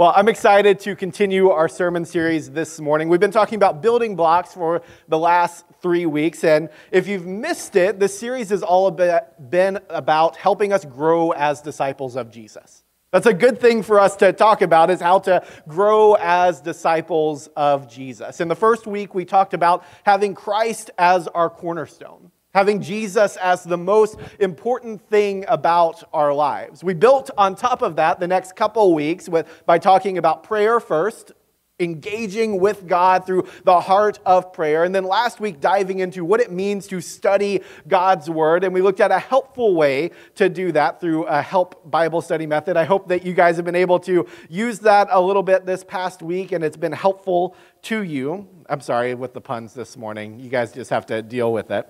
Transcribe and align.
Well, 0.00 0.14
I'm 0.16 0.28
excited 0.28 0.80
to 0.80 0.96
continue 0.96 1.50
our 1.50 1.68
sermon 1.68 2.06
series 2.06 2.50
this 2.50 2.80
morning. 2.80 3.10
We've 3.10 3.20
been 3.20 3.30
talking 3.30 3.56
about 3.56 3.82
building 3.82 4.16
blocks 4.16 4.54
for 4.54 4.80
the 5.08 5.18
last 5.18 5.66
three 5.82 6.06
weeks. 6.06 6.42
And 6.42 6.70
if 6.90 7.06
you've 7.06 7.26
missed 7.26 7.76
it, 7.76 8.00
the 8.00 8.08
series 8.08 8.48
has 8.48 8.62
all 8.62 8.90
been 8.90 9.78
about 9.90 10.38
helping 10.38 10.72
us 10.72 10.86
grow 10.86 11.32
as 11.32 11.60
disciples 11.60 12.16
of 12.16 12.30
Jesus. 12.30 12.82
That's 13.12 13.26
a 13.26 13.34
good 13.34 13.60
thing 13.60 13.82
for 13.82 14.00
us 14.00 14.16
to 14.16 14.32
talk 14.32 14.62
about 14.62 14.88
is 14.88 15.02
how 15.02 15.18
to 15.18 15.46
grow 15.68 16.14
as 16.14 16.62
disciples 16.62 17.50
of 17.54 17.86
Jesus. 17.86 18.40
In 18.40 18.48
the 18.48 18.56
first 18.56 18.86
week, 18.86 19.14
we 19.14 19.26
talked 19.26 19.52
about 19.52 19.84
having 20.04 20.32
Christ 20.32 20.90
as 20.96 21.28
our 21.28 21.50
cornerstone 21.50 22.30
having 22.54 22.80
Jesus 22.80 23.36
as 23.36 23.64
the 23.64 23.76
most 23.76 24.18
important 24.38 25.00
thing 25.08 25.44
about 25.48 26.02
our 26.12 26.34
lives. 26.34 26.82
We 26.82 26.94
built 26.94 27.30
on 27.38 27.54
top 27.54 27.82
of 27.82 27.96
that 27.96 28.20
the 28.20 28.28
next 28.28 28.56
couple 28.56 28.92
weeks 28.94 29.28
with, 29.28 29.46
by 29.66 29.78
talking 29.78 30.18
about 30.18 30.42
prayer 30.42 30.80
first, 30.80 31.32
engaging 31.78 32.60
with 32.60 32.86
God 32.86 33.24
through 33.24 33.48
the 33.64 33.80
heart 33.80 34.18
of 34.26 34.52
prayer, 34.52 34.84
and 34.84 34.94
then 34.94 35.04
last 35.04 35.40
week 35.40 35.60
diving 35.60 36.00
into 36.00 36.24
what 36.24 36.40
it 36.40 36.52
means 36.52 36.86
to 36.88 37.00
study 37.00 37.62
God's 37.88 38.28
Word. 38.28 38.64
And 38.64 38.74
we 38.74 38.82
looked 38.82 39.00
at 39.00 39.10
a 39.10 39.18
helpful 39.18 39.74
way 39.74 40.10
to 40.34 40.48
do 40.48 40.72
that 40.72 41.00
through 41.00 41.24
a 41.24 41.40
help 41.40 41.90
Bible 41.90 42.20
study 42.20 42.46
method. 42.46 42.76
I 42.76 42.84
hope 42.84 43.08
that 43.08 43.24
you 43.24 43.32
guys 43.32 43.56
have 43.56 43.64
been 43.64 43.74
able 43.74 43.98
to 44.00 44.26
use 44.48 44.80
that 44.80 45.08
a 45.10 45.20
little 45.20 45.42
bit 45.42 45.64
this 45.64 45.82
past 45.82 46.20
week 46.20 46.52
and 46.52 46.62
it's 46.62 46.76
been 46.76 46.92
helpful 46.92 47.56
to 47.82 48.02
you. 48.02 48.46
I'm 48.68 48.80
sorry 48.80 49.14
with 49.14 49.32
the 49.32 49.40
puns 49.40 49.72
this 49.72 49.96
morning. 49.96 50.38
You 50.38 50.50
guys 50.50 50.72
just 50.72 50.90
have 50.90 51.06
to 51.06 51.22
deal 51.22 51.52
with 51.52 51.70
it. 51.70 51.88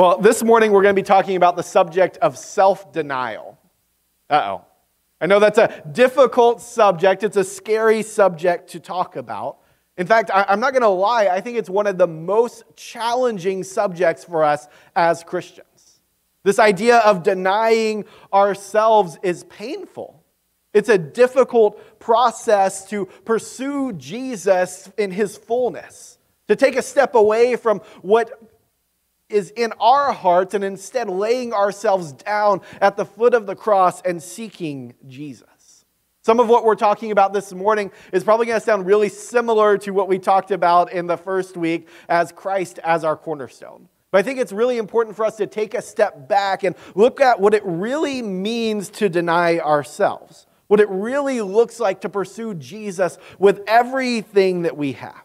Well, 0.00 0.16
this 0.16 0.42
morning 0.42 0.72
we're 0.72 0.80
going 0.80 0.96
to 0.96 0.98
be 0.98 1.04
talking 1.04 1.36
about 1.36 1.56
the 1.56 1.62
subject 1.62 2.16
of 2.22 2.38
self 2.38 2.90
denial. 2.90 3.58
Uh 4.30 4.40
oh. 4.46 4.64
I 5.20 5.26
know 5.26 5.38
that's 5.38 5.58
a 5.58 5.82
difficult 5.92 6.62
subject, 6.62 7.22
it's 7.22 7.36
a 7.36 7.44
scary 7.44 8.02
subject 8.02 8.70
to 8.70 8.80
talk 8.80 9.16
about. 9.16 9.58
In 9.98 10.06
fact, 10.06 10.30
I'm 10.32 10.58
not 10.58 10.72
going 10.72 10.84
to 10.84 10.88
lie, 10.88 11.26
I 11.26 11.42
think 11.42 11.58
it's 11.58 11.68
one 11.68 11.86
of 11.86 11.98
the 11.98 12.06
most 12.06 12.64
challenging 12.76 13.62
subjects 13.62 14.24
for 14.24 14.42
us 14.42 14.68
as 14.96 15.22
Christians. 15.22 16.00
This 16.44 16.58
idea 16.58 17.00
of 17.00 17.22
denying 17.22 18.06
ourselves 18.32 19.18
is 19.22 19.44
painful. 19.44 20.24
It's 20.72 20.88
a 20.88 20.96
difficult 20.96 22.00
process 22.00 22.88
to 22.88 23.04
pursue 23.26 23.92
Jesus 23.92 24.90
in 24.96 25.10
his 25.10 25.36
fullness, 25.36 26.16
to 26.48 26.56
take 26.56 26.76
a 26.76 26.82
step 26.82 27.14
away 27.14 27.56
from 27.56 27.80
what 28.00 28.49
is 29.30 29.50
in 29.50 29.72
our 29.80 30.12
hearts 30.12 30.54
and 30.54 30.64
instead 30.64 31.08
laying 31.08 31.52
ourselves 31.52 32.12
down 32.12 32.60
at 32.80 32.96
the 32.96 33.04
foot 33.04 33.34
of 33.34 33.46
the 33.46 33.56
cross 33.56 34.00
and 34.02 34.22
seeking 34.22 34.94
Jesus. 35.06 35.46
Some 36.22 36.38
of 36.38 36.48
what 36.48 36.64
we're 36.64 36.74
talking 36.74 37.12
about 37.12 37.32
this 37.32 37.52
morning 37.52 37.90
is 38.12 38.24
probably 38.24 38.46
going 38.46 38.60
to 38.60 38.64
sound 38.64 38.84
really 38.84 39.08
similar 39.08 39.78
to 39.78 39.90
what 39.92 40.06
we 40.06 40.18
talked 40.18 40.50
about 40.50 40.92
in 40.92 41.06
the 41.06 41.16
first 41.16 41.56
week 41.56 41.88
as 42.08 42.30
Christ 42.30 42.78
as 42.84 43.04
our 43.04 43.16
cornerstone. 43.16 43.88
But 44.10 44.18
I 44.18 44.22
think 44.22 44.38
it's 44.38 44.52
really 44.52 44.76
important 44.76 45.16
for 45.16 45.24
us 45.24 45.36
to 45.36 45.46
take 45.46 45.72
a 45.72 45.80
step 45.80 46.28
back 46.28 46.62
and 46.62 46.74
look 46.94 47.20
at 47.20 47.40
what 47.40 47.54
it 47.54 47.62
really 47.64 48.22
means 48.22 48.90
to 48.90 49.08
deny 49.08 49.60
ourselves, 49.60 50.46
what 50.66 50.80
it 50.80 50.88
really 50.90 51.40
looks 51.40 51.80
like 51.80 52.02
to 52.02 52.08
pursue 52.08 52.54
Jesus 52.54 53.18
with 53.38 53.62
everything 53.66 54.62
that 54.62 54.76
we 54.76 54.92
have. 54.92 55.22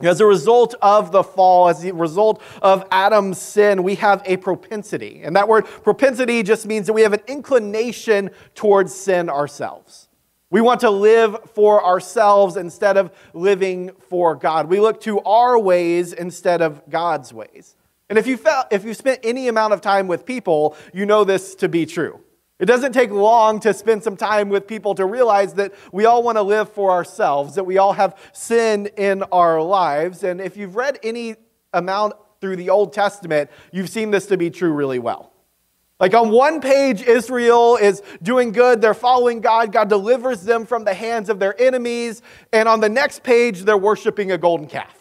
As 0.00 0.20
a 0.20 0.26
result 0.26 0.76
of 0.80 1.10
the 1.10 1.24
fall, 1.24 1.68
as 1.68 1.84
a 1.84 1.92
result 1.92 2.40
of 2.62 2.84
Adam's 2.92 3.38
sin, 3.38 3.82
we 3.82 3.96
have 3.96 4.22
a 4.24 4.36
propensity. 4.36 5.22
And 5.24 5.34
that 5.34 5.48
word 5.48 5.66
propensity 5.66 6.44
just 6.44 6.66
means 6.66 6.86
that 6.86 6.92
we 6.92 7.02
have 7.02 7.12
an 7.12 7.22
inclination 7.26 8.30
towards 8.54 8.94
sin 8.94 9.28
ourselves. 9.28 10.08
We 10.50 10.60
want 10.60 10.80
to 10.80 10.90
live 10.90 11.36
for 11.52 11.84
ourselves 11.84 12.56
instead 12.56 12.96
of 12.96 13.10
living 13.34 13.90
for 14.08 14.36
God. 14.36 14.68
We 14.68 14.78
look 14.78 15.00
to 15.02 15.20
our 15.20 15.58
ways 15.58 16.12
instead 16.12 16.62
of 16.62 16.80
God's 16.88 17.34
ways. 17.34 17.74
And 18.08 18.18
if 18.18 18.26
you 18.26 18.36
felt, 18.36 18.68
if 18.70 18.84
you 18.84 18.94
spent 18.94 19.20
any 19.24 19.48
amount 19.48 19.72
of 19.72 19.80
time 19.80 20.06
with 20.06 20.24
people, 20.24 20.76
you 20.94 21.06
know 21.06 21.24
this 21.24 21.56
to 21.56 21.68
be 21.68 21.84
true. 21.84 22.20
It 22.58 22.66
doesn't 22.66 22.92
take 22.92 23.10
long 23.10 23.60
to 23.60 23.72
spend 23.72 24.02
some 24.02 24.16
time 24.16 24.48
with 24.48 24.66
people 24.66 24.94
to 24.96 25.06
realize 25.06 25.54
that 25.54 25.72
we 25.92 26.06
all 26.06 26.24
want 26.24 26.38
to 26.38 26.42
live 26.42 26.72
for 26.72 26.90
ourselves, 26.90 27.54
that 27.54 27.64
we 27.64 27.78
all 27.78 27.92
have 27.92 28.18
sin 28.32 28.86
in 28.96 29.22
our 29.24 29.62
lives. 29.62 30.24
And 30.24 30.40
if 30.40 30.56
you've 30.56 30.74
read 30.74 30.98
any 31.04 31.36
amount 31.72 32.14
through 32.40 32.56
the 32.56 32.70
Old 32.70 32.92
Testament, 32.92 33.50
you've 33.72 33.88
seen 33.88 34.10
this 34.10 34.26
to 34.26 34.36
be 34.36 34.50
true 34.50 34.72
really 34.72 34.98
well. 34.98 35.32
Like 36.00 36.14
on 36.14 36.30
one 36.30 36.60
page, 36.60 37.02
Israel 37.02 37.76
is 37.76 38.02
doing 38.22 38.52
good, 38.52 38.80
they're 38.80 38.94
following 38.94 39.40
God, 39.40 39.72
God 39.72 39.88
delivers 39.88 40.42
them 40.42 40.64
from 40.64 40.84
the 40.84 40.94
hands 40.94 41.28
of 41.28 41.40
their 41.40 41.60
enemies. 41.60 42.22
And 42.52 42.68
on 42.68 42.80
the 42.80 42.88
next 42.88 43.22
page, 43.24 43.62
they're 43.62 43.76
worshiping 43.76 44.30
a 44.32 44.38
golden 44.38 44.68
calf. 44.68 44.97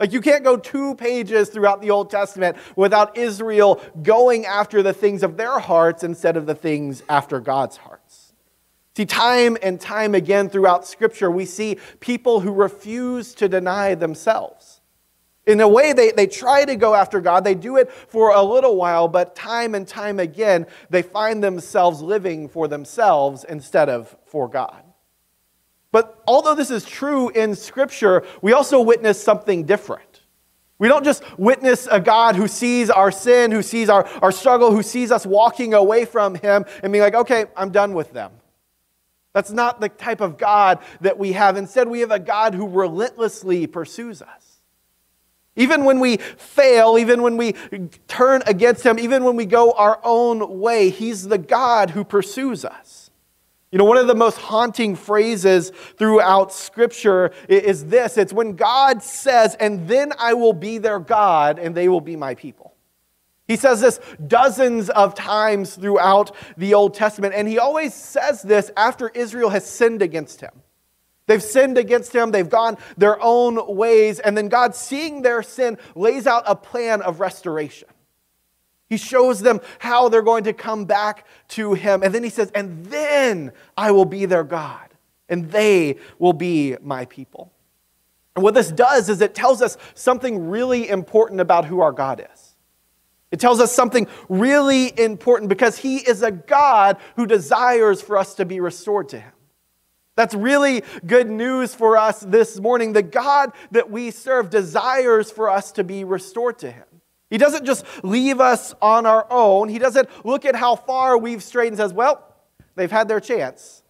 Like, 0.00 0.12
you 0.12 0.20
can't 0.20 0.44
go 0.44 0.56
two 0.56 0.94
pages 0.94 1.48
throughout 1.48 1.82
the 1.82 1.90
Old 1.90 2.08
Testament 2.10 2.56
without 2.76 3.16
Israel 3.16 3.82
going 4.02 4.46
after 4.46 4.82
the 4.82 4.92
things 4.92 5.24
of 5.24 5.36
their 5.36 5.58
hearts 5.58 6.04
instead 6.04 6.36
of 6.36 6.46
the 6.46 6.54
things 6.54 7.02
after 7.08 7.40
God's 7.40 7.78
hearts. 7.78 8.32
See, 8.96 9.06
time 9.06 9.56
and 9.62 9.80
time 9.80 10.14
again 10.14 10.48
throughout 10.48 10.86
Scripture, 10.86 11.30
we 11.30 11.44
see 11.44 11.78
people 12.00 12.40
who 12.40 12.52
refuse 12.52 13.34
to 13.34 13.48
deny 13.48 13.94
themselves. 13.94 14.80
In 15.46 15.60
a 15.60 15.68
way, 15.68 15.92
they, 15.92 16.10
they 16.10 16.26
try 16.26 16.64
to 16.64 16.76
go 16.76 16.94
after 16.94 17.20
God, 17.20 17.42
they 17.42 17.54
do 17.54 17.76
it 17.76 17.90
for 17.90 18.34
a 18.34 18.42
little 18.42 18.76
while, 18.76 19.08
but 19.08 19.34
time 19.34 19.74
and 19.74 19.88
time 19.88 20.20
again, 20.20 20.66
they 20.90 21.02
find 21.02 21.42
themselves 21.42 22.02
living 22.02 22.48
for 22.48 22.68
themselves 22.68 23.44
instead 23.44 23.88
of 23.88 24.14
for 24.26 24.46
God. 24.48 24.82
But 25.90 26.22
although 26.26 26.54
this 26.54 26.70
is 26.70 26.84
true 26.84 27.30
in 27.30 27.54
Scripture, 27.54 28.24
we 28.42 28.52
also 28.52 28.80
witness 28.80 29.22
something 29.22 29.64
different. 29.64 30.22
We 30.78 30.86
don't 30.86 31.04
just 31.04 31.24
witness 31.38 31.88
a 31.90 31.98
God 31.98 32.36
who 32.36 32.46
sees 32.46 32.88
our 32.88 33.10
sin, 33.10 33.50
who 33.50 33.62
sees 33.62 33.88
our, 33.88 34.06
our 34.22 34.30
struggle, 34.30 34.70
who 34.70 34.82
sees 34.82 35.10
us 35.10 35.26
walking 35.26 35.74
away 35.74 36.04
from 36.04 36.36
Him 36.36 36.64
and 36.82 36.92
being 36.92 37.02
like, 37.02 37.14
okay, 37.14 37.46
I'm 37.56 37.70
done 37.70 37.94
with 37.94 38.12
them. 38.12 38.32
That's 39.32 39.50
not 39.50 39.80
the 39.80 39.88
type 39.88 40.20
of 40.20 40.38
God 40.38 40.78
that 41.00 41.18
we 41.18 41.32
have. 41.32 41.56
Instead, 41.56 41.88
we 41.88 42.00
have 42.00 42.10
a 42.10 42.18
God 42.18 42.54
who 42.54 42.68
relentlessly 42.68 43.66
pursues 43.66 44.22
us. 44.22 44.60
Even 45.56 45.84
when 45.84 45.98
we 45.98 46.18
fail, 46.18 46.96
even 46.98 47.22
when 47.22 47.36
we 47.36 47.54
turn 48.06 48.42
against 48.46 48.86
Him, 48.86 48.98
even 48.98 49.24
when 49.24 49.34
we 49.34 49.46
go 49.46 49.72
our 49.72 49.98
own 50.04 50.60
way, 50.60 50.90
He's 50.90 51.26
the 51.26 51.38
God 51.38 51.90
who 51.90 52.04
pursues 52.04 52.64
us. 52.64 53.07
You 53.70 53.78
know, 53.78 53.84
one 53.84 53.98
of 53.98 54.06
the 54.06 54.14
most 54.14 54.38
haunting 54.38 54.96
phrases 54.96 55.70
throughout 55.98 56.52
Scripture 56.52 57.32
is 57.48 57.84
this 57.86 58.16
it's 58.16 58.32
when 58.32 58.56
God 58.56 59.02
says, 59.02 59.54
and 59.56 59.86
then 59.86 60.12
I 60.18 60.34
will 60.34 60.54
be 60.54 60.78
their 60.78 60.98
God, 60.98 61.58
and 61.58 61.74
they 61.74 61.88
will 61.88 62.00
be 62.00 62.16
my 62.16 62.34
people. 62.34 62.74
He 63.46 63.56
says 63.56 63.80
this 63.80 64.00
dozens 64.26 64.90
of 64.90 65.14
times 65.14 65.74
throughout 65.74 66.34
the 66.56 66.74
Old 66.74 66.94
Testament, 66.94 67.34
and 67.34 67.46
he 67.46 67.58
always 67.58 67.94
says 67.94 68.42
this 68.42 68.70
after 68.76 69.08
Israel 69.08 69.50
has 69.50 69.66
sinned 69.66 70.02
against 70.02 70.40
him. 70.40 70.52
They've 71.26 71.42
sinned 71.42 71.76
against 71.76 72.14
him, 72.14 72.30
they've 72.30 72.48
gone 72.48 72.78
their 72.96 73.22
own 73.22 73.76
ways, 73.76 74.18
and 74.18 74.36
then 74.36 74.48
God, 74.48 74.74
seeing 74.74 75.20
their 75.20 75.42
sin, 75.42 75.76
lays 75.94 76.26
out 76.26 76.44
a 76.46 76.56
plan 76.56 77.02
of 77.02 77.20
restoration. 77.20 77.88
He 78.88 78.96
shows 78.96 79.40
them 79.40 79.60
how 79.78 80.08
they're 80.08 80.22
going 80.22 80.44
to 80.44 80.52
come 80.52 80.84
back 80.84 81.26
to 81.48 81.74
him. 81.74 82.02
And 82.02 82.14
then 82.14 82.24
he 82.24 82.30
says, 82.30 82.50
And 82.54 82.86
then 82.86 83.52
I 83.76 83.90
will 83.90 84.06
be 84.06 84.24
their 84.24 84.44
God, 84.44 84.88
and 85.28 85.50
they 85.50 85.96
will 86.18 86.32
be 86.32 86.76
my 86.82 87.04
people. 87.04 87.52
And 88.34 88.42
what 88.42 88.54
this 88.54 88.70
does 88.70 89.08
is 89.08 89.20
it 89.20 89.34
tells 89.34 89.60
us 89.60 89.76
something 89.94 90.48
really 90.48 90.88
important 90.88 91.40
about 91.40 91.64
who 91.64 91.80
our 91.80 91.92
God 91.92 92.24
is. 92.32 92.54
It 93.30 93.40
tells 93.40 93.60
us 93.60 93.72
something 93.72 94.06
really 94.28 94.98
important 94.98 95.50
because 95.50 95.76
he 95.76 95.98
is 95.98 96.22
a 96.22 96.30
God 96.30 96.96
who 97.16 97.26
desires 97.26 98.00
for 98.00 98.16
us 98.16 98.34
to 98.36 98.46
be 98.46 98.60
restored 98.60 99.10
to 99.10 99.20
him. 99.20 99.32
That's 100.16 100.34
really 100.34 100.82
good 101.06 101.28
news 101.28 101.74
for 101.74 101.96
us 101.96 102.20
this 102.20 102.58
morning. 102.58 102.92
The 102.92 103.02
God 103.02 103.52
that 103.70 103.90
we 103.90 104.10
serve 104.10 104.50
desires 104.50 105.30
for 105.30 105.50
us 105.50 105.70
to 105.72 105.84
be 105.84 106.04
restored 106.04 106.58
to 106.60 106.70
him. 106.70 106.87
He 107.30 107.38
doesn't 107.38 107.66
just 107.66 107.84
leave 108.02 108.40
us 108.40 108.74
on 108.80 109.06
our 109.06 109.26
own. 109.30 109.68
He 109.68 109.78
doesn't 109.78 110.08
look 110.24 110.44
at 110.44 110.56
how 110.56 110.76
far 110.76 111.18
we've 111.18 111.42
strayed 111.42 111.68
and 111.68 111.76
says, 111.76 111.92
well, 111.92 112.34
they've 112.74 112.90
had 112.90 113.08
their 113.08 113.20
chance. 113.20 113.82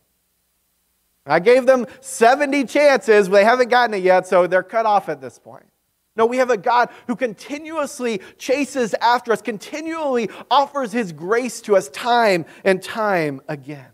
I 1.24 1.40
gave 1.40 1.66
them 1.66 1.86
70 2.00 2.64
chances, 2.64 3.28
but 3.28 3.36
they 3.36 3.44
haven't 3.44 3.68
gotten 3.68 3.94
it 3.94 4.02
yet, 4.02 4.26
so 4.26 4.46
they're 4.46 4.62
cut 4.62 4.86
off 4.86 5.08
at 5.08 5.20
this 5.20 5.38
point. 5.38 5.66
No, 6.16 6.26
we 6.26 6.38
have 6.38 6.50
a 6.50 6.56
God 6.56 6.88
who 7.06 7.14
continuously 7.14 8.20
chases 8.38 8.94
after 8.94 9.32
us, 9.32 9.40
continually 9.40 10.30
offers 10.50 10.90
his 10.90 11.12
grace 11.12 11.60
to 11.60 11.76
us 11.76 11.88
time 11.90 12.44
and 12.64 12.82
time 12.82 13.40
again. 13.46 13.90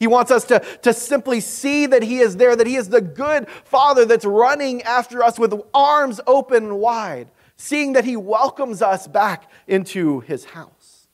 He 0.00 0.06
wants 0.06 0.30
us 0.30 0.44
to, 0.44 0.60
to 0.82 0.92
simply 0.92 1.40
see 1.40 1.86
that 1.86 2.02
He 2.02 2.18
is 2.18 2.36
there, 2.36 2.56
that 2.56 2.66
He 2.66 2.76
is 2.76 2.88
the 2.88 3.00
good 3.00 3.48
Father 3.48 4.04
that's 4.04 4.24
running 4.24 4.82
after 4.82 5.22
us 5.22 5.38
with 5.38 5.54
arms 5.72 6.20
open 6.26 6.76
wide, 6.76 7.30
seeing 7.56 7.92
that 7.94 8.04
he 8.04 8.16
welcomes 8.16 8.82
us 8.82 9.06
back 9.06 9.50
into 9.66 10.20
his 10.20 10.44
house. 10.44 11.08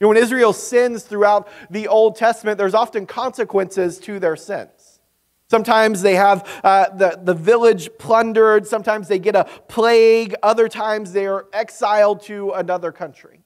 You 0.00 0.06
know, 0.06 0.08
when 0.08 0.16
Israel 0.18 0.52
sins 0.52 1.04
throughout 1.04 1.48
the 1.70 1.88
Old 1.88 2.16
Testament, 2.16 2.58
there's 2.58 2.74
often 2.74 3.06
consequences 3.06 3.98
to 4.00 4.18
their 4.18 4.36
sins. 4.36 5.00
Sometimes 5.48 6.02
they 6.02 6.14
have 6.14 6.60
uh, 6.64 6.88
the, 6.90 7.20
the 7.22 7.34
village 7.34 7.88
plundered, 7.98 8.66
sometimes 8.66 9.08
they 9.08 9.18
get 9.18 9.36
a 9.36 9.44
plague, 9.68 10.34
other 10.42 10.68
times 10.68 11.12
they 11.12 11.26
are 11.26 11.46
exiled 11.52 12.22
to 12.22 12.50
another 12.52 12.90
country. 12.90 13.40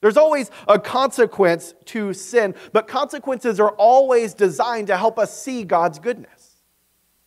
There's 0.00 0.16
always 0.16 0.50
a 0.68 0.78
consequence 0.78 1.74
to 1.86 2.12
sin, 2.12 2.54
but 2.72 2.88
consequences 2.88 3.60
are 3.60 3.70
always 3.70 4.34
designed 4.34 4.88
to 4.88 4.96
help 4.96 5.18
us 5.18 5.40
see 5.40 5.64
God's 5.64 5.98
goodness. 5.98 6.35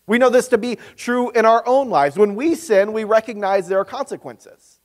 We 0.10 0.18
know 0.18 0.32
this 0.32 0.48
to 0.50 0.58
be 0.58 0.80
true 0.96 1.30
in 1.30 1.46
our 1.46 1.66
own 1.68 1.90
lives. 1.90 2.18
When 2.18 2.34
we 2.34 2.56
sin, 2.56 2.94
we 2.94 3.04
recognize 3.04 3.68
there 3.68 3.80
are 3.80 3.86
consequences. 3.86 4.80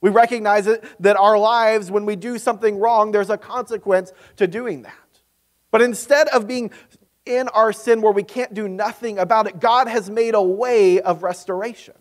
We 0.00 0.08
recognize 0.08 0.66
it, 0.66 0.82
that 1.00 1.18
our 1.18 1.38
lives, 1.38 1.90
when 1.90 2.06
we 2.06 2.16
do 2.16 2.38
something 2.38 2.78
wrong, 2.78 3.12
there's 3.12 3.28
a 3.28 3.36
consequence 3.36 4.14
to 4.36 4.46
doing 4.46 4.80
that. 4.82 4.94
But 5.70 5.82
instead 5.82 6.28
of 6.28 6.48
being 6.48 6.70
in 7.26 7.48
our 7.48 7.74
sin 7.74 8.00
where 8.00 8.12
we 8.12 8.22
can't 8.22 8.54
do 8.54 8.68
nothing 8.68 9.18
about 9.18 9.46
it, 9.46 9.60
God 9.60 9.86
has 9.86 10.08
made 10.08 10.34
a 10.34 10.42
way 10.42 10.98
of 11.02 11.22
restoration. 11.22 11.94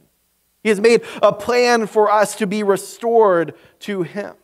He 0.63 0.69
has 0.69 0.79
made 0.79 1.03
a 1.21 1.33
plan 1.33 1.85
for 1.85 2.09
us 2.09 2.35
to 2.37 2.47
be 2.47 2.63
restored 2.63 3.55
to 3.79 4.03
Him. 4.03 4.35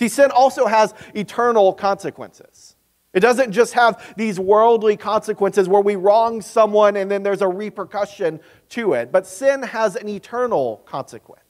See, 0.00 0.08
sin 0.08 0.32
also 0.32 0.66
has 0.66 0.92
eternal 1.14 1.72
consequences. 1.72 2.73
It 3.14 3.20
doesn't 3.20 3.52
just 3.52 3.74
have 3.74 4.14
these 4.16 4.40
worldly 4.40 4.96
consequences 4.96 5.68
where 5.68 5.80
we 5.80 5.94
wrong 5.94 6.42
someone 6.42 6.96
and 6.96 7.08
then 7.08 7.22
there's 7.22 7.42
a 7.42 7.48
repercussion 7.48 8.40
to 8.70 8.94
it, 8.94 9.12
but 9.12 9.26
sin 9.26 9.62
has 9.62 9.94
an 9.94 10.08
eternal 10.08 10.82
consequence. 10.84 11.40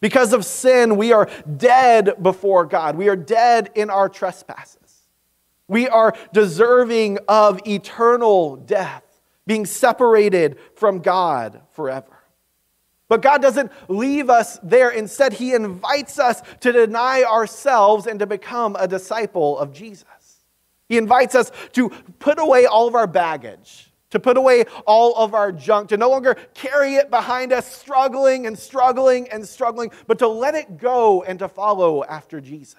Because 0.00 0.32
of 0.32 0.44
sin, 0.44 0.96
we 0.96 1.12
are 1.12 1.28
dead 1.56 2.22
before 2.22 2.64
God. 2.66 2.96
We 2.96 3.08
are 3.08 3.16
dead 3.16 3.70
in 3.74 3.90
our 3.90 4.08
trespasses. 4.08 4.78
We 5.68 5.88
are 5.88 6.14
deserving 6.32 7.18
of 7.28 7.60
eternal 7.66 8.56
death, 8.56 9.04
being 9.46 9.66
separated 9.66 10.58
from 10.74 11.00
God 11.00 11.62
forever. 11.72 12.18
But 13.08 13.22
God 13.22 13.42
doesn't 13.42 13.70
leave 13.88 14.30
us 14.30 14.58
there. 14.62 14.90
Instead, 14.90 15.34
He 15.34 15.54
invites 15.54 16.18
us 16.18 16.42
to 16.60 16.72
deny 16.72 17.24
ourselves 17.24 18.06
and 18.06 18.18
to 18.20 18.26
become 18.26 18.76
a 18.78 18.88
disciple 18.88 19.58
of 19.58 19.72
Jesus. 19.72 20.06
He 20.92 20.98
invites 20.98 21.34
us 21.34 21.50
to 21.72 21.88
put 22.18 22.38
away 22.38 22.66
all 22.66 22.86
of 22.86 22.94
our 22.94 23.06
baggage, 23.06 23.90
to 24.10 24.20
put 24.20 24.36
away 24.36 24.64
all 24.86 25.14
of 25.16 25.32
our 25.32 25.50
junk, 25.50 25.88
to 25.88 25.96
no 25.96 26.10
longer 26.10 26.34
carry 26.52 26.96
it 26.96 27.08
behind 27.08 27.50
us, 27.50 27.66
struggling 27.66 28.46
and 28.46 28.58
struggling 28.58 29.26
and 29.30 29.48
struggling, 29.48 29.90
but 30.06 30.18
to 30.18 30.28
let 30.28 30.54
it 30.54 30.76
go 30.76 31.22
and 31.22 31.38
to 31.38 31.48
follow 31.48 32.04
after 32.04 32.42
Jesus. 32.42 32.76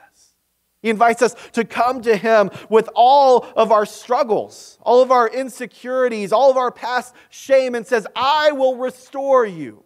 He 0.84 0.92
invites 0.92 1.24
us 1.24 1.36
to 1.54 1.66
come 1.66 2.04
to 2.04 2.16
Him 2.16 2.52
with 2.70 2.88
all 2.94 3.48
of 3.56 3.72
our 3.72 3.88
struggles, 3.88 4.78
all 4.84 5.02
of 5.02 5.10
our 5.10 5.28
insecurities, 5.28 6.32
all 6.32 6.52
of 6.52 6.58
our 6.58 6.70
past 6.70 7.16
shame, 7.32 7.74
and 7.74 7.88
says, 7.88 8.06
I 8.16 8.52
will 8.52 8.76
restore 8.76 9.44
you. 9.44 9.84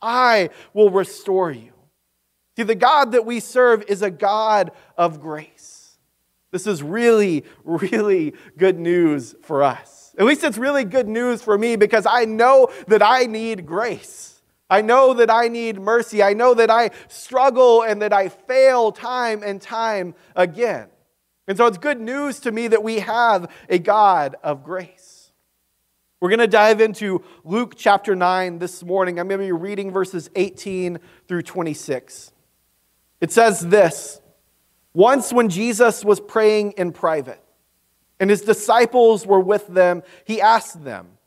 I 0.00 0.48
will 0.72 0.88
restore 0.88 1.50
you. 1.50 1.72
See, 2.56 2.62
the 2.62 2.74
God 2.74 3.12
that 3.12 3.26
we 3.26 3.38
serve 3.38 3.82
is 3.82 4.00
a 4.00 4.10
God 4.10 4.72
of 4.96 5.20
grace. 5.20 5.83
This 6.54 6.68
is 6.68 6.84
really, 6.84 7.42
really 7.64 8.32
good 8.56 8.78
news 8.78 9.34
for 9.42 9.64
us. 9.64 10.14
At 10.16 10.24
least 10.24 10.44
it's 10.44 10.56
really 10.56 10.84
good 10.84 11.08
news 11.08 11.42
for 11.42 11.58
me 11.58 11.74
because 11.74 12.06
I 12.06 12.26
know 12.26 12.68
that 12.86 13.02
I 13.02 13.24
need 13.24 13.66
grace. 13.66 14.40
I 14.70 14.80
know 14.80 15.14
that 15.14 15.32
I 15.32 15.48
need 15.48 15.80
mercy. 15.80 16.22
I 16.22 16.32
know 16.32 16.54
that 16.54 16.70
I 16.70 16.92
struggle 17.08 17.82
and 17.82 18.00
that 18.02 18.12
I 18.12 18.28
fail 18.28 18.92
time 18.92 19.42
and 19.42 19.60
time 19.60 20.14
again. 20.36 20.90
And 21.48 21.58
so 21.58 21.66
it's 21.66 21.76
good 21.76 22.00
news 22.00 22.38
to 22.38 22.52
me 22.52 22.68
that 22.68 22.84
we 22.84 23.00
have 23.00 23.50
a 23.68 23.80
God 23.80 24.36
of 24.44 24.62
grace. 24.62 25.32
We're 26.20 26.30
going 26.30 26.38
to 26.38 26.46
dive 26.46 26.80
into 26.80 27.24
Luke 27.42 27.74
chapter 27.76 28.14
9 28.14 28.60
this 28.60 28.84
morning. 28.84 29.18
I'm 29.18 29.26
going 29.26 29.40
to 29.40 29.46
be 29.46 29.50
reading 29.50 29.90
verses 29.90 30.30
18 30.36 31.00
through 31.26 31.42
26. 31.42 32.32
It 33.20 33.32
says 33.32 33.58
this 33.58 34.20
Once, 34.94 35.32
when 35.32 35.48
Jesus 35.48 36.04
was 36.04 36.20
praying 36.20 36.72
in 36.72 36.92
private, 36.92 37.42
and 38.20 38.30
his 38.30 38.42
disciples 38.42 39.26
were 39.26 39.40
with 39.40 39.66
them, 39.66 40.02
he 40.24 40.40
asked 40.40 40.84
them, 40.84 41.18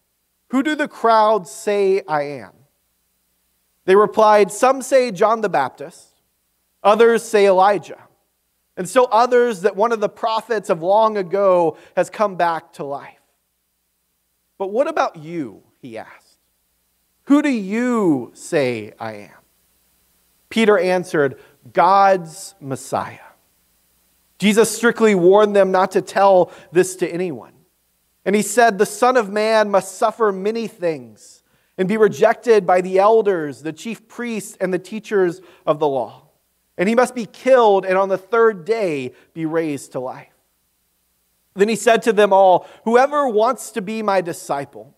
Who 0.49 0.63
do 0.63 0.73
the 0.73 0.87
crowds 0.87 1.51
say 1.51 2.01
I 2.07 2.23
am? 2.23 2.53
They 3.83 3.95
replied, 3.95 4.51
Some 4.51 4.81
say 4.81 5.11
John 5.11 5.41
the 5.41 5.49
Baptist, 5.49 6.07
others 6.81 7.23
say 7.23 7.45
Elijah, 7.45 8.01
and 8.77 8.87
still 8.87 9.09
others 9.11 9.61
that 9.61 9.75
one 9.75 9.91
of 9.91 9.99
the 9.99 10.09
prophets 10.09 10.69
of 10.69 10.81
long 10.81 11.17
ago 11.17 11.77
has 11.95 12.09
come 12.09 12.35
back 12.35 12.73
to 12.73 12.85
life. 12.85 13.19
But 14.57 14.71
what 14.71 14.87
about 14.87 15.17
you? 15.17 15.63
He 15.81 15.97
asked. 15.97 16.39
Who 17.23 17.41
do 17.41 17.49
you 17.49 18.31
say 18.33 18.93
I 18.97 19.13
am? 19.13 19.37
Peter 20.49 20.77
answered, 20.77 21.37
God's 21.73 22.55
Messiah. 22.61 23.26
Jesus 24.37 24.75
strictly 24.75 25.15
warned 25.15 25.55
them 25.55 25.71
not 25.71 25.91
to 25.91 26.01
tell 26.01 26.51
this 26.71 26.95
to 26.97 27.07
anyone. 27.07 27.53
And 28.25 28.35
he 28.35 28.41
said, 28.41 28.77
The 28.77 28.85
Son 28.85 29.17
of 29.17 29.31
Man 29.31 29.69
must 29.71 29.97
suffer 29.97 30.31
many 30.31 30.67
things 30.67 31.43
and 31.77 31.87
be 31.87 31.97
rejected 31.97 32.65
by 32.65 32.81
the 32.81 32.99
elders, 32.99 33.61
the 33.61 33.73
chief 33.73 34.07
priests, 34.07 34.57
and 34.59 34.73
the 34.73 34.79
teachers 34.79 35.41
of 35.65 35.79
the 35.79 35.87
law. 35.87 36.29
And 36.77 36.87
he 36.89 36.95
must 36.95 37.15
be 37.15 37.25
killed 37.25 37.85
and 37.85 37.97
on 37.97 38.09
the 38.09 38.17
third 38.17 38.65
day 38.65 39.13
be 39.33 39.45
raised 39.45 39.93
to 39.93 39.99
life. 39.99 40.33
Then 41.55 41.69
he 41.69 41.75
said 41.75 42.03
to 42.03 42.13
them 42.13 42.33
all, 42.33 42.67
Whoever 42.83 43.27
wants 43.27 43.71
to 43.71 43.81
be 43.81 44.03
my 44.03 44.21
disciple 44.21 44.95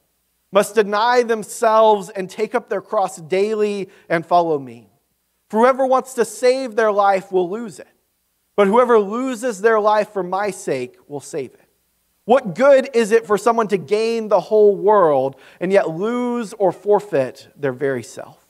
must 0.51 0.75
deny 0.75 1.24
themselves 1.24 2.09
and 2.09 2.30
take 2.30 2.53
up 2.53 2.69
their 2.69 2.81
cross 2.81 3.18
daily 3.18 3.89
and 4.09 4.25
follow 4.25 4.59
me. 4.59 4.89
For 5.50 5.62
whoever 5.62 5.85
wants 5.85 6.15
to 6.15 6.25
save 6.25 6.75
their 6.75 6.92
life 6.92 7.31
will 7.31 7.50
lose 7.50 7.80
it, 7.80 7.88
but 8.59 8.67
whoever 8.67 9.00
loses 9.00 9.61
their 9.61 9.79
life 9.79 10.11
for 10.11 10.21
my 10.21 10.51
sake 10.51 10.97
will 11.07 11.21
save 11.21 11.53
it. 11.53 11.69
What 12.25 12.56
good 12.56 12.89
is 12.94 13.13
it 13.13 13.25
for 13.25 13.38
someone 13.38 13.69
to 13.69 13.77
gain 13.77 14.27
the 14.27 14.41
whole 14.41 14.75
world 14.75 15.38
and 15.61 15.71
yet 15.71 15.91
lose 15.91 16.51
or 16.51 16.73
forfeit 16.73 17.47
their 17.56 17.71
very 17.71 18.03
self? 18.03 18.45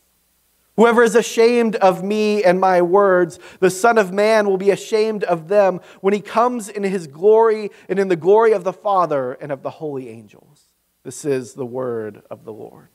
Whoever 0.78 1.04
is 1.04 1.14
ashamed 1.14 1.76
of 1.76 2.04
me 2.04 2.44
and 2.44 2.60
my 2.60 2.82
words, 2.82 3.38
the 3.60 3.70
Son 3.70 4.00
of 4.00 4.12
Man 4.12 4.50
will 4.50 4.58
be 4.58 4.72
ashamed 4.72 5.26
of 5.26 5.48
them 5.48 5.80
when 6.02 6.16
he 6.16 6.22
comes 6.22 6.70
in 6.70 6.82
his 6.82 7.06
glory 7.06 7.70
and 7.88 8.00
in 8.00 8.08
the 8.08 8.16
glory 8.16 8.54
of 8.54 8.64
the 8.64 8.74
Father 8.74 9.34
and 9.34 9.52
of 9.52 9.62
the 9.62 9.70
holy 9.70 10.10
angels. 10.10 10.74
This 11.04 11.24
is 11.24 11.54
the 11.54 11.68
word 11.68 12.24
of 12.32 12.46
the 12.46 12.54
Lord. 12.54 12.88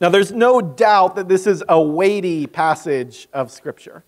Now, 0.00 0.08
there's 0.08 0.32
no 0.32 0.60
doubt 0.60 1.16
that 1.16 1.28
this 1.28 1.46
is 1.46 1.62
a 1.68 1.80
weighty 1.80 2.46
passage 2.46 3.28
of 3.32 3.50
Scripture. 3.50 4.04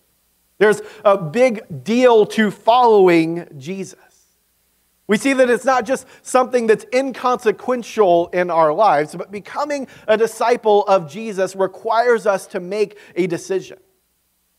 There's 0.58 0.80
a 1.04 1.18
big 1.18 1.84
deal 1.84 2.24
to 2.26 2.50
following 2.50 3.48
Jesus. 3.58 3.98
We 5.06 5.18
see 5.18 5.32
that 5.34 5.50
it's 5.50 5.64
not 5.64 5.84
just 5.84 6.06
something 6.22 6.66
that's 6.66 6.86
inconsequential 6.94 8.28
in 8.28 8.50
our 8.50 8.72
lives, 8.72 9.14
but 9.14 9.30
becoming 9.30 9.88
a 10.08 10.16
disciple 10.16 10.86
of 10.86 11.10
Jesus 11.10 11.54
requires 11.54 12.26
us 12.26 12.46
to 12.48 12.60
make 12.60 12.96
a 13.16 13.26
decision. 13.26 13.78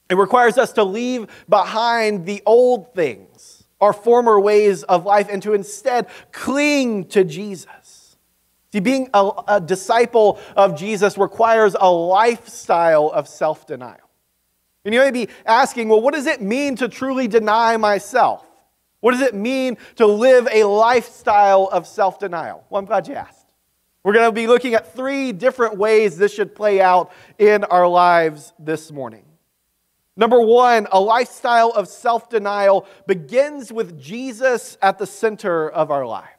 It 0.09 0.15
requires 0.15 0.57
us 0.59 0.73
to 0.73 0.83
leave 0.83 1.27
behind 1.49 2.25
the 2.25 2.43
old 2.45 2.93
things, 2.93 3.63
our 3.81 3.93
former 3.93 4.39
ways 4.39 4.83
of 4.83 5.05
life, 5.05 5.27
and 5.31 5.41
to 5.41 5.53
instead 5.53 6.07
cling 6.31 7.05
to 7.05 7.23
Jesus. 7.23 7.67
See, 8.73 8.79
being 8.79 9.07
a, 9.13 9.29
a 9.47 9.61
disciple 9.61 10.39
of 10.55 10.75
Jesus 10.75 11.15
requires 11.15 11.75
a 11.79 11.91
lifestyle 11.91 13.11
of 13.11 13.27
self 13.27 13.67
denial. 13.67 14.09
And 14.83 14.95
you 14.95 14.99
may 14.99 15.11
be 15.11 15.29
asking, 15.45 15.89
well, 15.89 16.01
what 16.01 16.15
does 16.15 16.25
it 16.25 16.41
mean 16.41 16.75
to 16.77 16.89
truly 16.89 17.27
deny 17.27 17.77
myself? 17.77 18.43
What 18.99 19.11
does 19.11 19.21
it 19.21 19.35
mean 19.35 19.77
to 19.97 20.07
live 20.07 20.47
a 20.51 20.63
lifestyle 20.63 21.69
of 21.71 21.85
self 21.85 22.17
denial? 22.17 22.65
Well, 22.71 22.79
I'm 22.79 22.85
glad 22.85 23.07
you 23.07 23.13
asked. 23.13 23.45
We're 24.03 24.13
going 24.13 24.25
to 24.25 24.31
be 24.31 24.47
looking 24.47 24.73
at 24.73 24.95
three 24.95 25.33
different 25.33 25.77
ways 25.77 26.17
this 26.17 26.33
should 26.33 26.55
play 26.55 26.81
out 26.81 27.11
in 27.37 27.63
our 27.65 27.87
lives 27.87 28.53
this 28.57 28.91
morning. 28.91 29.25
Number 30.17 30.41
one, 30.41 30.87
a 30.91 30.99
lifestyle 30.99 31.69
of 31.69 31.87
self 31.87 32.27
denial 32.27 32.87
begins 33.05 33.71
with 33.71 34.01
Jesus 34.01 34.79
at 34.81 34.97
the 34.97 35.05
center 35.05 35.69
of 35.69 35.91
our 35.91 36.07
lives. 36.07 36.32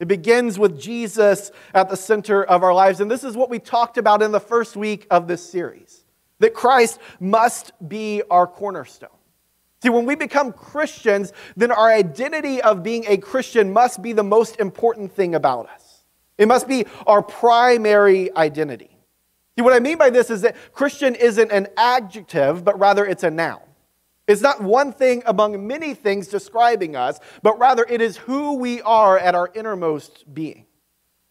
It 0.00 0.08
begins 0.08 0.58
with 0.58 0.80
Jesus 0.80 1.50
at 1.74 1.88
the 1.88 1.96
center 1.96 2.44
of 2.44 2.62
our 2.62 2.72
lives. 2.72 3.00
And 3.00 3.10
this 3.10 3.24
is 3.24 3.36
what 3.36 3.50
we 3.50 3.58
talked 3.58 3.98
about 3.98 4.22
in 4.22 4.30
the 4.30 4.40
first 4.40 4.76
week 4.76 5.06
of 5.10 5.26
this 5.26 5.48
series 5.48 6.04
that 6.40 6.54
Christ 6.54 7.00
must 7.18 7.72
be 7.88 8.22
our 8.30 8.46
cornerstone. 8.46 9.08
See, 9.82 9.88
when 9.88 10.06
we 10.06 10.14
become 10.14 10.52
Christians, 10.52 11.32
then 11.56 11.70
our 11.70 11.92
identity 11.92 12.60
of 12.62 12.82
being 12.82 13.04
a 13.08 13.16
Christian 13.16 13.72
must 13.72 14.02
be 14.02 14.12
the 14.12 14.24
most 14.24 14.58
important 14.58 15.12
thing 15.12 15.34
about 15.34 15.68
us. 15.68 16.04
It 16.36 16.46
must 16.46 16.68
be 16.68 16.86
our 17.06 17.22
primary 17.22 18.34
identity. 18.36 18.96
See, 19.56 19.62
what 19.62 19.72
I 19.72 19.80
mean 19.80 19.98
by 19.98 20.10
this 20.10 20.30
is 20.30 20.42
that 20.42 20.56
Christian 20.72 21.16
isn't 21.16 21.50
an 21.50 21.68
adjective, 21.76 22.64
but 22.64 22.78
rather 22.78 23.04
it's 23.04 23.24
a 23.24 23.30
noun. 23.30 23.60
It's 24.28 24.42
not 24.42 24.62
one 24.62 24.92
thing 24.92 25.22
among 25.24 25.66
many 25.66 25.94
things 25.94 26.28
describing 26.28 26.94
us, 26.94 27.18
but 27.42 27.58
rather 27.58 27.84
it 27.88 28.02
is 28.02 28.18
who 28.18 28.58
we 28.58 28.82
are 28.82 29.18
at 29.18 29.34
our 29.34 29.50
innermost 29.54 30.32
being. 30.32 30.66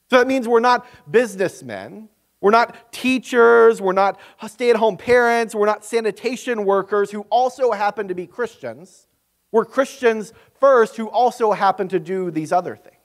So 0.09 0.17
that 0.17 0.27
means 0.27 0.47
we're 0.47 0.59
not 0.59 0.85
businessmen, 1.09 2.09
we're 2.41 2.51
not 2.51 2.91
teachers, 2.91 3.81
we're 3.81 3.93
not 3.93 4.19
stay 4.47 4.71
at 4.71 4.77
home 4.77 4.97
parents, 4.97 5.53
we're 5.53 5.67
not 5.67 5.85
sanitation 5.85 6.65
workers 6.65 7.11
who 7.11 7.21
also 7.29 7.71
happen 7.71 8.07
to 8.07 8.15
be 8.15 8.25
Christians. 8.25 9.07
We're 9.51 9.65
Christians 9.65 10.33
first 10.59 10.97
who 10.97 11.07
also 11.07 11.51
happen 11.51 11.87
to 11.89 11.99
do 11.99 12.31
these 12.31 12.51
other 12.51 12.75
things. 12.75 12.95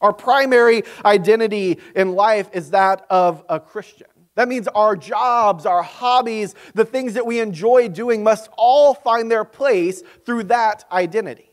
Our 0.00 0.12
primary 0.12 0.82
identity 1.04 1.78
in 1.94 2.12
life 2.12 2.50
is 2.52 2.70
that 2.70 3.06
of 3.08 3.44
a 3.48 3.60
Christian. 3.60 4.08
That 4.36 4.48
means 4.48 4.68
our 4.68 4.94
jobs, 4.96 5.66
our 5.66 5.82
hobbies, 5.82 6.54
the 6.74 6.84
things 6.84 7.14
that 7.14 7.26
we 7.26 7.40
enjoy 7.40 7.88
doing 7.88 8.22
must 8.22 8.48
all 8.56 8.94
find 8.94 9.30
their 9.30 9.44
place 9.44 10.02
through 10.24 10.44
that 10.44 10.84
identity. 10.92 11.50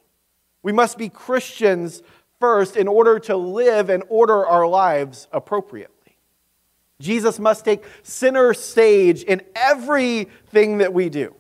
We 0.62 0.74
must 0.74 0.98
be 0.98 1.10
Christians 1.10 2.04
first 2.40 2.76
in 2.76 2.88
order 2.88 3.20
to 3.20 3.38
live 3.38 3.90
and 3.90 4.04
order 4.10 4.46
our 4.46 4.68
lives 4.68 5.28
appropriately. 5.32 6.18
Jesus 7.00 7.40
must 7.40 7.66
take 7.66 7.84
center 8.04 8.54
stage 8.54 9.24
in 9.24 9.42
everything 9.56 10.78
that 10.80 10.94
we 10.94 11.10
do. 11.10 11.36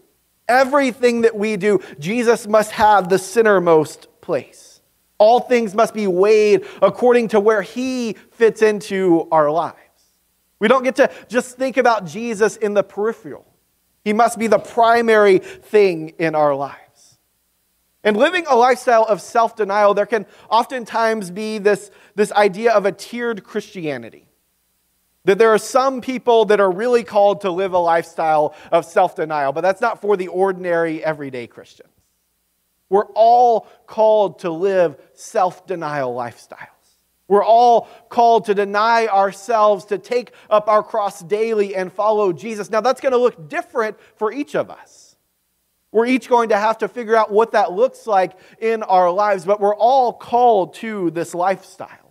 Everything 0.47 1.21
that 1.21 1.35
we 1.35 1.57
do, 1.57 1.79
Jesus 1.99 2.47
must 2.47 2.71
have 2.71 3.09
the 3.09 3.15
centermost 3.15 4.07
place. 4.21 4.81
All 5.17 5.39
things 5.39 5.73
must 5.73 5.93
be 5.93 6.07
weighed 6.07 6.65
according 6.81 7.29
to 7.29 7.39
where 7.39 7.61
he 7.61 8.13
fits 8.31 8.61
into 8.61 9.27
our 9.31 9.49
lives. 9.51 9.77
We 10.63 10.69
don't 10.69 10.83
get 10.83 10.95
to 10.95 11.11
just 11.27 11.57
think 11.57 11.75
about 11.75 12.05
Jesus 12.05 12.55
in 12.55 12.73
the 12.73 12.83
peripheral. 12.83 13.45
He 14.05 14.13
must 14.13 14.39
be 14.39 14.47
the 14.47 14.59
primary 14.59 15.39
thing 15.39 16.13
in 16.17 16.35
our 16.35 16.55
lives. 16.55 17.17
And 18.01 18.15
living 18.15 18.45
a 18.47 18.55
lifestyle 18.55 19.03
of 19.03 19.19
self 19.19 19.57
denial, 19.57 19.93
there 19.93 20.05
can 20.05 20.25
oftentimes 20.49 21.31
be 21.31 21.57
this, 21.57 21.91
this 22.15 22.31
idea 22.31 22.71
of 22.71 22.85
a 22.85 22.93
tiered 22.93 23.43
Christianity. 23.43 24.29
That 25.25 25.37
there 25.37 25.53
are 25.53 25.57
some 25.57 25.99
people 25.99 26.45
that 26.45 26.61
are 26.61 26.71
really 26.71 27.03
called 27.03 27.41
to 27.41 27.51
live 27.51 27.73
a 27.73 27.77
lifestyle 27.77 28.55
of 28.71 28.85
self 28.85 29.17
denial, 29.17 29.51
but 29.51 29.61
that's 29.61 29.81
not 29.81 29.99
for 29.99 30.15
the 30.15 30.29
ordinary, 30.29 31.03
everyday 31.03 31.45
Christians. 31.45 31.91
We're 32.87 33.07
all 33.15 33.67
called 33.85 34.39
to 34.39 34.49
live 34.49 34.95
self 35.13 35.67
denial 35.67 36.15
lifestyles. 36.15 36.72
We're 37.27 37.43
all 37.43 37.87
called 38.09 38.45
to 38.45 38.53
deny 38.53 39.07
ourselves, 39.07 39.85
to 39.85 39.97
take 39.97 40.31
up 40.49 40.67
our 40.67 40.83
cross 40.83 41.21
daily 41.21 41.75
and 41.75 41.91
follow 41.91 42.33
Jesus. 42.33 42.69
Now, 42.69 42.81
that's 42.81 43.01
going 43.01 43.13
to 43.13 43.17
look 43.17 43.49
different 43.49 43.97
for 44.15 44.31
each 44.31 44.55
of 44.55 44.69
us. 44.69 45.15
We're 45.91 46.07
each 46.07 46.27
going 46.27 46.49
to 46.49 46.57
have 46.57 46.79
to 46.79 46.87
figure 46.87 47.15
out 47.15 47.31
what 47.31 47.51
that 47.51 47.71
looks 47.71 48.07
like 48.07 48.33
in 48.59 48.83
our 48.83 49.11
lives, 49.11 49.45
but 49.45 49.61
we're 49.61 49.75
all 49.75 50.11
called 50.11 50.73
to 50.75 51.11
this 51.11 51.35
lifestyle. 51.35 52.03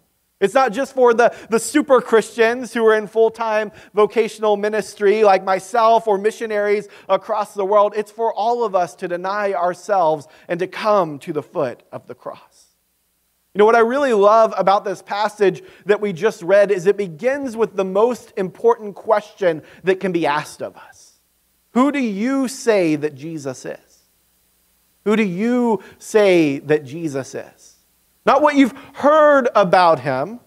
It's 0.42 0.54
not 0.54 0.72
just 0.72 0.94
for 0.94 1.14
the, 1.14 1.34
the 1.50 1.60
super 1.60 2.00
Christians 2.00 2.72
who 2.74 2.84
are 2.86 2.96
in 2.96 3.06
full 3.06 3.30
time 3.30 3.70
vocational 3.94 4.56
ministry 4.56 5.22
like 5.22 5.44
myself 5.44 6.08
or 6.08 6.18
missionaries 6.18 6.88
across 7.08 7.54
the 7.54 7.64
world. 7.64 7.94
It's 7.96 8.10
for 8.10 8.34
all 8.34 8.64
of 8.64 8.74
us 8.74 8.96
to 8.96 9.08
deny 9.08 9.52
ourselves 9.52 10.26
and 10.48 10.58
to 10.58 10.66
come 10.66 11.20
to 11.20 11.32
the 11.32 11.44
foot 11.44 11.84
of 11.92 12.08
the 12.08 12.16
cross. 12.16 12.51
You 13.54 13.58
know, 13.58 13.66
what 13.66 13.76
I 13.76 13.80
really 13.80 14.14
love 14.14 14.54
about 14.56 14.84
this 14.84 15.02
passage 15.02 15.62
that 15.84 16.00
we 16.00 16.14
just 16.14 16.42
read 16.42 16.70
is 16.70 16.86
it 16.86 16.96
begins 16.96 17.54
with 17.54 17.76
the 17.76 17.84
most 17.84 18.32
important 18.36 18.94
question 18.94 19.62
that 19.84 20.00
can 20.00 20.10
be 20.10 20.26
asked 20.26 20.62
of 20.62 20.76
us 20.76 21.20
Who 21.74 21.92
do 21.92 21.98
you 21.98 22.48
say 22.48 22.96
that 22.96 23.14
Jesus 23.14 23.64
is? 23.66 23.78
Who 25.04 25.16
do 25.16 25.22
you 25.22 25.82
say 25.98 26.60
that 26.60 26.84
Jesus 26.84 27.34
is? 27.34 27.76
Not 28.24 28.40
what 28.40 28.54
you've 28.54 28.74
heard 28.94 29.48
about 29.54 30.00
him, 30.00 30.40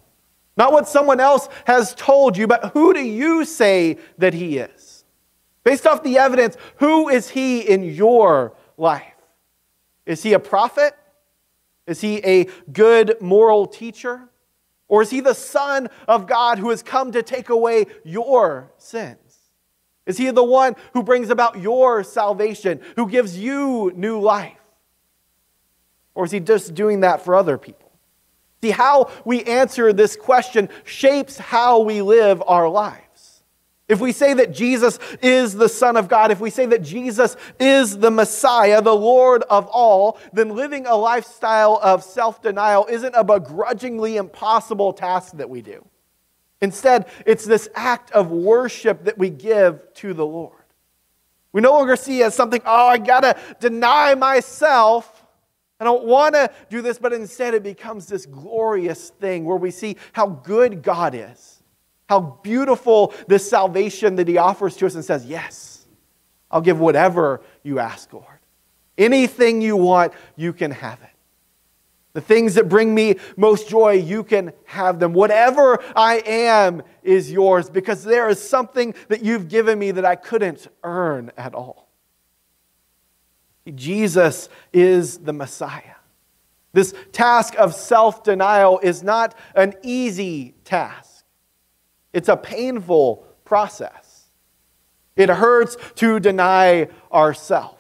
not 0.57 0.71
what 0.71 0.88
someone 0.88 1.19
else 1.19 1.50
has 1.65 1.93
told 1.93 2.38
you, 2.38 2.47
but 2.47 2.71
who 2.74 2.93
do 2.93 3.01
you 3.01 3.43
say 3.45 3.97
that 4.17 4.33
he 4.33 4.57
is? 4.57 5.03
Based 5.63 5.85
off 5.85 6.03
the 6.03 6.17
evidence, 6.17 6.57
who 6.77 7.09
is 7.09 7.29
he 7.29 7.59
in 7.59 7.83
your 7.83 8.55
life? 8.77 9.03
Is 10.05 10.24
he 10.24 10.33
a 10.33 10.39
prophet? 10.39 10.95
Is 11.87 12.01
he 12.01 12.17
a 12.25 12.45
good 12.71 13.17
moral 13.21 13.67
teacher? 13.67 14.29
Or 14.87 15.01
is 15.01 15.09
he 15.09 15.19
the 15.19 15.33
Son 15.33 15.89
of 16.07 16.27
God 16.27 16.59
who 16.59 16.69
has 16.69 16.83
come 16.83 17.11
to 17.11 17.23
take 17.23 17.49
away 17.49 17.85
your 18.03 18.71
sins? 18.77 19.17
Is 20.05 20.17
he 20.17 20.29
the 20.29 20.43
one 20.43 20.75
who 20.93 21.01
brings 21.01 21.29
about 21.29 21.59
your 21.59 22.03
salvation, 22.03 22.79
who 22.95 23.09
gives 23.09 23.37
you 23.37 23.91
new 23.95 24.19
life? 24.19 24.53
Or 26.13 26.25
is 26.25 26.31
he 26.31 26.39
just 26.39 26.75
doing 26.75 27.01
that 27.01 27.25
for 27.25 27.35
other 27.35 27.57
people? 27.57 27.91
See, 28.61 28.71
how 28.71 29.11
we 29.25 29.43
answer 29.43 29.93
this 29.93 30.15
question 30.15 30.69
shapes 30.83 31.37
how 31.37 31.79
we 31.79 32.01
live 32.01 32.41
our 32.45 32.69
lives. 32.69 33.04
If 33.87 33.99
we 33.99 34.11
say 34.11 34.33
that 34.33 34.51
Jesus 34.51 34.97
is 35.21 35.53
the 35.53 35.69
Son 35.69 35.95
of 35.95 36.07
God, 36.07 36.31
if 36.31 36.39
we 36.39 36.49
say 36.49 36.65
that 36.65 36.81
Jesus 36.81 37.37
is 37.59 37.97
the 37.99 38.09
Messiah, 38.09 38.81
the 38.81 38.95
Lord 38.95 39.43
of 39.43 39.67
all, 39.67 40.19
then 40.33 40.55
living 40.55 40.87
a 40.87 40.95
lifestyle 40.95 41.79
of 41.83 42.03
self 42.03 42.41
denial 42.41 42.87
isn't 42.89 43.13
a 43.13 43.23
begrudgingly 43.23 44.17
impossible 44.17 44.91
task 44.91 45.37
that 45.37 45.49
we 45.49 45.61
do. 45.61 45.85
Instead, 46.61 47.05
it's 47.27 47.45
this 47.45 47.69
act 47.75 48.11
of 48.11 48.31
worship 48.31 49.03
that 49.03 49.19
we 49.19 49.29
give 49.29 49.93
to 49.95 50.15
the 50.15 50.25
Lord. 50.25 50.53
We 51.51 51.61
no 51.61 51.73
longer 51.73 51.95
see 51.95 52.23
as 52.23 52.33
something, 52.33 52.61
oh, 52.65 52.87
I 52.87 52.97
gotta 52.97 53.37
deny 53.59 54.15
myself. 54.15 55.23
I 55.79 55.83
don't 55.83 56.05
want 56.05 56.33
to 56.35 56.49
do 56.69 56.81
this, 56.81 56.97
but 56.97 57.13
instead 57.13 57.53
it 57.53 57.61
becomes 57.61 58.07
this 58.07 58.25
glorious 58.25 59.09
thing 59.09 59.45
where 59.45 59.57
we 59.57 59.71
see 59.71 59.97
how 60.13 60.27
good 60.27 60.81
God 60.81 61.13
is 61.13 61.54
how 62.07 62.39
beautiful 62.43 63.13
this 63.27 63.50
salvation 63.50 64.15
that 64.17 64.27
he 64.27 64.38
offers 64.38 64.75
to 64.77 64.85
us 64.85 64.95
and 64.95 65.03
says, 65.03 65.25
Yes, 65.25 65.85
I'll 66.51 66.62
give 66.62 66.79
whatever 66.79 67.41
you 67.63 67.79
ask, 67.79 68.12
Lord. 68.13 68.25
Anything 68.97 69.62
you 69.62 69.75
want, 69.75 70.13
you 70.35 70.53
can 70.53 70.71
have 70.71 71.01
it. 71.01 71.09
The 72.13 72.21
things 72.21 72.53
that 72.55 72.69
bring 72.69 72.95
me 72.95 73.17
most 73.35 73.67
joy, 73.67 73.93
you 73.93 74.24
can 74.24 74.53
have 74.63 75.00
them. 75.00 75.12
Whatever 75.12 75.83
I 75.97 76.24
am 76.25 76.81
is 77.03 77.29
yours 77.29 77.69
because 77.69 78.05
there 78.05 78.29
is 78.29 78.41
something 78.41 78.95
that 79.09 79.21
you've 79.21 79.50
given 79.50 79.77
me 79.77 79.91
that 79.91 80.05
I 80.05 80.15
couldn't 80.15 80.67
earn 80.83 81.31
at 81.35 81.53
all. 81.53 81.89
Jesus 83.74 84.47
is 84.71 85.17
the 85.17 85.33
Messiah. 85.33 85.95
This 86.71 86.93
task 87.12 87.55
of 87.57 87.74
self 87.74 88.24
denial 88.24 88.79
is 88.79 89.01
not 89.01 89.35
an 89.55 89.74
easy 89.81 90.55
task. 90.63 91.14
It's 92.15 92.29
a 92.29 92.38
painful 92.38 93.27
process. 93.43 94.29
It 95.17 95.29
hurts 95.29 95.75
to 95.95 96.19
deny 96.19 96.88
ourselves. 97.12 97.75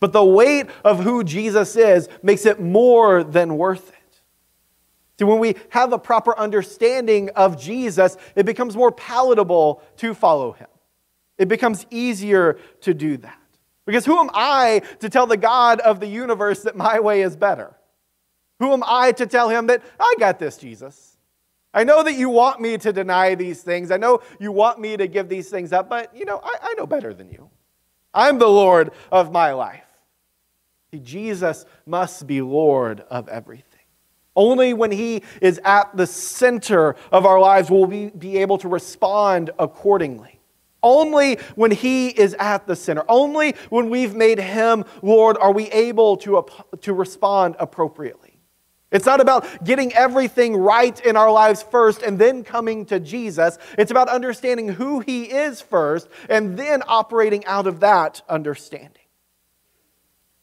But 0.00 0.12
the 0.12 0.24
weight 0.24 0.66
of 0.84 1.02
who 1.02 1.24
Jesus 1.24 1.74
is 1.74 2.08
makes 2.22 2.44
it 2.44 2.60
more 2.60 3.24
than 3.24 3.56
worth 3.56 3.88
it. 3.88 3.94
See, 5.18 5.24
when 5.24 5.38
we 5.38 5.56
have 5.70 5.92
a 5.94 5.98
proper 5.98 6.38
understanding 6.38 7.30
of 7.30 7.58
Jesus, 7.60 8.18
it 8.36 8.44
becomes 8.44 8.76
more 8.76 8.92
palatable 8.92 9.82
to 9.96 10.12
follow 10.12 10.52
him. 10.52 10.68
It 11.38 11.48
becomes 11.48 11.86
easier 11.90 12.58
to 12.82 12.92
do 12.92 13.16
that. 13.16 13.38
Because 13.86 14.04
who 14.04 14.18
am 14.18 14.30
I 14.34 14.82
to 15.00 15.08
tell 15.08 15.26
the 15.26 15.38
God 15.38 15.80
of 15.80 16.00
the 16.00 16.06
universe 16.06 16.64
that 16.64 16.76
my 16.76 17.00
way 17.00 17.22
is 17.22 17.34
better? 17.34 17.74
Who 18.58 18.72
am 18.72 18.82
I 18.86 19.12
to 19.12 19.26
tell 19.26 19.48
him 19.48 19.68
that 19.68 19.82
I 19.98 20.16
got 20.18 20.38
this, 20.38 20.58
Jesus? 20.58 21.11
I 21.74 21.84
know 21.84 22.02
that 22.02 22.14
you 22.14 22.28
want 22.28 22.60
me 22.60 22.76
to 22.78 22.92
deny 22.92 23.34
these 23.34 23.62
things. 23.62 23.90
I 23.90 23.96
know 23.96 24.20
you 24.38 24.52
want 24.52 24.78
me 24.78 24.96
to 24.96 25.06
give 25.06 25.28
these 25.28 25.48
things 25.48 25.72
up, 25.72 25.88
but 25.88 26.14
you 26.14 26.24
know, 26.24 26.40
I, 26.42 26.56
I 26.62 26.74
know 26.74 26.86
better 26.86 27.14
than 27.14 27.30
you. 27.30 27.50
I'm 28.12 28.38
the 28.38 28.48
Lord 28.48 28.90
of 29.10 29.32
my 29.32 29.52
life. 29.52 29.84
See, 30.90 31.00
Jesus 31.00 31.64
must 31.86 32.26
be 32.26 32.42
Lord 32.42 33.00
of 33.08 33.28
everything. 33.28 33.68
Only 34.36 34.74
when 34.74 34.90
He 34.90 35.22
is 35.40 35.60
at 35.64 35.96
the 35.96 36.06
center 36.06 36.96
of 37.10 37.24
our 37.24 37.40
lives 37.40 37.70
will 37.70 37.86
we 37.86 38.10
be 38.10 38.38
able 38.38 38.58
to 38.58 38.68
respond 38.68 39.50
accordingly. 39.58 40.40
Only 40.82 41.36
when 41.54 41.70
He 41.70 42.08
is 42.08 42.34
at 42.38 42.66
the 42.66 42.76
center, 42.76 43.04
only 43.08 43.54
when 43.70 43.88
we've 43.88 44.14
made 44.14 44.38
Him 44.38 44.84
Lord, 45.00 45.38
are 45.38 45.52
we 45.52 45.70
able 45.70 46.18
to, 46.18 46.44
to 46.82 46.92
respond 46.92 47.56
appropriately. 47.58 48.40
It's 48.92 49.06
not 49.06 49.20
about 49.20 49.64
getting 49.64 49.92
everything 49.94 50.54
right 50.54 50.98
in 51.04 51.16
our 51.16 51.32
lives 51.32 51.62
first 51.62 52.02
and 52.02 52.18
then 52.18 52.44
coming 52.44 52.84
to 52.86 53.00
Jesus. 53.00 53.58
It's 53.78 53.90
about 53.90 54.08
understanding 54.08 54.68
who 54.68 55.00
He 55.00 55.24
is 55.24 55.60
first 55.60 56.08
and 56.28 56.58
then 56.58 56.82
operating 56.86 57.44
out 57.46 57.66
of 57.66 57.80
that 57.80 58.22
understanding. 58.28 59.02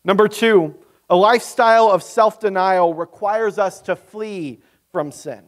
Number 0.04 0.28
two, 0.28 0.76
a 1.10 1.16
lifestyle 1.16 1.90
of 1.92 2.04
self 2.04 2.40
denial 2.40 2.94
requires 2.94 3.60
us 3.60 3.82
to 3.82 3.96
flee 3.96 4.62
from 4.92 5.12
sin. 5.12 5.44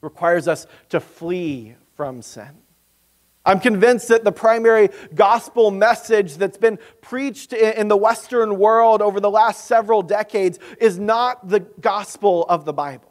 Requires 0.00 0.48
us 0.48 0.66
to 0.88 1.00
flee 1.00 1.74
from 1.94 2.22
sin. 2.22 2.62
I'm 3.44 3.60
convinced 3.60 4.08
that 4.08 4.22
the 4.22 4.32
primary 4.32 4.90
gospel 5.14 5.70
message 5.70 6.36
that's 6.36 6.58
been 6.58 6.78
preached 7.00 7.52
in 7.52 7.88
the 7.88 7.96
Western 7.96 8.58
world 8.58 9.00
over 9.00 9.18
the 9.18 9.30
last 9.30 9.64
several 9.64 10.02
decades 10.02 10.58
is 10.78 10.98
not 10.98 11.48
the 11.48 11.60
gospel 11.60 12.44
of 12.48 12.64
the 12.64 12.72
Bible. 12.72 13.10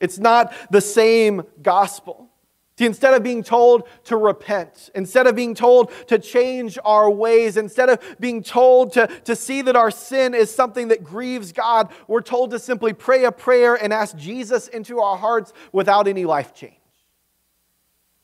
It's 0.00 0.18
not 0.18 0.52
the 0.70 0.80
same 0.80 1.44
gospel. 1.62 2.28
See, 2.78 2.86
instead 2.86 3.14
of 3.14 3.22
being 3.22 3.42
told 3.42 3.86
to 4.04 4.16
repent, 4.16 4.90
instead 4.94 5.26
of 5.26 5.36
being 5.36 5.54
told 5.54 5.92
to 6.08 6.18
change 6.18 6.78
our 6.84 7.10
ways, 7.10 7.56
instead 7.56 7.88
of 7.88 8.00
being 8.18 8.42
told 8.42 8.94
to, 8.94 9.06
to 9.24 9.36
see 9.36 9.62
that 9.62 9.76
our 9.76 9.90
sin 9.90 10.34
is 10.34 10.54
something 10.54 10.88
that 10.88 11.04
grieves 11.04 11.52
God, 11.52 11.92
we're 12.08 12.22
told 12.22 12.50
to 12.50 12.58
simply 12.58 12.92
pray 12.92 13.24
a 13.24 13.32
prayer 13.32 13.74
and 13.74 13.92
ask 13.92 14.16
Jesus 14.16 14.68
into 14.68 15.00
our 15.00 15.16
hearts 15.16 15.52
without 15.70 16.08
any 16.08 16.24
life 16.24 16.54
change. 16.54 16.81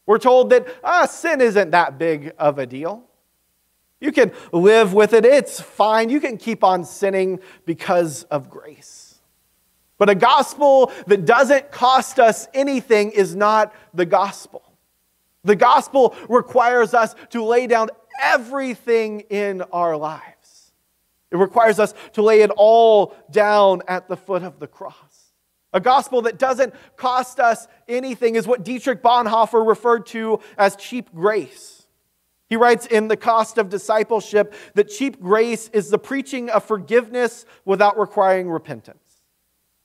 We're 0.09 0.19
told 0.19 0.49
that 0.51 0.67
ah, 0.83 1.05
sin 1.05 1.43
isn't 1.43 1.73
that 1.73 1.99
big 1.99 2.33
of 2.39 2.59
a 2.59 2.65
deal. 2.65 3.05
You 4.01 4.11
can 4.11 4.33
live 4.53 4.95
with 4.95 5.13
it, 5.13 5.27
it's 5.27 5.61
fine. 5.61 6.09
You 6.09 6.19
can 6.19 6.39
keep 6.39 6.65
on 6.65 6.87
sinning 6.87 7.41
because 7.67 8.23
of 8.25 8.49
grace. 8.49 9.19
But 9.99 10.09
a 10.09 10.15
gospel 10.15 10.93
that 11.09 11.27
doesn't 11.27 11.71
cost 11.71 12.19
us 12.19 12.49
anything 12.55 13.11
is 13.11 13.37
not 13.37 13.75
the 13.93 14.07
gospel. 14.07 14.63
The 15.45 15.57
gospel 15.57 16.17
requires 16.31 16.95
us 16.95 17.15
to 17.31 17.45
lay 17.45 17.67
down 17.67 17.91
everything 18.19 19.21
in 19.29 19.61
our 19.75 19.95
lives. 19.95 20.73
It 21.31 21.37
requires 21.37 21.79
us 21.79 21.93
to 22.15 22.23
lay 22.23 22.41
it 22.41 22.51
all 22.57 23.15
down 23.31 23.83
at 23.87 24.09
the 24.09 24.17
foot 24.17 24.43
of 24.43 24.59
the 24.59 24.69
cross. 24.69 24.95
A 25.73 25.81
gospel 25.81 26.23
that 26.23 26.39
doesn't 26.39 26.75
cost 26.97 27.39
us 27.41 27.69
anything 27.87 28.37
is 28.37 28.47
what 28.47 28.65
Dietrich 28.65 29.03
Bonhoeffer 29.03 29.67
referred 29.67 30.07
to 30.07 30.41
as 30.57 30.77
cheap 30.77 31.13
grace. 31.15 31.87
He 32.49 32.57
writes 32.57 32.87
in 32.87 33.09
The 33.09 33.17
Cost 33.17 33.59
of 33.59 33.69
Discipleship 33.69 34.55
that 34.75 34.89
cheap 34.89 35.21
grace 35.21 35.69
is 35.75 35.91
the 35.91 35.99
preaching 35.99 36.49
of 36.49 36.65
forgiveness 36.65 37.45
without 37.67 37.99
requiring 37.99 38.49
repentance. 38.49 39.21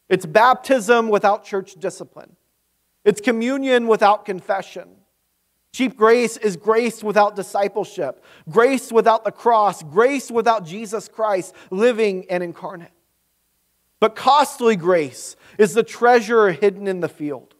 It's 0.08 0.26
baptism 0.26 1.10
without 1.10 1.44
church 1.44 1.74
discipline. 1.76 2.36
It's 3.04 3.20
communion 3.20 3.88
without 3.88 4.24
confession. 4.24 4.88
Cheap 5.74 5.98
grace 5.98 6.38
is 6.38 6.56
grace 6.56 7.04
without 7.04 7.36
discipleship, 7.36 8.24
grace 8.50 8.92
without 8.92 9.26
the 9.26 9.32
cross, 9.32 9.82
grace 9.84 10.30
without 10.30 10.66
Jesus 10.66 11.08
Christ 11.08 11.54
living 11.72 12.26
and 12.30 12.44
incarnate. 12.44 12.92
But 14.04 14.18
costly 14.18 14.76
grace 14.76 15.38
is 15.58 15.74
the 15.74 15.82
treasure 15.82 16.52
hidden 16.52 16.90
in 16.90 17.00
the 17.00 17.08
field. 17.08 17.56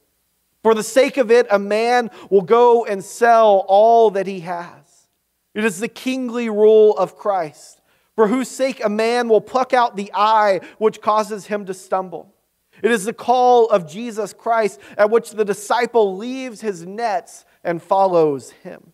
For 0.62 0.76
the 0.76 0.84
sake 0.84 1.16
of 1.16 1.32
it, 1.32 1.48
a 1.50 1.58
man 1.58 2.12
will 2.30 2.42
go 2.42 2.84
and 2.84 3.02
sell 3.02 3.64
all 3.70 4.12
that 4.12 4.28
he 4.28 4.42
has. 4.42 5.08
It 5.54 5.64
is 5.64 5.80
the 5.80 5.88
kingly 5.88 6.50
rule 6.50 6.98
of 6.98 7.16
Christ, 7.16 7.80
for 8.18 8.28
whose 8.28 8.50
sake 8.50 8.84
a 8.84 8.90
man 8.90 9.30
will 9.30 9.40
pluck 9.40 9.72
out 9.72 9.96
the 9.96 10.12
eye 10.14 10.60
which 10.80 11.00
causes 11.00 11.46
him 11.46 11.66
to 11.66 11.74
stumble. 11.74 12.36
It 12.82 12.92
is 12.92 13.06
the 13.06 13.14
call 13.14 13.70
of 13.70 13.90
Jesus 13.90 14.34
Christ 14.34 14.82
at 14.98 15.10
which 15.10 15.32
the 15.32 15.46
disciple 15.46 16.18
leaves 16.18 16.60
his 16.60 16.86
nets 16.86 17.46
and 17.64 17.82
follows 17.82 18.52
him. 18.52 18.92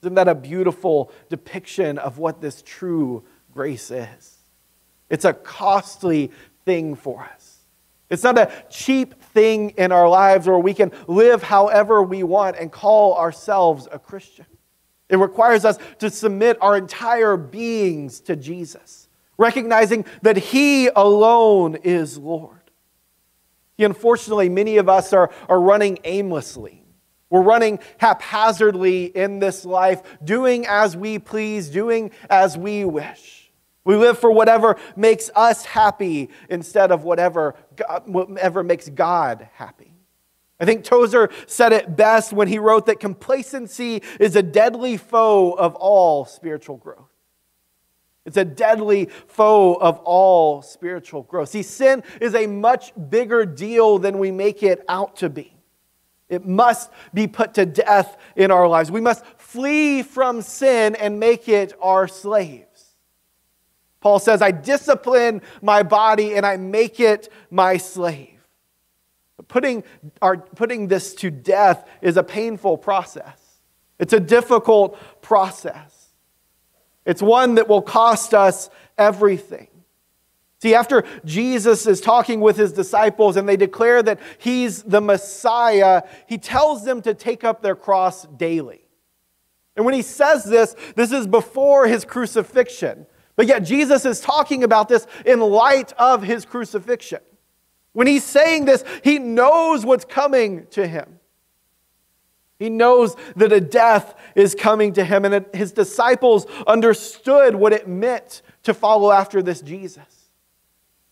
Isn't 0.00 0.14
that 0.14 0.28
a 0.28 0.34
beautiful 0.34 1.12
depiction 1.28 1.98
of 1.98 2.16
what 2.16 2.40
this 2.40 2.62
true 2.62 3.22
grace 3.52 3.90
is? 3.90 4.37
It's 5.10 5.24
a 5.24 5.32
costly 5.32 6.30
thing 6.64 6.94
for 6.94 7.22
us. 7.22 7.58
It's 8.10 8.22
not 8.22 8.38
a 8.38 8.50
cheap 8.70 9.22
thing 9.22 9.70
in 9.70 9.92
our 9.92 10.08
lives 10.08 10.46
where 10.46 10.58
we 10.58 10.72
can 10.72 10.92
live 11.06 11.42
however 11.42 12.02
we 12.02 12.22
want 12.22 12.56
and 12.56 12.72
call 12.72 13.16
ourselves 13.16 13.86
a 13.90 13.98
Christian. 13.98 14.46
It 15.08 15.16
requires 15.16 15.64
us 15.64 15.78
to 15.98 16.10
submit 16.10 16.58
our 16.60 16.76
entire 16.76 17.36
beings 17.36 18.20
to 18.20 18.36
Jesus, 18.36 19.08
recognizing 19.36 20.04
that 20.22 20.36
He 20.36 20.88
alone 20.88 21.76
is 21.76 22.18
Lord. 22.18 22.56
Unfortunately, 23.78 24.48
many 24.48 24.78
of 24.78 24.88
us 24.88 25.12
are, 25.12 25.30
are 25.48 25.60
running 25.60 25.98
aimlessly. 26.04 26.82
We're 27.30 27.42
running 27.42 27.78
haphazardly 27.98 29.04
in 29.04 29.38
this 29.38 29.64
life, 29.64 30.02
doing 30.24 30.66
as 30.66 30.96
we 30.96 31.18
please, 31.18 31.68
doing 31.68 32.10
as 32.28 32.56
we 32.56 32.84
wish. 32.84 33.37
We 33.88 33.96
live 33.96 34.18
for 34.18 34.30
whatever 34.30 34.76
makes 34.96 35.30
us 35.34 35.64
happy 35.64 36.28
instead 36.50 36.92
of 36.92 37.04
whatever, 37.04 37.54
whatever 38.04 38.62
makes 38.62 38.86
God 38.90 39.48
happy. 39.54 39.94
I 40.60 40.66
think 40.66 40.84
Tozer 40.84 41.30
said 41.46 41.72
it 41.72 41.96
best 41.96 42.34
when 42.34 42.48
he 42.48 42.58
wrote 42.58 42.84
that 42.84 43.00
complacency 43.00 44.02
is 44.20 44.36
a 44.36 44.42
deadly 44.42 44.98
foe 44.98 45.52
of 45.52 45.74
all 45.76 46.26
spiritual 46.26 46.76
growth. 46.76 47.08
It's 48.26 48.36
a 48.36 48.44
deadly 48.44 49.06
foe 49.26 49.72
of 49.76 50.00
all 50.00 50.60
spiritual 50.60 51.22
growth. 51.22 51.48
See, 51.48 51.62
sin 51.62 52.02
is 52.20 52.34
a 52.34 52.46
much 52.46 52.92
bigger 53.08 53.46
deal 53.46 53.98
than 53.98 54.18
we 54.18 54.30
make 54.30 54.62
it 54.62 54.84
out 54.86 55.16
to 55.16 55.30
be. 55.30 55.56
It 56.28 56.44
must 56.44 56.90
be 57.14 57.26
put 57.26 57.54
to 57.54 57.64
death 57.64 58.18
in 58.36 58.50
our 58.50 58.68
lives. 58.68 58.90
We 58.90 59.00
must 59.00 59.24
flee 59.38 60.02
from 60.02 60.42
sin 60.42 60.94
and 60.94 61.18
make 61.18 61.48
it 61.48 61.72
our 61.80 62.06
slave. 62.06 62.66
Paul 64.00 64.18
says, 64.18 64.42
I 64.42 64.50
discipline 64.50 65.42
my 65.60 65.82
body 65.82 66.34
and 66.34 66.46
I 66.46 66.56
make 66.56 67.00
it 67.00 67.32
my 67.50 67.76
slave. 67.76 68.34
Putting, 69.48 69.84
our, 70.20 70.36
putting 70.36 70.88
this 70.88 71.14
to 71.16 71.30
death 71.30 71.88
is 72.02 72.16
a 72.16 72.22
painful 72.22 72.78
process. 72.78 73.60
It's 73.98 74.12
a 74.12 74.20
difficult 74.20 74.98
process. 75.22 76.10
It's 77.04 77.22
one 77.22 77.56
that 77.56 77.68
will 77.68 77.82
cost 77.82 78.34
us 78.34 78.70
everything. 78.96 79.68
See, 80.60 80.74
after 80.74 81.04
Jesus 81.24 81.86
is 81.86 82.00
talking 82.00 82.40
with 82.40 82.56
his 82.56 82.72
disciples 82.72 83.36
and 83.36 83.48
they 83.48 83.56
declare 83.56 84.02
that 84.02 84.18
he's 84.38 84.82
the 84.82 85.00
Messiah, 85.00 86.02
he 86.26 86.36
tells 86.36 86.84
them 86.84 87.00
to 87.02 87.14
take 87.14 87.44
up 87.44 87.62
their 87.62 87.76
cross 87.76 88.26
daily. 88.26 88.82
And 89.76 89.84
when 89.84 89.94
he 89.94 90.02
says 90.02 90.44
this, 90.44 90.74
this 90.96 91.12
is 91.12 91.28
before 91.28 91.86
his 91.86 92.04
crucifixion. 92.04 93.06
But 93.38 93.46
yet, 93.46 93.60
Jesus 93.60 94.04
is 94.04 94.18
talking 94.18 94.64
about 94.64 94.88
this 94.88 95.06
in 95.24 95.38
light 95.38 95.92
of 95.92 96.24
his 96.24 96.44
crucifixion. 96.44 97.20
When 97.92 98.08
he's 98.08 98.24
saying 98.24 98.64
this, 98.64 98.82
he 99.04 99.20
knows 99.20 99.86
what's 99.86 100.04
coming 100.04 100.66
to 100.70 100.84
him. 100.84 101.20
He 102.58 102.68
knows 102.68 103.14
that 103.36 103.52
a 103.52 103.60
death 103.60 104.16
is 104.34 104.56
coming 104.56 104.92
to 104.94 105.04
him, 105.04 105.24
and 105.24 105.46
his 105.54 105.70
disciples 105.70 106.46
understood 106.66 107.54
what 107.54 107.72
it 107.72 107.86
meant 107.86 108.42
to 108.64 108.74
follow 108.74 109.12
after 109.12 109.40
this 109.40 109.60
Jesus. 109.62 110.30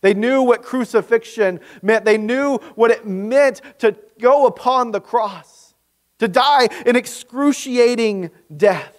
They 0.01 0.13
knew 0.13 0.43
what 0.43 0.63
crucifixion 0.63 1.61
meant, 1.81 2.03
they 2.03 2.17
knew 2.17 2.57
what 2.75 2.91
it 2.91 3.07
meant 3.07 3.61
to 3.79 3.95
go 4.19 4.47
upon 4.47 4.91
the 4.91 4.99
cross, 4.99 5.75
to 6.19 6.27
die 6.27 6.67
an 6.85 6.97
excruciating 6.97 8.31
death. 8.53 8.95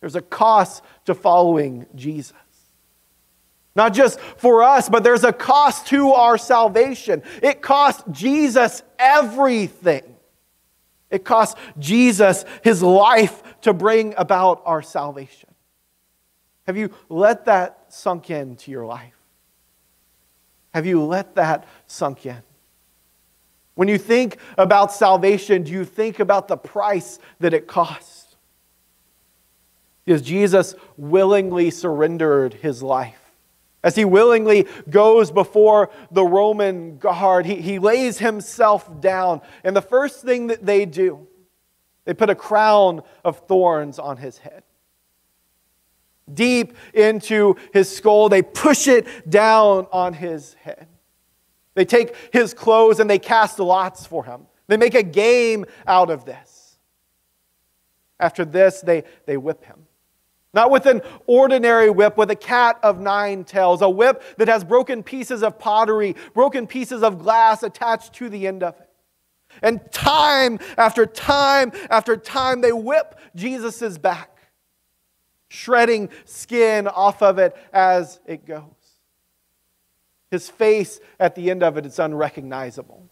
There's 0.00 0.14
a 0.14 0.22
cost 0.22 0.84
to 1.06 1.14
following 1.14 1.86
Jesus. 1.94 2.34
Not 3.74 3.92
just 3.92 4.18
for 4.20 4.62
us, 4.62 4.88
but 4.88 5.04
there's 5.04 5.24
a 5.24 5.32
cost 5.32 5.88
to 5.88 6.12
our 6.12 6.38
salvation. 6.38 7.22
It 7.42 7.60
cost 7.60 8.04
Jesus 8.10 8.82
everything. 8.98 10.16
It 11.10 11.24
cost 11.24 11.58
Jesus 11.78 12.44
his 12.62 12.82
life 12.82 13.42
to 13.62 13.72
bring 13.72 14.14
about 14.16 14.62
our 14.64 14.82
salvation. 14.82 15.50
Have 16.66 16.76
you 16.76 16.90
let 17.08 17.44
that 17.44 17.84
sunk 17.88 18.30
into 18.30 18.70
your 18.70 18.86
life? 18.86 19.12
Have 20.74 20.86
you 20.86 21.02
let 21.04 21.34
that 21.36 21.68
sunk 21.86 22.26
in? 22.26 22.42
When 23.74 23.88
you 23.88 23.98
think 23.98 24.38
about 24.56 24.90
salvation, 24.90 25.62
do 25.64 25.70
you 25.70 25.84
think 25.84 26.18
about 26.18 26.48
the 26.48 26.56
price 26.56 27.18
that 27.40 27.52
it 27.52 27.66
costs? 27.66 28.15
Because 30.06 30.22
Jesus 30.22 30.74
willingly 30.96 31.70
surrendered 31.70 32.54
his 32.54 32.82
life. 32.82 33.18
As 33.82 33.94
he 33.94 34.04
willingly 34.04 34.66
goes 34.88 35.30
before 35.30 35.90
the 36.10 36.24
Roman 36.24 36.98
guard, 36.98 37.44
he, 37.44 37.56
he 37.56 37.78
lays 37.78 38.18
himself 38.18 39.00
down. 39.00 39.42
And 39.62 39.76
the 39.76 39.82
first 39.82 40.22
thing 40.22 40.46
that 40.46 40.64
they 40.64 40.86
do, 40.86 41.26
they 42.04 42.14
put 42.14 42.30
a 42.30 42.34
crown 42.34 43.02
of 43.24 43.40
thorns 43.46 43.98
on 43.98 44.16
his 44.16 44.38
head. 44.38 44.62
Deep 46.32 46.76
into 46.94 47.56
his 47.72 47.94
skull, 47.94 48.28
they 48.28 48.42
push 48.42 48.88
it 48.88 49.28
down 49.28 49.86
on 49.92 50.14
his 50.14 50.54
head. 50.54 50.88
They 51.74 51.84
take 51.84 52.16
his 52.32 52.54
clothes 52.54 53.00
and 53.00 53.08
they 53.08 53.18
cast 53.18 53.58
lots 53.58 54.06
for 54.06 54.24
him. 54.24 54.46
They 54.66 54.76
make 54.76 54.94
a 54.94 55.02
game 55.02 55.66
out 55.86 56.10
of 56.10 56.24
this. 56.24 56.76
After 58.18 58.44
this, 58.44 58.80
they, 58.80 59.04
they 59.26 59.36
whip 59.36 59.64
him. 59.64 59.85
Not 60.56 60.70
with 60.70 60.86
an 60.86 61.02
ordinary 61.26 61.90
whip, 61.90 62.16
with 62.16 62.30
a 62.30 62.34
cat 62.34 62.78
of 62.82 62.98
nine 62.98 63.44
tails, 63.44 63.82
a 63.82 63.90
whip 63.90 64.22
that 64.38 64.48
has 64.48 64.64
broken 64.64 65.02
pieces 65.02 65.42
of 65.42 65.58
pottery, 65.58 66.16
broken 66.32 66.66
pieces 66.66 67.02
of 67.02 67.18
glass 67.18 67.62
attached 67.62 68.14
to 68.14 68.30
the 68.30 68.46
end 68.46 68.62
of 68.62 68.74
it. 68.80 68.88
And 69.60 69.80
time 69.92 70.58
after 70.78 71.04
time 71.04 71.72
after 71.90 72.16
time, 72.16 72.62
they 72.62 72.72
whip 72.72 73.18
Jesus' 73.34 73.98
back, 73.98 74.30
shredding 75.48 76.08
skin 76.24 76.88
off 76.88 77.22
of 77.22 77.38
it 77.38 77.54
as 77.70 78.18
it 78.24 78.46
goes. 78.46 78.62
His 80.30 80.48
face 80.48 81.00
at 81.20 81.34
the 81.34 81.50
end 81.50 81.62
of 81.62 81.76
it 81.76 81.84
is 81.84 81.98
unrecognizable. 81.98 83.06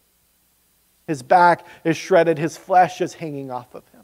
His 1.05 1.21
back 1.21 1.67
is 1.83 1.95
shredded, 1.95 2.39
his 2.39 2.57
flesh 2.57 3.01
is 3.01 3.13
hanging 3.13 3.51
off 3.51 3.75
of 3.75 3.87
him. 3.89 3.94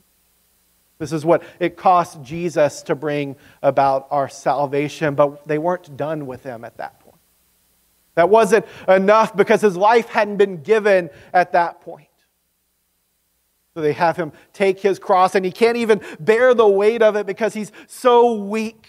This 1.02 1.14
is 1.14 1.26
what 1.26 1.42
it 1.60 1.78
cost 1.78 2.22
Jesus 2.22 2.84
to 2.84 2.94
bring 2.94 3.36
about 3.64 4.06
our 4.12 4.30
salvation, 4.30 5.16
but 5.16 5.48
they 5.48 5.58
weren't 5.58 5.98
done 5.98 6.28
with 6.28 6.44
him 6.44 6.64
at 6.64 6.78
that 6.78 7.00
point. 7.00 7.18
That 8.14 8.30
wasn't 8.30 8.68
enough 8.88 9.36
because 9.36 9.62
his 9.62 9.76
life 9.76 10.10
hadn't 10.10 10.38
been 10.38 10.62
given 10.62 11.10
at 11.34 11.54
that 11.54 11.82
point. 11.82 12.06
So 13.74 13.82
they 13.82 13.94
have 13.94 14.16
him 14.16 14.32
take 14.54 14.80
his 14.80 15.00
cross, 15.00 15.34
and 15.34 15.44
he 15.44 15.52
can't 15.52 15.78
even 15.78 16.02
bear 16.20 16.54
the 16.54 16.68
weight 16.68 17.02
of 17.02 17.16
it 17.16 17.26
because 17.26 17.56
he's 17.56 17.72
so 17.88 18.34
weak. 18.36 18.88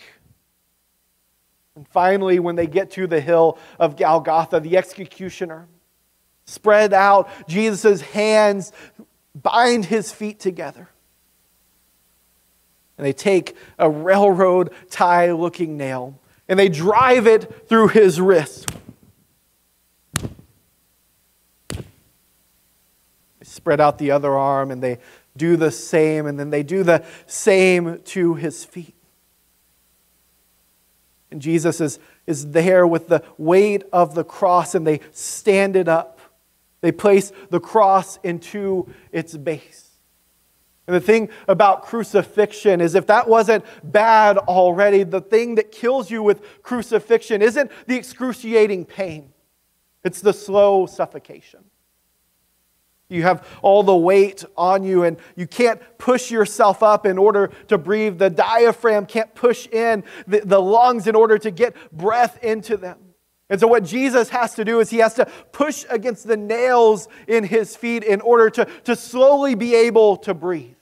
And 1.74 1.88
finally, 1.88 2.38
when 2.40 2.56
they 2.56 2.66
get 2.66 2.90
to 2.90 3.06
the 3.06 3.22
hill 3.22 3.56
of 3.78 3.96
Golgotha, 3.96 4.60
the 4.60 4.76
executioner 4.76 5.66
spread 6.44 6.92
out 6.92 7.30
Jesus' 7.48 8.02
hands, 8.02 8.70
bind 9.34 9.86
his 9.86 10.12
feet 10.12 10.38
together. 10.38 10.90
And 13.02 13.06
they 13.08 13.12
take 13.12 13.56
a 13.80 13.90
railroad 13.90 14.72
tie 14.88 15.32
looking 15.32 15.76
nail 15.76 16.20
and 16.48 16.56
they 16.56 16.68
drive 16.68 17.26
it 17.26 17.68
through 17.68 17.88
his 17.88 18.20
wrist. 18.20 18.68
They 20.20 20.22
spread 23.42 23.80
out 23.80 23.98
the 23.98 24.12
other 24.12 24.36
arm 24.36 24.70
and 24.70 24.80
they 24.80 25.00
do 25.36 25.56
the 25.56 25.72
same, 25.72 26.26
and 26.26 26.38
then 26.38 26.50
they 26.50 26.62
do 26.62 26.84
the 26.84 27.04
same 27.26 27.98
to 28.04 28.34
his 28.34 28.64
feet. 28.64 28.94
And 31.32 31.42
Jesus 31.42 31.80
is, 31.80 31.98
is 32.28 32.52
there 32.52 32.86
with 32.86 33.08
the 33.08 33.24
weight 33.36 33.82
of 33.92 34.14
the 34.14 34.22
cross, 34.22 34.76
and 34.76 34.86
they 34.86 35.00
stand 35.10 35.74
it 35.74 35.88
up. 35.88 36.20
They 36.82 36.92
place 36.92 37.32
the 37.50 37.58
cross 37.58 38.20
into 38.22 38.88
its 39.10 39.36
base. 39.36 39.91
And 40.92 41.00
the 41.00 41.06
thing 41.06 41.30
about 41.48 41.84
crucifixion 41.84 42.82
is 42.82 42.94
if 42.94 43.06
that 43.06 43.26
wasn't 43.26 43.64
bad 43.82 44.36
already, 44.36 45.04
the 45.04 45.22
thing 45.22 45.54
that 45.54 45.72
kills 45.72 46.10
you 46.10 46.22
with 46.22 46.42
crucifixion 46.62 47.40
isn't 47.40 47.70
the 47.86 47.96
excruciating 47.96 48.84
pain, 48.84 49.32
it's 50.04 50.20
the 50.20 50.34
slow 50.34 50.84
suffocation. 50.84 51.60
You 53.08 53.22
have 53.22 53.46
all 53.62 53.82
the 53.82 53.96
weight 53.96 54.44
on 54.54 54.84
you, 54.84 55.04
and 55.04 55.16
you 55.34 55.46
can't 55.46 55.80
push 55.96 56.30
yourself 56.30 56.82
up 56.82 57.06
in 57.06 57.16
order 57.16 57.50
to 57.68 57.78
breathe. 57.78 58.18
The 58.18 58.30
diaphragm 58.30 59.06
can't 59.06 59.34
push 59.34 59.66
in 59.68 60.04
the, 60.26 60.40
the 60.40 60.60
lungs 60.60 61.06
in 61.06 61.14
order 61.14 61.38
to 61.38 61.50
get 61.50 61.74
breath 61.90 62.42
into 62.44 62.76
them. 62.76 62.98
And 63.48 63.60
so, 63.60 63.66
what 63.66 63.84
Jesus 63.84 64.28
has 64.30 64.54
to 64.54 64.64
do 64.64 64.80
is 64.80 64.90
he 64.90 64.98
has 64.98 65.14
to 65.14 65.26
push 65.52 65.86
against 65.88 66.26
the 66.26 66.36
nails 66.36 67.08
in 67.28 67.44
his 67.44 67.76
feet 67.76 68.04
in 68.04 68.20
order 68.20 68.50
to, 68.50 68.66
to 68.84 68.94
slowly 68.94 69.54
be 69.54 69.74
able 69.74 70.18
to 70.18 70.34
breathe. 70.34 70.76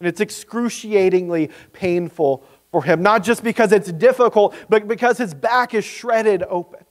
And 0.00 0.08
it's 0.08 0.20
excruciatingly 0.20 1.50
painful 1.72 2.44
for 2.70 2.82
him, 2.82 3.02
not 3.02 3.22
just 3.22 3.44
because 3.44 3.72
it's 3.72 3.92
difficult, 3.92 4.54
but 4.68 4.88
because 4.88 5.18
his 5.18 5.32
back 5.32 5.74
is 5.74 5.84
shredded 5.84 6.42
open. 6.48 6.84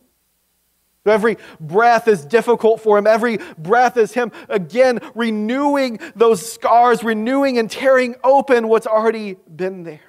Every 1.05 1.37
breath 1.59 2.07
is 2.07 2.23
difficult 2.23 2.79
for 2.79 2.97
him. 2.97 3.05
Every 3.07 3.39
breath 3.57 3.97
is 3.97 4.13
him 4.13 4.31
again 4.47 4.99
renewing 5.15 5.99
those 6.15 6.49
scars, 6.49 7.03
renewing 7.03 7.57
and 7.57 7.69
tearing 7.69 8.15
open 8.23 8.69
what's 8.69 8.87
already 8.87 9.35
been 9.53 9.83
there. 9.83 9.99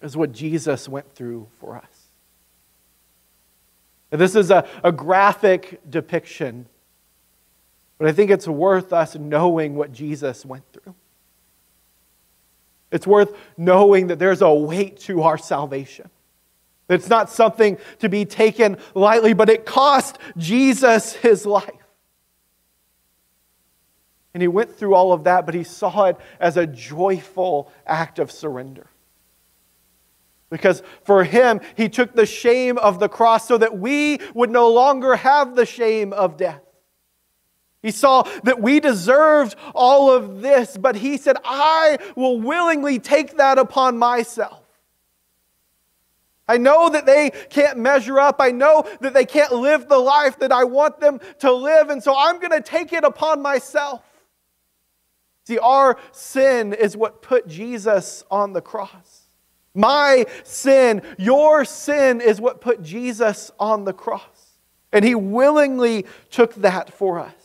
Is 0.00 0.16
what 0.16 0.32
Jesus 0.32 0.88
went 0.88 1.12
through 1.12 1.48
for 1.60 1.76
us. 1.76 2.08
this 4.10 4.34
is 4.34 4.50
a, 4.50 4.66
a 4.82 4.90
graphic 4.90 5.80
depiction, 5.88 6.66
but 7.98 8.08
I 8.08 8.12
think 8.12 8.30
it's 8.30 8.48
worth 8.48 8.92
us 8.92 9.14
knowing 9.16 9.74
what 9.74 9.92
Jesus 9.92 10.44
went 10.44 10.64
through. 10.72 10.94
It's 12.90 13.06
worth 13.06 13.34
knowing 13.56 14.08
that 14.08 14.18
there's 14.18 14.42
a 14.42 14.52
weight 14.52 14.98
to 15.00 15.22
our 15.22 15.38
salvation. 15.38 16.10
It's 16.88 17.08
not 17.08 17.30
something 17.30 17.78
to 18.00 18.08
be 18.08 18.24
taken 18.24 18.76
lightly, 18.94 19.32
but 19.32 19.48
it 19.48 19.64
cost 19.64 20.18
Jesus 20.36 21.14
his 21.14 21.46
life. 21.46 21.70
And 24.34 24.42
he 24.42 24.48
went 24.48 24.76
through 24.76 24.94
all 24.94 25.12
of 25.12 25.24
that, 25.24 25.46
but 25.46 25.54
he 25.54 25.64
saw 25.64 26.04
it 26.04 26.16
as 26.40 26.56
a 26.56 26.66
joyful 26.66 27.70
act 27.86 28.18
of 28.18 28.30
surrender. 28.30 28.88
Because 30.50 30.82
for 31.04 31.24
him, 31.24 31.60
he 31.76 31.88
took 31.88 32.14
the 32.14 32.26
shame 32.26 32.76
of 32.78 32.98
the 32.98 33.08
cross 33.08 33.48
so 33.48 33.56
that 33.58 33.78
we 33.78 34.18
would 34.34 34.50
no 34.50 34.70
longer 34.70 35.16
have 35.16 35.54
the 35.54 35.64
shame 35.64 36.12
of 36.12 36.36
death. 36.36 36.61
He 37.82 37.90
saw 37.90 38.22
that 38.44 38.60
we 38.60 38.78
deserved 38.78 39.56
all 39.74 40.10
of 40.10 40.40
this, 40.40 40.76
but 40.76 40.94
he 40.94 41.16
said, 41.16 41.36
I 41.44 41.98
will 42.14 42.40
willingly 42.40 43.00
take 43.00 43.38
that 43.38 43.58
upon 43.58 43.98
myself. 43.98 44.60
I 46.48 46.58
know 46.58 46.90
that 46.90 47.06
they 47.06 47.30
can't 47.50 47.78
measure 47.78 48.20
up. 48.20 48.36
I 48.38 48.50
know 48.50 48.84
that 49.00 49.14
they 49.14 49.24
can't 49.24 49.52
live 49.52 49.88
the 49.88 49.98
life 49.98 50.38
that 50.40 50.52
I 50.52 50.64
want 50.64 51.00
them 51.00 51.20
to 51.40 51.52
live. 51.52 51.88
And 51.88 52.02
so 52.02 52.14
I'm 52.16 52.38
going 52.38 52.50
to 52.50 52.60
take 52.60 52.92
it 52.92 53.04
upon 53.04 53.42
myself. 53.42 54.02
See, 55.44 55.58
our 55.58 55.98
sin 56.12 56.72
is 56.72 56.96
what 56.96 57.22
put 57.22 57.48
Jesus 57.48 58.22
on 58.30 58.52
the 58.52 58.60
cross. 58.60 59.28
My 59.74 60.26
sin, 60.44 61.02
your 61.18 61.64
sin 61.64 62.20
is 62.20 62.40
what 62.40 62.60
put 62.60 62.82
Jesus 62.82 63.50
on 63.58 63.84
the 63.84 63.92
cross. 63.92 64.58
And 64.92 65.04
he 65.04 65.14
willingly 65.14 66.06
took 66.30 66.54
that 66.56 66.92
for 66.92 67.18
us. 67.18 67.41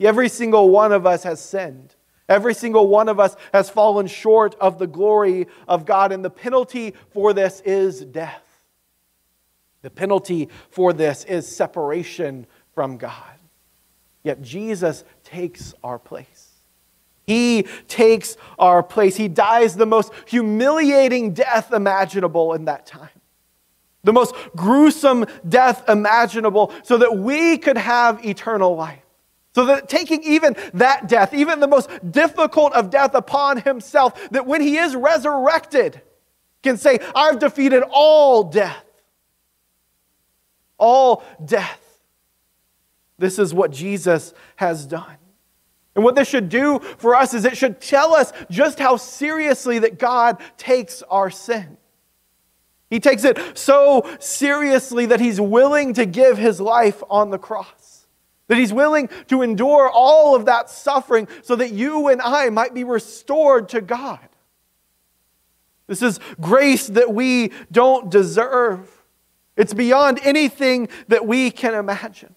Every 0.00 0.28
single 0.28 0.70
one 0.70 0.92
of 0.92 1.06
us 1.06 1.24
has 1.24 1.40
sinned. 1.40 1.94
Every 2.28 2.54
single 2.54 2.86
one 2.88 3.08
of 3.08 3.18
us 3.18 3.36
has 3.52 3.70
fallen 3.70 4.06
short 4.06 4.54
of 4.60 4.78
the 4.78 4.86
glory 4.86 5.46
of 5.66 5.86
God, 5.86 6.12
and 6.12 6.24
the 6.24 6.30
penalty 6.30 6.94
for 7.10 7.32
this 7.32 7.60
is 7.64 8.04
death. 8.04 8.42
The 9.82 9.90
penalty 9.90 10.48
for 10.70 10.92
this 10.92 11.24
is 11.24 11.48
separation 11.48 12.46
from 12.74 12.98
God. 12.98 13.12
Yet 14.22 14.42
Jesus 14.42 15.04
takes 15.24 15.72
our 15.82 15.98
place. 15.98 16.48
He 17.26 17.64
takes 17.88 18.36
our 18.58 18.82
place. 18.82 19.16
He 19.16 19.28
dies 19.28 19.76
the 19.76 19.86
most 19.86 20.12
humiliating 20.26 21.34
death 21.34 21.72
imaginable 21.72 22.54
in 22.54 22.66
that 22.66 22.86
time. 22.86 23.08
The 24.04 24.12
most 24.12 24.34
gruesome 24.56 25.26
death 25.48 25.88
imaginable 25.88 26.72
so 26.82 26.98
that 26.98 27.16
we 27.16 27.58
could 27.58 27.76
have 27.76 28.24
eternal 28.24 28.74
life. 28.76 29.02
So 29.54 29.64
that 29.66 29.88
taking 29.88 30.22
even 30.22 30.56
that 30.74 31.08
death, 31.08 31.34
even 31.34 31.60
the 31.60 31.66
most 31.66 31.88
difficult 32.10 32.74
of 32.74 32.90
death 32.90 33.14
upon 33.14 33.62
himself, 33.62 34.30
that 34.30 34.46
when 34.46 34.60
he 34.60 34.76
is 34.76 34.94
resurrected, 34.94 36.00
can 36.62 36.76
say, 36.76 36.98
I've 37.14 37.38
defeated 37.38 37.82
all 37.90 38.44
death. 38.44 38.84
All 40.76 41.24
death. 41.44 41.80
This 43.18 43.38
is 43.38 43.52
what 43.52 43.72
Jesus 43.72 44.32
has 44.56 44.86
done. 44.86 45.16
And 45.94 46.04
what 46.04 46.14
this 46.14 46.28
should 46.28 46.48
do 46.48 46.78
for 46.98 47.16
us 47.16 47.34
is 47.34 47.44
it 47.44 47.56
should 47.56 47.80
tell 47.80 48.14
us 48.14 48.32
just 48.50 48.78
how 48.78 48.96
seriously 48.96 49.80
that 49.80 49.98
God 49.98 50.40
takes 50.56 51.02
our 51.02 51.30
sin. 51.30 51.76
He 52.88 53.00
takes 53.00 53.24
it 53.24 53.58
so 53.58 54.08
seriously 54.20 55.06
that 55.06 55.20
he's 55.20 55.40
willing 55.40 55.94
to 55.94 56.06
give 56.06 56.38
his 56.38 56.60
life 56.60 57.02
on 57.10 57.30
the 57.30 57.38
cross. 57.38 57.97
That 58.48 58.58
he's 58.58 58.72
willing 58.72 59.08
to 59.28 59.42
endure 59.42 59.88
all 59.88 60.34
of 60.34 60.46
that 60.46 60.68
suffering 60.68 61.28
so 61.42 61.56
that 61.56 61.72
you 61.72 62.08
and 62.08 62.20
I 62.20 62.50
might 62.50 62.74
be 62.74 62.84
restored 62.84 63.68
to 63.70 63.80
God. 63.80 64.20
This 65.86 66.02
is 66.02 66.20
grace 66.40 66.86
that 66.88 67.12
we 67.12 67.52
don't 67.72 68.10
deserve. 68.10 68.90
It's 69.56 69.74
beyond 69.74 70.20
anything 70.22 70.88
that 71.08 71.26
we 71.26 71.50
can 71.50 71.74
imagine. 71.74 72.34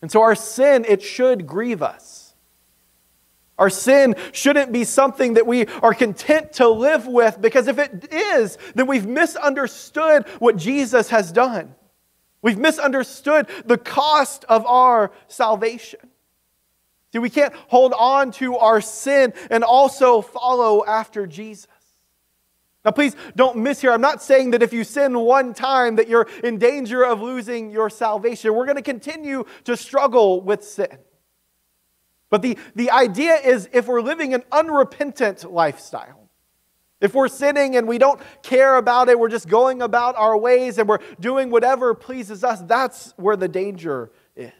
And 0.00 0.12
so 0.12 0.22
our 0.22 0.34
sin, 0.34 0.84
it 0.88 1.02
should 1.02 1.46
grieve 1.46 1.82
us. 1.82 2.34
Our 3.58 3.70
sin 3.70 4.14
shouldn't 4.32 4.70
be 4.70 4.84
something 4.84 5.34
that 5.34 5.46
we 5.46 5.66
are 5.82 5.92
content 5.92 6.52
to 6.54 6.68
live 6.68 7.08
with 7.08 7.40
because 7.40 7.66
if 7.66 7.78
it 7.78 8.12
is, 8.12 8.56
then 8.76 8.86
we've 8.86 9.06
misunderstood 9.06 10.28
what 10.38 10.56
Jesus 10.56 11.08
has 11.08 11.32
done. 11.32 11.74
We've 12.42 12.58
misunderstood 12.58 13.48
the 13.64 13.78
cost 13.78 14.44
of 14.48 14.64
our 14.66 15.10
salvation. 15.26 16.00
See, 17.12 17.18
we 17.18 17.30
can't 17.30 17.54
hold 17.54 17.94
on 17.94 18.32
to 18.32 18.56
our 18.56 18.80
sin 18.80 19.32
and 19.50 19.64
also 19.64 20.20
follow 20.20 20.84
after 20.84 21.26
Jesus. 21.26 21.66
Now, 22.84 22.92
please 22.92 23.16
don't 23.34 23.58
miss 23.58 23.80
here. 23.80 23.92
I'm 23.92 24.00
not 24.00 24.22
saying 24.22 24.52
that 24.52 24.62
if 24.62 24.72
you 24.72 24.84
sin 24.84 25.18
one 25.18 25.52
time 25.52 25.96
that 25.96 26.08
you're 26.08 26.28
in 26.44 26.58
danger 26.58 27.04
of 27.04 27.20
losing 27.20 27.70
your 27.70 27.90
salvation. 27.90 28.54
We're 28.54 28.66
going 28.66 28.76
to 28.76 28.82
continue 28.82 29.44
to 29.64 29.76
struggle 29.76 30.40
with 30.40 30.62
sin. 30.62 30.98
But 32.30 32.42
the, 32.42 32.58
the 32.74 32.90
idea 32.90 33.36
is 33.36 33.68
if 33.72 33.88
we're 33.88 34.00
living 34.00 34.34
an 34.34 34.42
unrepentant 34.52 35.50
lifestyle, 35.50 36.17
if 37.00 37.14
we're 37.14 37.28
sinning 37.28 37.76
and 37.76 37.86
we 37.86 37.98
don't 37.98 38.20
care 38.42 38.76
about 38.76 39.08
it, 39.08 39.18
we're 39.18 39.28
just 39.28 39.48
going 39.48 39.82
about 39.82 40.16
our 40.16 40.36
ways 40.36 40.78
and 40.78 40.88
we're 40.88 40.98
doing 41.20 41.50
whatever 41.50 41.94
pleases 41.94 42.42
us, 42.42 42.60
that's 42.62 43.12
where 43.16 43.36
the 43.36 43.48
danger 43.48 44.10
is. 44.34 44.52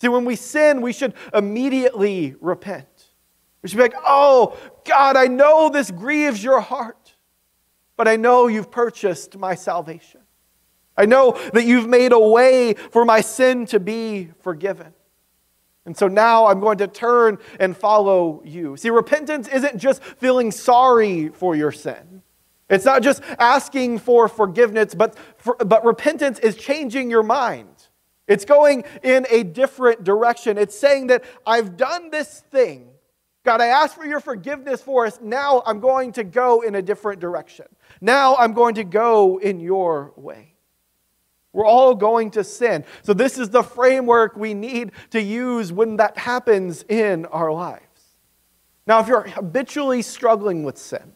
See, 0.00 0.08
when 0.08 0.24
we 0.24 0.36
sin, 0.36 0.82
we 0.82 0.92
should 0.92 1.14
immediately 1.32 2.36
repent. 2.40 2.86
We 3.62 3.68
should 3.68 3.76
be 3.76 3.82
like, 3.82 3.96
oh, 4.06 4.56
God, 4.86 5.16
I 5.16 5.26
know 5.26 5.70
this 5.70 5.90
grieves 5.90 6.44
your 6.44 6.60
heart, 6.60 7.16
but 7.96 8.06
I 8.06 8.16
know 8.16 8.46
you've 8.46 8.70
purchased 8.70 9.36
my 9.36 9.54
salvation. 9.54 10.20
I 10.96 11.06
know 11.06 11.38
that 11.54 11.64
you've 11.64 11.88
made 11.88 12.12
a 12.12 12.18
way 12.18 12.74
for 12.74 13.04
my 13.04 13.20
sin 13.20 13.66
to 13.66 13.80
be 13.80 14.30
forgiven. 14.40 14.92
And 15.88 15.96
so 15.96 16.06
now 16.06 16.48
I'm 16.48 16.60
going 16.60 16.76
to 16.78 16.86
turn 16.86 17.38
and 17.58 17.74
follow 17.74 18.42
you. 18.44 18.76
See, 18.76 18.90
repentance 18.90 19.48
isn't 19.48 19.78
just 19.78 20.04
feeling 20.04 20.50
sorry 20.50 21.30
for 21.30 21.56
your 21.56 21.72
sin. 21.72 22.20
It's 22.68 22.84
not 22.84 23.02
just 23.02 23.22
asking 23.38 24.00
for 24.00 24.28
forgiveness, 24.28 24.94
but, 24.94 25.16
for, 25.38 25.54
but 25.54 25.86
repentance 25.86 26.40
is 26.40 26.56
changing 26.56 27.08
your 27.08 27.22
mind. 27.22 27.88
It's 28.26 28.44
going 28.44 28.84
in 29.02 29.26
a 29.30 29.44
different 29.44 30.04
direction. 30.04 30.58
It's 30.58 30.78
saying 30.78 31.06
that 31.06 31.24
I've 31.46 31.78
done 31.78 32.10
this 32.10 32.40
thing. 32.50 32.90
God, 33.46 33.62
I 33.62 33.68
ask 33.68 33.96
for 33.96 34.04
your 34.04 34.20
forgiveness 34.20 34.82
for 34.82 35.06
us. 35.06 35.18
Now 35.22 35.62
I'm 35.64 35.80
going 35.80 36.12
to 36.12 36.22
go 36.22 36.60
in 36.60 36.74
a 36.74 36.82
different 36.82 37.18
direction. 37.18 37.64
Now 38.02 38.36
I'm 38.36 38.52
going 38.52 38.74
to 38.74 38.84
go 38.84 39.38
in 39.38 39.58
your 39.58 40.12
way. 40.16 40.47
We're 41.52 41.66
all 41.66 41.94
going 41.94 42.30
to 42.32 42.44
sin. 42.44 42.84
So, 43.02 43.14
this 43.14 43.38
is 43.38 43.50
the 43.50 43.62
framework 43.62 44.36
we 44.36 44.54
need 44.54 44.92
to 45.10 45.20
use 45.20 45.72
when 45.72 45.96
that 45.96 46.18
happens 46.18 46.84
in 46.88 47.26
our 47.26 47.52
lives. 47.52 47.82
Now, 48.86 49.00
if 49.00 49.08
you're 49.08 49.28
habitually 49.28 50.02
struggling 50.02 50.62
with 50.62 50.78
sin, 50.78 51.12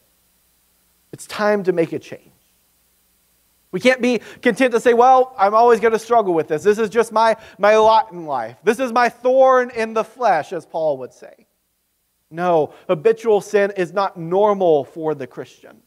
it's 1.12 1.27
time 1.27 1.62
to 1.64 1.73
make 1.73 1.92
a 1.92 1.99
change. 1.99 2.33
We 3.71 3.81
can't 3.81 4.03
be 4.03 4.21
content 4.42 4.73
to 4.73 4.81
say, 4.81 4.92
well, 4.92 5.35
I'm 5.38 5.55
always 5.55 5.81
going 5.81 5.95
to 5.95 5.99
struggle 5.99 6.35
with 6.35 6.49
this. 6.49 6.62
This 6.62 6.79
is 6.79 6.90
just 6.90 7.11
my, 7.11 7.37
my 7.59 7.77
lot 7.77 8.12
in 8.12 8.27
life. 8.27 8.59
This 8.62 8.79
is 8.79 8.92
my 8.92 9.09
thorn 9.09 9.71
in 9.71 9.95
the 9.95 10.05
flesh, 10.05 10.53
as 10.53 10.66
Paul 10.66 10.99
would 10.99 11.14
say. 11.14 11.47
No, 12.31 12.75
habitual 12.88 13.40
sin 13.40 13.73
is 13.77 13.92
not 13.92 14.18
normal 14.18 14.85
for 14.85 15.14
the 15.14 15.27
Christian. 15.27 15.83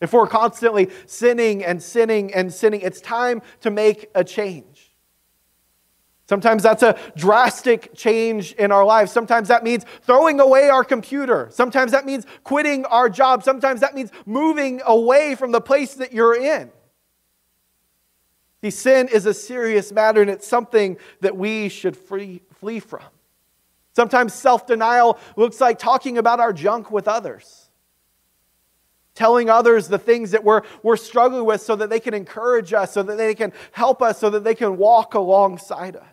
If 0.00 0.12
we're 0.12 0.26
constantly 0.26 0.90
sinning 1.06 1.64
and 1.64 1.82
sinning 1.82 2.34
and 2.34 2.52
sinning, 2.52 2.82
it's 2.82 3.00
time 3.00 3.40
to 3.60 3.70
make 3.70 4.10
a 4.14 4.22
change. 4.22 4.92
Sometimes 6.28 6.64
that's 6.64 6.82
a 6.82 6.98
drastic 7.16 7.94
change 7.94 8.52
in 8.54 8.72
our 8.72 8.84
lives. 8.84 9.12
Sometimes 9.12 9.48
that 9.48 9.62
means 9.62 9.86
throwing 10.02 10.40
away 10.40 10.68
our 10.68 10.82
computer. 10.82 11.48
Sometimes 11.52 11.92
that 11.92 12.04
means 12.04 12.26
quitting 12.42 12.84
our 12.86 13.08
job. 13.08 13.44
Sometimes 13.44 13.80
that 13.80 13.94
means 13.94 14.10
moving 14.26 14.82
away 14.84 15.36
from 15.36 15.52
the 15.52 15.60
place 15.60 15.94
that 15.94 16.12
you're 16.12 16.34
in. 16.34 16.70
See, 18.62 18.70
sin 18.70 19.08
is 19.08 19.24
a 19.24 19.34
serious 19.34 19.92
matter 19.92 20.20
and 20.20 20.28
it's 20.28 20.48
something 20.48 20.96
that 21.20 21.36
we 21.36 21.68
should 21.68 21.96
free, 21.96 22.42
flee 22.58 22.80
from. 22.80 23.04
Sometimes 23.94 24.34
self 24.34 24.66
denial 24.66 25.18
looks 25.36 25.60
like 25.60 25.78
talking 25.78 26.18
about 26.18 26.40
our 26.40 26.52
junk 26.52 26.90
with 26.90 27.06
others 27.06 27.65
telling 29.16 29.50
others 29.50 29.88
the 29.88 29.98
things 29.98 30.30
that 30.30 30.44
we're, 30.44 30.62
we're 30.84 30.96
struggling 30.96 31.44
with 31.44 31.60
so 31.60 31.74
that 31.74 31.90
they 31.90 31.98
can 31.98 32.14
encourage 32.14 32.72
us, 32.72 32.92
so 32.92 33.02
that 33.02 33.16
they 33.16 33.34
can 33.34 33.52
help 33.72 34.00
us, 34.00 34.20
so 34.20 34.30
that 34.30 34.44
they 34.44 34.54
can 34.54 34.76
walk 34.76 35.14
alongside 35.14 35.96
us. 35.96 36.04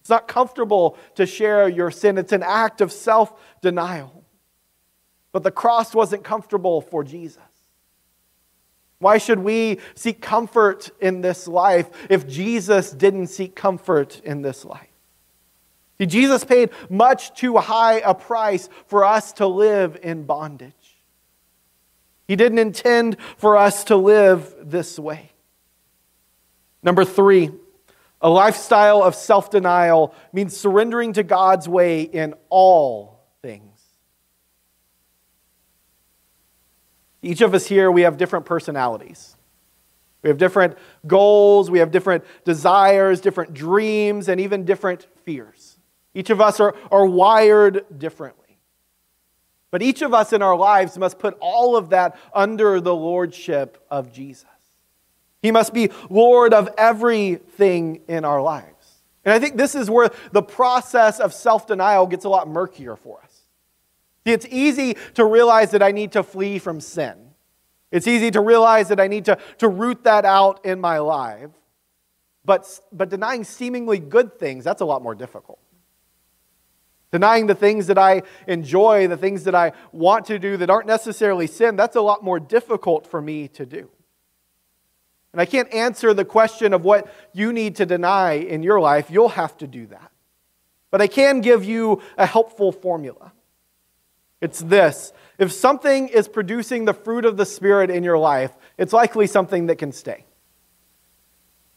It's 0.00 0.10
not 0.10 0.28
comfortable 0.28 0.98
to 1.14 1.24
share 1.24 1.66
your 1.66 1.90
sin, 1.90 2.18
it's 2.18 2.32
an 2.32 2.42
act 2.42 2.82
of 2.82 2.92
self 2.92 3.32
denial. 3.62 4.24
But 5.32 5.44
the 5.44 5.50
cross 5.50 5.94
wasn't 5.94 6.24
comfortable 6.24 6.82
for 6.82 7.02
Jesus. 7.02 7.40
Why 8.98 9.18
should 9.18 9.38
we 9.38 9.78
seek 9.94 10.20
comfort 10.20 10.90
in 11.00 11.20
this 11.20 11.48
life 11.48 11.90
if 12.10 12.28
Jesus 12.28 12.90
didn't 12.90 13.28
seek 13.28 13.54
comfort 13.54 14.20
in 14.24 14.42
this 14.42 14.64
life? 14.64 14.88
See, 15.98 16.06
Jesus 16.06 16.44
paid 16.44 16.70
much 16.90 17.34
too 17.34 17.56
high 17.56 18.00
a 18.00 18.14
price 18.14 18.68
for 18.86 19.04
us 19.04 19.32
to 19.34 19.46
live 19.46 19.98
in 20.02 20.24
bondage. 20.24 20.72
He 22.26 22.36
didn't 22.36 22.58
intend 22.58 23.16
for 23.36 23.56
us 23.56 23.84
to 23.84 23.96
live 23.96 24.54
this 24.62 24.98
way. 24.98 25.32
Number 26.82 27.04
three, 27.04 27.50
a 28.20 28.30
lifestyle 28.30 29.02
of 29.02 29.14
self 29.14 29.50
denial 29.50 30.14
means 30.32 30.56
surrendering 30.56 31.12
to 31.14 31.22
God's 31.22 31.68
way 31.68 32.02
in 32.02 32.34
all 32.48 33.20
things. 33.42 33.80
Each 37.22 37.40
of 37.40 37.54
us 37.54 37.66
here, 37.66 37.90
we 37.90 38.02
have 38.02 38.16
different 38.16 38.46
personalities. 38.46 39.36
We 40.22 40.28
have 40.28 40.38
different 40.38 40.78
goals, 41.06 41.70
we 41.70 41.80
have 41.80 41.90
different 41.90 42.24
desires, 42.46 43.20
different 43.20 43.52
dreams, 43.52 44.28
and 44.30 44.40
even 44.40 44.64
different 44.64 45.06
fears. 45.24 45.78
Each 46.14 46.30
of 46.30 46.40
us 46.40 46.60
are, 46.60 46.74
are 46.90 47.04
wired 47.04 47.84
differently. 47.98 48.43
But 49.74 49.82
each 49.82 50.02
of 50.02 50.14
us 50.14 50.32
in 50.32 50.40
our 50.40 50.56
lives 50.56 50.96
must 50.96 51.18
put 51.18 51.36
all 51.40 51.76
of 51.76 51.90
that 51.90 52.16
under 52.32 52.80
the 52.80 52.94
lordship 52.94 53.84
of 53.90 54.12
Jesus. 54.12 54.46
He 55.42 55.50
must 55.50 55.74
be 55.74 55.90
Lord 56.08 56.54
of 56.54 56.68
everything 56.78 58.02
in 58.06 58.24
our 58.24 58.40
lives. 58.40 59.02
And 59.24 59.34
I 59.34 59.40
think 59.40 59.56
this 59.56 59.74
is 59.74 59.90
where 59.90 60.12
the 60.30 60.44
process 60.44 61.18
of 61.18 61.34
self 61.34 61.66
denial 61.66 62.06
gets 62.06 62.24
a 62.24 62.28
lot 62.28 62.46
murkier 62.46 62.94
for 62.94 63.18
us. 63.24 63.32
See, 64.24 64.32
it's 64.32 64.46
easy 64.48 64.96
to 65.14 65.24
realize 65.24 65.72
that 65.72 65.82
I 65.82 65.90
need 65.90 66.12
to 66.12 66.22
flee 66.22 66.60
from 66.60 66.80
sin. 66.80 67.30
It's 67.90 68.06
easy 68.06 68.30
to 68.30 68.40
realize 68.40 68.86
that 68.90 69.00
I 69.00 69.08
need 69.08 69.24
to, 69.24 69.38
to 69.58 69.66
root 69.66 70.04
that 70.04 70.24
out 70.24 70.64
in 70.64 70.80
my 70.80 70.98
life. 70.98 71.50
But, 72.44 72.78
but 72.92 73.08
denying 73.08 73.42
seemingly 73.42 73.98
good 73.98 74.38
things, 74.38 74.62
that's 74.62 74.82
a 74.82 74.86
lot 74.86 75.02
more 75.02 75.16
difficult. 75.16 75.58
Denying 77.14 77.46
the 77.46 77.54
things 77.54 77.86
that 77.86 77.96
I 77.96 78.24
enjoy, 78.48 79.06
the 79.06 79.16
things 79.16 79.44
that 79.44 79.54
I 79.54 79.70
want 79.92 80.26
to 80.26 80.38
do 80.40 80.56
that 80.56 80.68
aren't 80.68 80.88
necessarily 80.88 81.46
sin, 81.46 81.76
that's 81.76 81.94
a 81.94 82.00
lot 82.00 82.24
more 82.24 82.40
difficult 82.40 83.06
for 83.06 83.22
me 83.22 83.46
to 83.50 83.64
do. 83.64 83.88
And 85.30 85.40
I 85.40 85.44
can't 85.44 85.72
answer 85.72 86.12
the 86.12 86.24
question 86.24 86.72
of 86.74 86.82
what 86.82 87.06
you 87.32 87.52
need 87.52 87.76
to 87.76 87.86
deny 87.86 88.32
in 88.32 88.64
your 88.64 88.80
life. 88.80 89.12
You'll 89.12 89.28
have 89.28 89.56
to 89.58 89.68
do 89.68 89.86
that. 89.86 90.10
But 90.90 91.02
I 91.02 91.06
can 91.06 91.40
give 91.40 91.64
you 91.64 92.02
a 92.18 92.26
helpful 92.26 92.72
formula. 92.72 93.30
It's 94.40 94.58
this 94.58 95.12
if 95.38 95.52
something 95.52 96.08
is 96.08 96.26
producing 96.26 96.84
the 96.84 96.94
fruit 96.94 97.24
of 97.24 97.36
the 97.36 97.46
Spirit 97.46 97.90
in 97.90 98.02
your 98.02 98.18
life, 98.18 98.50
it's 98.76 98.92
likely 98.92 99.28
something 99.28 99.66
that 99.66 99.78
can 99.78 99.92
stay. 99.92 100.24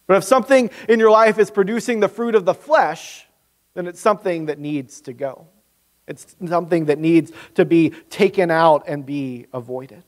But 0.08 0.17
if 0.17 0.23
something 0.23 0.71
in 0.89 1.00
your 1.00 1.12
life 1.12 1.38
is 1.38 1.52
producing 1.52 2.00
the 2.00 2.10
fruit 2.10 2.34
of 2.34 2.45
the 2.45 2.56
flesh, 2.56 3.26
then 3.77 3.85
it's 3.85 3.99
something 3.99 4.47
that 4.47 4.57
needs 4.57 5.01
to 5.01 5.13
go. 5.13 5.45
It's 6.07 6.35
something 6.47 6.85
that 6.85 6.97
needs 6.97 7.31
to 7.53 7.63
be 7.63 7.91
taken 8.09 8.49
out 8.49 8.85
and 8.87 9.05
be 9.05 9.45
avoided. 9.53 10.01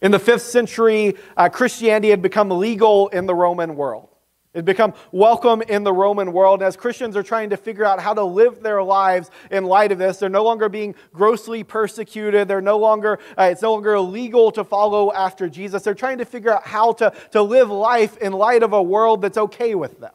In 0.00 0.10
the 0.10 0.18
fifth 0.18 0.42
century, 0.42 1.14
uh, 1.36 1.48
Christianity 1.50 2.10
had 2.10 2.20
become 2.20 2.50
legal 2.50 3.06
in 3.10 3.26
the 3.26 3.34
Roman 3.34 3.76
world. 3.76 4.08
It 4.54 4.58
had 4.58 4.64
become 4.64 4.94
welcome 5.12 5.62
in 5.62 5.84
the 5.84 5.92
Roman 5.92 6.32
world. 6.32 6.64
As 6.64 6.76
Christians 6.76 7.16
are 7.16 7.22
trying 7.22 7.50
to 7.50 7.56
figure 7.56 7.84
out 7.84 8.00
how 8.00 8.12
to 8.12 8.24
live 8.24 8.60
their 8.60 8.82
lives 8.82 9.30
in 9.52 9.62
light 9.62 9.92
of 9.92 9.98
this, 9.98 10.16
they're 10.16 10.28
no 10.28 10.42
longer 10.42 10.68
being 10.68 10.96
grossly 11.12 11.62
persecuted. 11.62 12.48
They're 12.48 12.60
no 12.60 12.76
longer, 12.76 13.20
uh, 13.38 13.50
it's 13.52 13.62
no 13.62 13.72
longer 13.72 13.94
illegal 13.94 14.50
to 14.50 14.64
follow 14.64 15.12
after 15.12 15.48
Jesus. 15.48 15.84
They're 15.84 15.94
trying 15.94 16.18
to 16.18 16.24
figure 16.24 16.50
out 16.50 16.66
how 16.66 16.94
to, 16.94 17.12
to 17.30 17.40
live 17.40 17.70
life 17.70 18.16
in 18.16 18.32
light 18.32 18.64
of 18.64 18.72
a 18.72 18.82
world 18.82 19.22
that's 19.22 19.38
okay 19.38 19.76
with 19.76 20.00
them. 20.00 20.12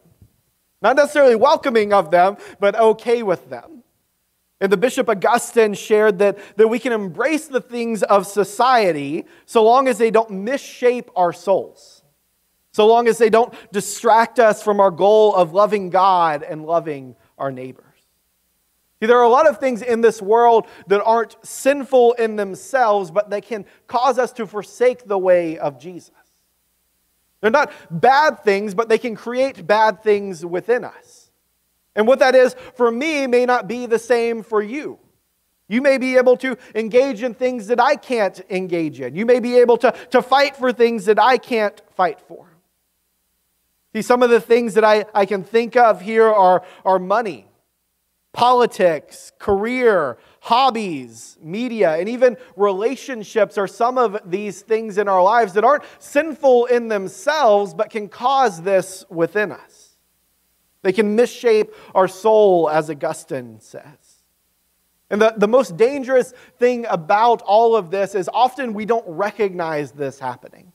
Not 0.81 0.95
necessarily 0.95 1.35
welcoming 1.35 1.93
of 1.93 2.11
them, 2.11 2.37
but 2.59 2.75
okay 2.75 3.23
with 3.23 3.49
them. 3.49 3.83
And 4.59 4.71
the 4.71 4.77
Bishop 4.77 5.07
Augustine 5.07 5.75
shared 5.75 6.19
that, 6.19 6.37
that 6.57 6.67
we 6.67 6.79
can 6.79 6.91
embrace 6.91 7.47
the 7.47 7.61
things 7.61 8.01
of 8.03 8.25
society 8.25 9.25
so 9.45 9.63
long 9.63 9.87
as 9.87 9.97
they 9.97 10.09
don't 10.09 10.31
misshape 10.31 11.09
our 11.15 11.31
souls, 11.31 12.01
so 12.71 12.87
long 12.87 13.07
as 13.07 13.19
they 13.19 13.29
don't 13.29 13.53
distract 13.71 14.39
us 14.39 14.63
from 14.63 14.79
our 14.79 14.91
goal 14.91 15.35
of 15.35 15.53
loving 15.53 15.89
God 15.89 16.41
and 16.41 16.65
loving 16.65 17.15
our 17.37 17.51
neighbors. 17.51 17.83
See, 18.99 19.05
there 19.05 19.19
are 19.19 19.23
a 19.23 19.29
lot 19.29 19.47
of 19.47 19.59
things 19.59 19.83
in 19.83 20.01
this 20.01 20.23
world 20.23 20.67
that 20.87 21.03
aren't 21.03 21.35
sinful 21.45 22.13
in 22.13 22.35
themselves, 22.35 23.11
but 23.11 23.29
they 23.29 23.41
can 23.41 23.65
cause 23.85 24.17
us 24.17 24.31
to 24.33 24.47
forsake 24.47 25.05
the 25.05 25.19
way 25.19 25.59
of 25.59 25.79
Jesus. 25.79 26.11
They're 27.41 27.51
not 27.51 27.71
bad 27.89 28.43
things, 28.43 28.73
but 28.73 28.89
they 28.89 28.97
can 28.97 29.15
create 29.15 29.65
bad 29.65 30.01
things 30.01 30.45
within 30.45 30.83
us. 30.83 31.29
And 31.95 32.07
what 32.07 32.19
that 32.19 32.35
is 32.35 32.55
for 32.75 32.91
me 32.91 33.27
may 33.27 33.45
not 33.45 33.67
be 33.67 33.85
the 33.85 33.99
same 33.99 34.43
for 34.43 34.61
you. 34.61 34.99
You 35.67 35.81
may 35.81 35.97
be 35.97 36.15
able 36.15 36.37
to 36.37 36.57
engage 36.75 37.23
in 37.23 37.33
things 37.33 37.67
that 37.67 37.79
I 37.79 37.95
can't 37.95 38.39
engage 38.49 39.01
in. 39.01 39.15
You 39.15 39.25
may 39.25 39.39
be 39.39 39.57
able 39.57 39.77
to, 39.77 39.91
to 40.11 40.21
fight 40.21 40.55
for 40.55 40.71
things 40.71 41.05
that 41.05 41.19
I 41.19 41.37
can't 41.37 41.81
fight 41.95 42.21
for. 42.21 42.47
See, 43.93 44.01
some 44.01 44.23
of 44.23 44.29
the 44.29 44.39
things 44.39 44.75
that 44.75 44.85
I, 44.85 45.05
I 45.13 45.25
can 45.25 45.43
think 45.43 45.75
of 45.75 46.01
here 46.01 46.27
are, 46.27 46.63
are 46.85 46.99
money, 46.99 47.47
politics, 48.31 49.31
career, 49.39 50.17
hobbies, 50.47 51.37
media, 51.41 51.97
and 51.97 52.07
even 52.07 52.37
relationships 52.55 53.57
are 53.57 53.67
some 53.67 53.97
of 53.97 54.17
these 54.25 54.61
things 54.61 54.97
in 54.97 55.09
our 55.09 55.21
lives 55.21 55.51
that 55.51 55.65
aren't 55.65 55.83
sinful 55.99 56.67
in 56.67 56.87
themselves, 56.87 57.73
but 57.73 57.89
can 57.89 58.07
cause 58.07 58.61
this 58.61 59.03
within 59.09 59.51
us. 59.51 59.97
They 60.83 60.93
can 60.93 61.17
misshape 61.17 61.73
our 61.93 62.07
soul, 62.07 62.69
as 62.69 62.89
Augustine 62.89 63.59
says. 63.59 64.23
And 65.09 65.21
the, 65.21 65.33
the 65.35 65.49
most 65.49 65.75
dangerous 65.75 66.33
thing 66.57 66.85
about 66.85 67.41
all 67.41 67.75
of 67.75 67.91
this 67.91 68.15
is 68.15 68.29
often 68.33 68.73
we 68.73 68.85
don't 68.85 69.05
recognize 69.05 69.91
this 69.91 70.17
happening. 70.17 70.71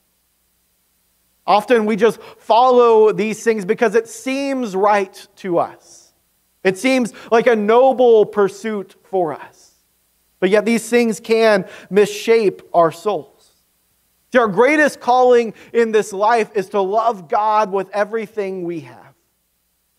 Often 1.47 1.87
we 1.87 1.95
just 1.95 2.21
follow 2.21 3.11
these 3.11 3.43
things 3.43 3.65
because 3.65 3.95
it 3.95 4.07
seems 4.07 4.75
right 4.75 5.27
to 5.37 5.57
us. 5.57 6.02
It 6.63 6.77
seems 6.77 7.13
like 7.31 7.47
a 7.47 7.55
noble 7.55 8.25
pursuit 8.25 8.95
for 9.03 9.33
us. 9.33 9.71
But 10.39 10.49
yet 10.49 10.65
these 10.65 10.89
things 10.89 11.19
can 11.19 11.65
misshape 11.91 12.61
our 12.73 12.91
souls. 12.91 13.51
See, 14.31 14.39
our 14.39 14.47
greatest 14.47 14.99
calling 14.99 15.53
in 15.71 15.91
this 15.91 16.11
life 16.11 16.51
is 16.55 16.69
to 16.69 16.81
love 16.81 17.29
God 17.29 17.71
with 17.71 17.89
everything 17.91 18.63
we 18.63 18.81
have, 18.81 19.13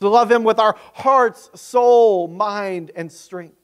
to 0.01 0.09
love 0.09 0.31
Him 0.31 0.43
with 0.43 0.59
our 0.59 0.77
hearts, 0.95 1.51
soul, 1.55 2.29
mind, 2.29 2.91
and 2.97 3.13
strength, 3.13 3.57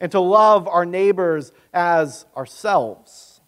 and 0.00 0.12
to 0.12 0.20
love 0.20 0.68
our 0.68 0.86
neighbors 0.86 1.52
as 1.72 2.26
ourselves. 2.36 3.40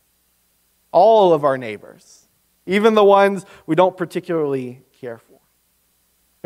All 0.91 1.33
of 1.33 1.45
our 1.45 1.57
neighbors 1.57 2.27
even 2.67 2.95
the 2.95 3.05
ones 3.05 3.47
we 3.65 3.75
don't 3.75 3.97
particularly. 3.97 4.83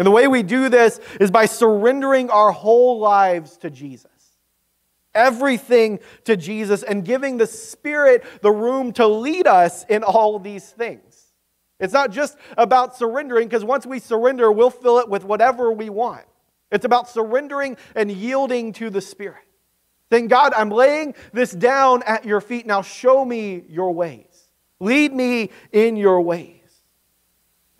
And 0.00 0.06
the 0.06 0.10
way 0.12 0.28
we 0.28 0.42
do 0.42 0.70
this 0.70 0.98
is 1.20 1.30
by 1.30 1.44
surrendering 1.44 2.30
our 2.30 2.52
whole 2.52 3.00
lives 3.00 3.58
to 3.58 3.68
Jesus. 3.68 4.10
Everything 5.14 5.98
to 6.24 6.38
Jesus 6.38 6.82
and 6.82 7.04
giving 7.04 7.36
the 7.36 7.46
Spirit 7.46 8.24
the 8.40 8.50
room 8.50 8.94
to 8.94 9.06
lead 9.06 9.46
us 9.46 9.84
in 9.90 10.02
all 10.02 10.38
these 10.38 10.70
things. 10.70 11.34
It's 11.78 11.92
not 11.92 12.12
just 12.12 12.38
about 12.56 12.96
surrendering, 12.96 13.46
because 13.46 13.62
once 13.62 13.84
we 13.84 13.98
surrender, 13.98 14.50
we'll 14.50 14.70
fill 14.70 15.00
it 15.00 15.08
with 15.10 15.22
whatever 15.22 15.70
we 15.70 15.90
want. 15.90 16.24
It's 16.72 16.86
about 16.86 17.10
surrendering 17.10 17.76
and 17.94 18.10
yielding 18.10 18.72
to 18.72 18.88
the 18.88 19.02
Spirit. 19.02 19.44
Saying, 20.10 20.28
God, 20.28 20.54
I'm 20.54 20.70
laying 20.70 21.14
this 21.34 21.52
down 21.52 22.04
at 22.04 22.24
your 22.24 22.40
feet. 22.40 22.64
Now 22.64 22.80
show 22.80 23.22
me 23.22 23.64
your 23.68 23.92
ways. 23.92 24.48
Lead 24.78 25.12
me 25.12 25.50
in 25.72 25.96
your 25.96 26.22
ways. 26.22 26.59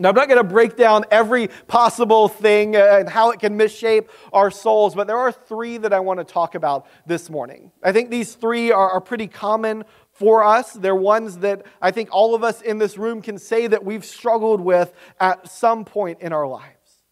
Now, 0.00 0.08
I'm 0.08 0.14
not 0.14 0.28
going 0.28 0.38
to 0.38 0.48
break 0.48 0.76
down 0.76 1.04
every 1.10 1.48
possible 1.68 2.26
thing 2.26 2.74
uh, 2.74 2.96
and 3.00 3.08
how 3.08 3.32
it 3.32 3.38
can 3.38 3.58
misshape 3.58 4.08
our 4.32 4.50
souls, 4.50 4.94
but 4.94 5.06
there 5.06 5.18
are 5.18 5.30
three 5.30 5.76
that 5.76 5.92
I 5.92 6.00
want 6.00 6.20
to 6.20 6.24
talk 6.24 6.54
about 6.54 6.86
this 7.06 7.28
morning. 7.28 7.70
I 7.82 7.92
think 7.92 8.08
these 8.08 8.34
three 8.34 8.72
are, 8.72 8.90
are 8.90 9.00
pretty 9.02 9.26
common 9.26 9.84
for 10.10 10.42
us. 10.42 10.72
They're 10.72 10.96
ones 10.96 11.38
that 11.38 11.66
I 11.82 11.90
think 11.90 12.08
all 12.12 12.34
of 12.34 12.42
us 12.42 12.62
in 12.62 12.78
this 12.78 12.96
room 12.96 13.20
can 13.20 13.36
say 13.36 13.66
that 13.66 13.84
we've 13.84 14.04
struggled 14.04 14.62
with 14.62 14.94
at 15.20 15.50
some 15.50 15.84
point 15.84 16.22
in 16.22 16.32
our 16.32 16.46
lives. 16.46 17.04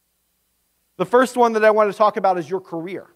The 0.96 1.06
first 1.06 1.36
one 1.36 1.52
that 1.52 1.64
I 1.66 1.70
want 1.70 1.92
to 1.92 1.96
talk 1.96 2.16
about 2.16 2.38
is 2.38 2.48
your 2.48 2.60
career. 2.60 3.06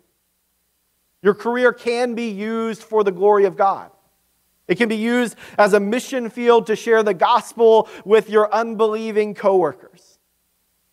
Your 1.22 1.35
career 1.35 1.72
can 1.72 2.14
be 2.14 2.28
used 2.28 2.82
for 2.82 3.04
the 3.04 3.12
glory 3.12 3.46
of 3.46 3.56
God. 3.56 3.90
It 4.72 4.78
can 4.78 4.88
be 4.88 4.96
used 4.96 5.37
as 5.58 5.74
a 5.74 5.80
mission 5.80 6.30
field 6.30 6.66
to 6.68 6.76
share 6.76 7.02
the 7.02 7.12
gospel 7.12 7.90
with 8.06 8.30
your 8.30 8.50
unbelieving 8.54 9.35
coworkers. 9.35 10.18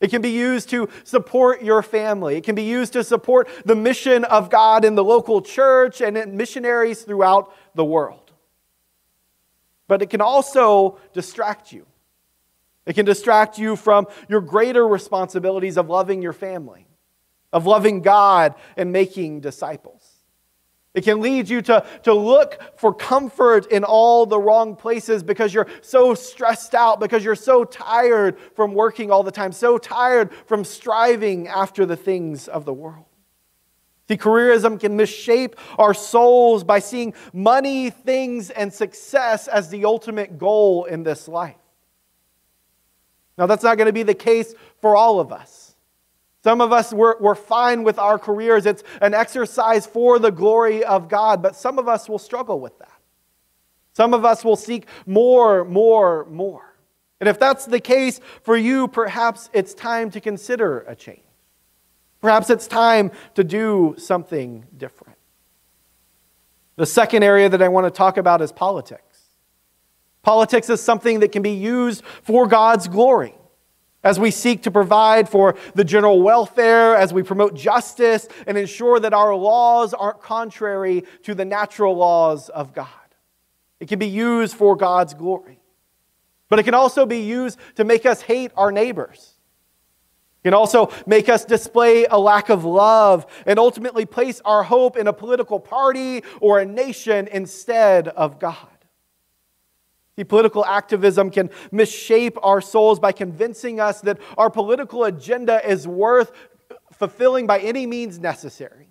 It 0.02 0.10
can 0.10 0.22
be 0.22 0.32
used 0.32 0.70
to 0.72 0.90
support 1.06 1.64
your 1.64 1.82
family. 1.82 2.36
It 2.36 2.44
can 2.44 2.56
be 2.56 2.64
used 2.64 2.92
to 2.92 3.06
support 3.06 3.48
the 3.64 3.76
mission 3.76 4.26
of 4.26 4.50
God 4.50 4.84
in 4.84 4.96
the 4.96 5.04
local 5.04 5.42
church 5.42 6.02
and 6.02 6.18
in 6.18 6.36
missionaries 6.36 7.04
throughout 7.04 7.54
the 7.74 7.86
world. 7.86 8.34
But 9.88 10.02
it 10.02 10.10
can 10.10 10.20
also 10.20 10.98
distract 11.14 11.72
you. 11.72 11.86
It 12.86 12.96
can 12.96 13.06
distract 13.06 13.58
you 13.58 13.78
from 13.78 14.08
your 14.28 14.42
greater 14.42 14.86
responsibilities 14.86 15.78
of 15.78 15.90
loving 15.90 16.22
your 16.22 16.34
family, 16.34 16.86
of 17.54 17.66
loving 17.66 18.02
God 18.02 18.56
and 18.76 18.92
making 18.92 19.40
disciples. 19.40 19.99
It 21.00 21.06
can 21.06 21.22
lead 21.22 21.48
you 21.48 21.62
to, 21.62 21.86
to 22.04 22.14
look 22.14 22.60
for 22.76 22.94
comfort 22.94 23.68
in 23.68 23.86
all 23.86 24.26
the 24.26 24.38
wrong 24.38 24.76
places 24.76 25.24
because 25.24 25.54
you're 25.54 25.68
so 25.80 26.14
stressed 26.14 26.76
out, 26.76 27.00
because 27.00 27.24
you're 27.24 27.36
so 27.36 27.64
tired 27.64 28.38
from 28.54 28.74
working 28.74 29.10
all 29.10 29.24
the 29.24 29.32
time, 29.32 29.54
so 29.54 29.78
tired 29.78 30.30
from 30.46 30.66
striving 30.66 31.48
after 31.48 31.86
the 31.86 31.96
things 31.96 32.50
of 32.50 32.66
the 32.66 32.74
world. 32.74 33.06
See, 34.10 34.18
careerism 34.18 34.78
can 34.78 34.98
misshape 34.98 35.54
our 35.78 35.94
souls 35.94 36.66
by 36.66 36.80
seeing 36.80 37.14
money, 37.32 37.92
things, 37.92 38.50
and 38.50 38.74
success 38.74 39.48
as 39.48 39.70
the 39.70 39.86
ultimate 39.86 40.38
goal 40.38 40.84
in 40.84 41.04
this 41.04 41.30
life. 41.30 41.56
Now, 43.38 43.46
that's 43.46 43.64
not 43.64 43.78
going 43.78 43.88
to 43.88 43.94
be 43.94 44.04
the 44.04 44.14
case 44.14 44.54
for 44.82 44.98
all 44.98 45.22
of 45.22 45.32
us. 45.32 45.69
Some 46.44 46.62
of 46.62 46.72
us, 46.72 46.94
we're, 46.94 47.18
we're 47.20 47.36
fine 47.36 47.84
with 47.84 48.00
our 48.00 48.18
careers. 48.18 48.66
It's 48.66 48.84
an 49.02 49.14
exercise 49.14 49.86
for 49.86 50.20
the 50.20 50.32
glory 50.32 50.84
of 50.84 51.10
God, 51.10 51.42
but 51.42 51.56
some 51.56 51.78
of 51.78 51.88
us 51.88 52.08
will 52.08 52.20
struggle 52.20 52.60
with 52.60 52.78
that. 52.80 53.00
Some 53.94 54.14
of 54.14 54.24
us 54.24 54.46
will 54.46 54.56
seek 54.56 54.88
more, 55.06 55.66
more, 55.66 56.26
more. 56.26 56.76
And 57.20 57.28
if 57.28 57.38
that's 57.38 57.66
the 57.66 57.82
case 57.82 58.22
for 58.44 58.56
you, 58.56 58.88
perhaps 58.88 59.50
it's 59.52 59.74
time 59.74 60.10
to 60.12 60.22
consider 60.22 60.80
a 60.82 60.96
change. 60.96 61.20
Perhaps 62.22 62.50
it's 62.50 62.68
time 62.68 63.12
to 63.36 63.44
do 63.44 63.96
something 63.98 64.66
different. 64.78 65.18
The 66.78 66.86
second 66.86 67.24
area 67.24 67.50
that 67.50 67.62
I 67.62 67.68
want 67.68 67.86
to 67.88 67.92
talk 67.92 68.18
about 68.18 68.42
is 68.42 68.54
politics. 68.54 69.04
Politics 70.22 70.70
is 70.70 70.82
something 70.82 71.20
that 71.20 71.34
can 71.34 71.42
be 71.42 71.52
used 71.52 72.04
for 72.24 72.48
God's 72.48 72.88
glory 72.88 73.36
as 74.04 74.20
we 74.20 74.32
seek 74.32 74.64
to 74.64 74.72
provide 74.72 75.28
for 75.28 75.56
the 75.76 75.84
general 75.84 76.22
welfare, 76.22 76.96
as 76.96 77.14
we 77.14 77.24
promote 77.24 77.54
justice 77.54 78.28
and 78.48 78.58
ensure 78.58 79.00
that 79.00 79.14
our 79.14 79.36
laws 79.36 79.94
aren't 79.94 80.22
contrary 80.22 81.04
to 81.24 81.36
the 81.36 81.46
natural 81.46 81.96
laws 81.96 82.50
of 82.50 82.74
God. 82.74 82.88
It 83.80 83.88
can 83.88 84.00
be 84.00 84.08
used 84.08 84.56
for 84.56 84.76
God's 84.76 85.14
glory. 85.14 85.60
But 86.50 86.60
it 86.60 86.64
can 86.64 86.74
also 86.74 87.06
be 87.06 87.20
used 87.20 87.60
to 87.76 87.84
make 87.84 88.06
us 88.06 88.22
hate 88.22 88.52
our 88.58 88.72
neighbors. 88.72 89.36
It 90.42 90.48
can 90.48 90.54
also 90.54 90.92
make 91.06 91.30
us 91.30 91.46
display 91.46 92.06
a 92.06 92.18
lack 92.18 92.50
of 92.50 92.66
love 92.66 93.26
and 93.46 93.60
ultimately 93.60 94.06
place 94.06 94.42
our 94.46 94.64
hope 94.64 94.98
in 94.98 95.08
a 95.08 95.14
political 95.14 95.60
party 95.60 96.24
or 96.42 96.60
a 96.60 96.66
nation 96.66 97.28
instead 97.32 98.08
of 98.08 98.40
God. 98.40 98.69
See, 100.20 100.26
political 100.26 100.66
activism 100.66 101.30
can 101.30 101.50
misshape 101.72 102.38
our 102.44 102.60
souls 102.60 103.00
by 103.00 103.14
convincing 103.14 103.80
us 103.80 104.02
that 104.02 104.20
our 104.38 104.50
political 104.50 105.06
agenda 105.06 105.66
is 105.66 105.88
worth 105.88 106.34
fulfilling 106.92 107.48
by 107.48 107.60
any 107.60 107.86
means 107.86 108.20
necessary, 108.20 108.90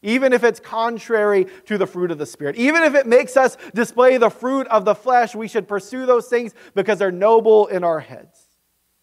even 0.00 0.32
if 0.32 0.44
it's 0.44 0.58
contrary 0.58 1.46
to 1.66 1.76
the 1.76 1.86
fruit 1.86 2.10
of 2.10 2.16
the 2.16 2.24
Spirit. 2.24 2.56
Even 2.56 2.84
if 2.84 2.94
it 2.94 3.06
makes 3.06 3.36
us 3.36 3.58
display 3.74 4.16
the 4.16 4.30
fruit 4.30 4.66
of 4.68 4.86
the 4.86 4.94
flesh, 4.94 5.34
we 5.34 5.46
should 5.46 5.68
pursue 5.68 6.06
those 6.06 6.26
things 6.26 6.54
because 6.74 6.98
they're 6.98 7.12
noble 7.12 7.66
in 7.66 7.84
our 7.84 8.00
heads. 8.00 8.40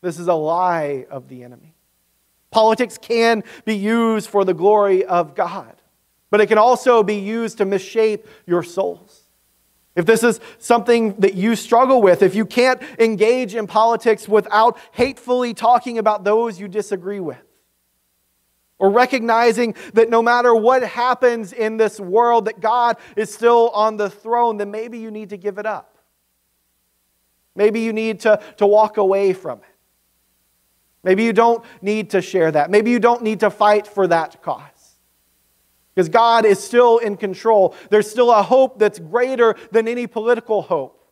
This 0.02 0.18
is 0.18 0.28
a 0.28 0.34
lie 0.34 1.06
of 1.12 1.28
the 1.28 1.44
enemy. 1.44 1.76
Politics 2.50 2.98
can 2.98 3.44
be 3.64 3.76
used 3.76 4.28
for 4.28 4.44
the 4.44 4.56
glory 4.56 5.06
of 5.06 5.36
God, 5.36 5.76
but 6.32 6.42
it 6.42 6.48
can 6.48 6.58
also 6.58 7.04
be 7.04 7.18
used 7.18 7.60
to 7.60 7.66
misshape 7.68 8.26
your 8.48 8.64
souls. 8.64 9.23
If 9.96 10.06
this 10.06 10.24
is 10.24 10.40
something 10.58 11.14
that 11.20 11.36
you 11.36 11.56
struggle 11.56 12.02
with, 12.02 12.24
if 12.24 12.34
you 12.34 12.46
can't 12.46 12.82
engage 12.98 13.54
in 13.54 13.68
politics 13.68 14.28
without 14.28 14.78
hatefully 14.92 15.54
talking 15.54 16.00
about 16.00 16.24
those 16.24 16.60
you 16.60 16.68
disagree 16.68 17.20
with, 17.20 17.42
or 18.80 18.90
recognizing 18.90 19.76
that 19.94 20.10
no 20.10 20.22
matter 20.22 20.54
what 20.54 20.84
happens 20.84 21.54
in 21.54 21.78
this 21.78 22.00
world, 22.00 22.46
that 22.46 22.60
God 22.60 22.98
is 23.16 23.34
still 23.34 23.70
on 23.70 23.98
the 23.98 24.10
throne, 24.10 24.58
then 24.58 24.72
maybe 24.72 24.98
you 24.98 25.12
need 25.12 25.30
to 25.30 25.38
give 25.38 25.58
it 25.58 25.66
up. 25.66 25.98
Maybe 27.56 27.82
you 27.82 27.94
need 27.94 28.22
to, 28.22 28.42
to 28.58 28.66
walk 28.66 28.98
away 28.98 29.32
from 29.34 29.60
it. 29.60 29.66
Maybe 31.04 31.24
you 31.24 31.34
don't 31.34 31.64
need 31.82 32.10
to 32.12 32.22
share 32.22 32.52
that. 32.52 32.72
Maybe 32.72 32.90
you 32.90 33.00
don't 33.00 33.22
need 33.22 33.42
to 33.42 33.50
fight 33.50 33.86
for 33.86 34.08
that 34.08 34.42
cause. 34.42 34.62
Because 35.94 36.10
God 36.10 36.46
is 36.46 36.64
still 36.64 36.98
in 36.98 37.18
control. 37.18 37.76
There's 37.90 38.10
still 38.10 38.32
a 38.32 38.42
hope 38.42 38.80
that's 38.80 39.00
greater 39.00 39.56
than 39.72 39.88
any 39.88 40.08
political 40.08 40.64
hope, 40.64 41.08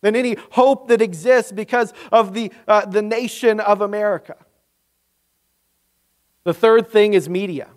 than 0.00 0.16
any 0.16 0.36
hope 0.52 0.88
that 0.88 1.02
exists 1.02 1.52
because 1.52 1.92
of 2.10 2.32
the, 2.32 2.50
uh, 2.66 2.86
the 2.86 3.02
nation 3.02 3.60
of 3.60 3.80
America. 3.82 4.36
The 6.44 6.54
third 6.54 6.88
thing 6.88 7.14
is 7.14 7.28
media. 7.28 7.68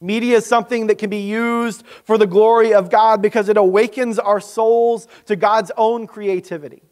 Media 0.00 0.38
is 0.38 0.46
something 0.46 0.88
that 0.88 0.98
can 0.98 1.10
be 1.10 1.22
used 1.22 1.84
for 2.04 2.18
the 2.18 2.26
glory 2.26 2.74
of 2.74 2.90
God 2.90 3.22
because 3.22 3.48
it 3.48 3.56
awakens 3.56 4.18
our 4.18 4.40
souls 4.40 5.06
to 5.26 5.36
God's 5.36 5.70
own 5.76 6.06
creativity. 6.06 6.82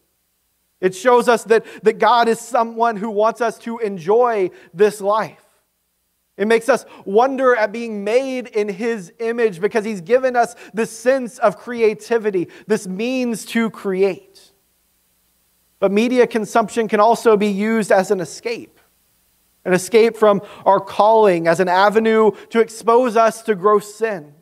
It 0.80 0.94
shows 0.94 1.28
us 1.28 1.44
that, 1.44 1.64
that 1.82 1.98
God 1.98 2.28
is 2.28 2.40
someone 2.40 2.96
who 2.96 3.10
wants 3.10 3.40
us 3.40 3.58
to 3.60 3.78
enjoy 3.78 4.50
this 4.72 5.00
life. 5.00 5.44
It 6.40 6.48
makes 6.48 6.70
us 6.70 6.86
wonder 7.04 7.54
at 7.54 7.70
being 7.70 8.02
made 8.02 8.46
in 8.46 8.66
His 8.66 9.12
image 9.20 9.60
because 9.60 9.84
He's 9.84 10.00
given 10.00 10.36
us 10.36 10.56
this 10.72 10.90
sense 10.90 11.38
of 11.38 11.58
creativity, 11.58 12.48
this 12.66 12.88
means 12.88 13.44
to 13.46 13.68
create. 13.68 14.50
But 15.80 15.92
media 15.92 16.26
consumption 16.26 16.88
can 16.88 16.98
also 16.98 17.36
be 17.36 17.48
used 17.48 17.92
as 17.92 18.10
an 18.10 18.20
escape 18.20 18.80
an 19.66 19.74
escape 19.74 20.16
from 20.16 20.40
our 20.64 20.80
calling, 20.80 21.46
as 21.46 21.60
an 21.60 21.68
avenue 21.68 22.30
to 22.48 22.60
expose 22.60 23.14
us 23.14 23.42
to 23.42 23.54
gross 23.54 23.94
sin, 23.94 24.32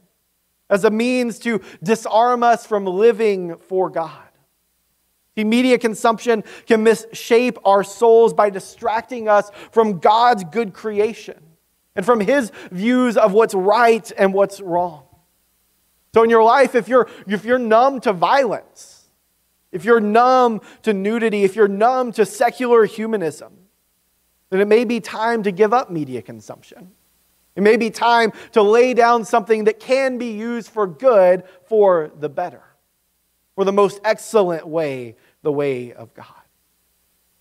as 0.70 0.84
a 0.84 0.90
means 0.90 1.40
to 1.40 1.60
disarm 1.82 2.44
us 2.44 2.64
from 2.64 2.84
living 2.84 3.56
for 3.58 3.90
God. 3.90 4.28
The 5.34 5.42
media 5.42 5.76
consumption 5.76 6.44
can 6.66 6.84
misshape 6.84 7.56
our 7.64 7.82
souls 7.82 8.32
by 8.32 8.48
distracting 8.48 9.28
us 9.28 9.50
from 9.72 9.98
God's 9.98 10.44
good 10.44 10.72
creation 10.72 11.47
and 11.98 12.06
from 12.06 12.20
His 12.20 12.52
views 12.70 13.16
of 13.16 13.32
what's 13.32 13.54
right 13.54 14.10
and 14.16 14.32
what's 14.32 14.60
wrong. 14.60 15.02
So, 16.14 16.22
in 16.22 16.30
your 16.30 16.44
life, 16.44 16.76
if 16.76 16.86
you're, 16.86 17.08
if 17.26 17.44
you're 17.44 17.58
numb 17.58 18.00
to 18.02 18.12
violence, 18.12 19.08
if 19.72 19.84
you're 19.84 19.98
numb 19.98 20.60
to 20.82 20.94
nudity, 20.94 21.42
if 21.42 21.56
you're 21.56 21.66
numb 21.66 22.12
to 22.12 22.24
secular 22.24 22.84
humanism, 22.84 23.52
then 24.50 24.60
it 24.60 24.68
may 24.68 24.84
be 24.84 25.00
time 25.00 25.42
to 25.42 25.50
give 25.50 25.74
up 25.74 25.90
media 25.90 26.22
consumption. 26.22 26.92
It 27.56 27.62
may 27.62 27.76
be 27.76 27.90
time 27.90 28.32
to 28.52 28.62
lay 28.62 28.94
down 28.94 29.24
something 29.24 29.64
that 29.64 29.80
can 29.80 30.18
be 30.18 30.30
used 30.30 30.70
for 30.70 30.86
good 30.86 31.42
for 31.64 32.12
the 32.16 32.28
better, 32.28 32.62
for 33.56 33.64
the 33.64 33.72
most 33.72 34.00
excellent 34.04 34.68
way, 34.68 35.16
the 35.42 35.50
way 35.50 35.92
of 35.92 36.14
God. 36.14 36.37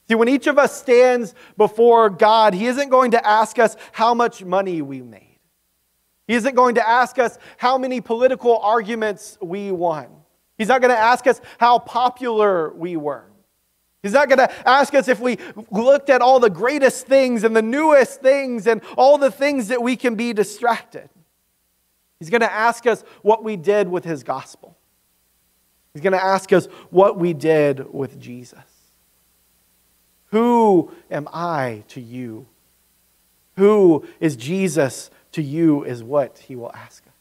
See, 0.08 0.16
when 0.16 0.30
each 0.30 0.48
of 0.48 0.58
us 0.58 0.78
stands 0.78 1.36
before 1.58 2.10
God, 2.10 2.54
He 2.54 2.68
isn't 2.68 2.90
going 2.90 3.12
to 3.12 3.28
ask 3.28 3.60
us 3.60 3.76
how 3.92 4.14
much 4.14 4.44
money 4.44 4.82
we 4.82 5.02
made. 5.02 5.40
He 6.28 6.36
isn't 6.36 6.56
going 6.56 6.76
to 6.76 6.88
ask 6.88 7.20
us 7.20 7.38
how 7.58 7.78
many 7.78 8.02
political 8.02 8.58
arguments 8.58 9.38
we 9.42 9.72
won. 9.72 10.08
He's 10.58 10.68
not 10.68 10.82
going 10.82 10.94
to 10.94 11.00
ask 11.00 11.28
us 11.28 11.40
how 11.58 11.80
popular 11.80 12.74
we 12.74 12.98
were. 12.98 13.26
He's 14.04 14.14
not 14.14 14.30
going 14.30 14.40
to 14.40 14.68
ask 14.68 14.94
us 14.94 15.08
if 15.08 15.20
we 15.20 15.38
looked 15.72 16.10
at 16.10 16.22
all 16.22 16.40
the 16.40 16.50
greatest 16.50 17.08
things 17.08 17.44
and 17.44 17.56
the 17.56 17.62
newest 17.62 18.22
things 18.22 18.68
and 18.68 18.82
all 18.98 19.18
the 19.18 19.32
things 19.32 19.70
that 19.70 19.82
we 19.82 19.96
can 19.96 20.16
be 20.16 20.34
distracted. 20.34 21.10
He's 22.20 22.30
going 22.30 22.42
to 22.42 22.52
ask 22.52 22.86
us 22.88 23.04
what 23.22 23.44
we 23.44 23.58
did 23.58 23.88
with 23.88 24.04
his 24.04 24.24
gospel. 24.24 24.78
He's 25.94 26.02
going 26.02 26.14
to 26.14 26.24
ask 26.24 26.54
us 26.54 26.68
what 26.90 27.18
we 27.18 27.34
did 27.34 27.94
with 27.94 28.20
Jesus. 28.20 28.60
Who 30.32 30.92
am 31.10 31.28
I 31.32 31.84
to 31.90 32.02
you? 32.02 32.48
Who 33.56 34.06
is 34.20 34.36
Jesus 34.36 35.10
to 35.38 35.42
you, 35.44 35.84
is 35.84 36.04
what 36.04 36.40
he 36.40 36.56
will 36.56 36.72
ask 36.74 37.06
us. 37.06 37.14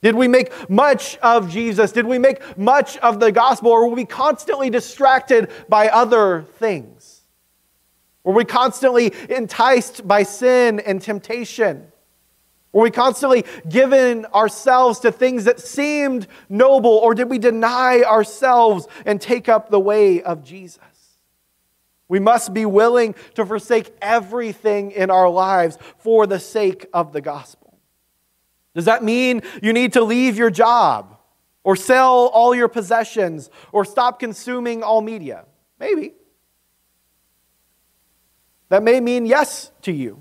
Did 0.00 0.14
we 0.14 0.28
make 0.28 0.70
much 0.70 1.16
of 1.18 1.50
Jesus? 1.50 1.92
Did 1.92 2.06
we 2.06 2.18
make 2.18 2.56
much 2.56 2.96
of 2.98 3.20
the 3.20 3.32
gospel? 3.32 3.70
Or 3.72 3.88
were 3.88 3.96
we 3.96 4.04
constantly 4.04 4.70
distracted 4.70 5.50
by 5.68 5.88
other 5.88 6.46
things? 6.58 7.22
Were 8.22 8.32
we 8.32 8.44
constantly 8.44 9.12
enticed 9.28 10.06
by 10.06 10.22
sin 10.22 10.78
and 10.80 11.02
temptation? 11.02 11.90
Were 12.72 12.82
we 12.82 12.90
constantly 12.92 13.44
given 13.68 14.24
ourselves 14.26 15.00
to 15.00 15.10
things 15.10 15.44
that 15.44 15.58
seemed 15.58 16.28
noble? 16.48 16.92
Or 16.92 17.14
did 17.14 17.28
we 17.28 17.38
deny 17.38 18.02
ourselves 18.02 18.86
and 19.04 19.20
take 19.20 19.48
up 19.48 19.68
the 19.68 19.80
way 19.80 20.22
of 20.22 20.44
Jesus? 20.44 20.78
We 22.10 22.18
must 22.18 22.52
be 22.52 22.66
willing 22.66 23.14
to 23.36 23.46
forsake 23.46 23.94
everything 24.02 24.90
in 24.90 25.12
our 25.12 25.30
lives 25.30 25.78
for 25.96 26.26
the 26.26 26.40
sake 26.40 26.86
of 26.92 27.12
the 27.12 27.20
gospel. 27.20 27.78
Does 28.74 28.86
that 28.86 29.04
mean 29.04 29.42
you 29.62 29.72
need 29.72 29.92
to 29.92 30.02
leave 30.02 30.36
your 30.36 30.50
job 30.50 31.16
or 31.62 31.76
sell 31.76 32.26
all 32.26 32.52
your 32.52 32.66
possessions 32.66 33.48
or 33.70 33.84
stop 33.84 34.18
consuming 34.18 34.82
all 34.82 35.00
media? 35.00 35.44
Maybe. 35.78 36.14
That 38.70 38.82
may 38.82 38.98
mean 38.98 39.24
yes 39.24 39.70
to 39.82 39.92
you. 39.92 40.20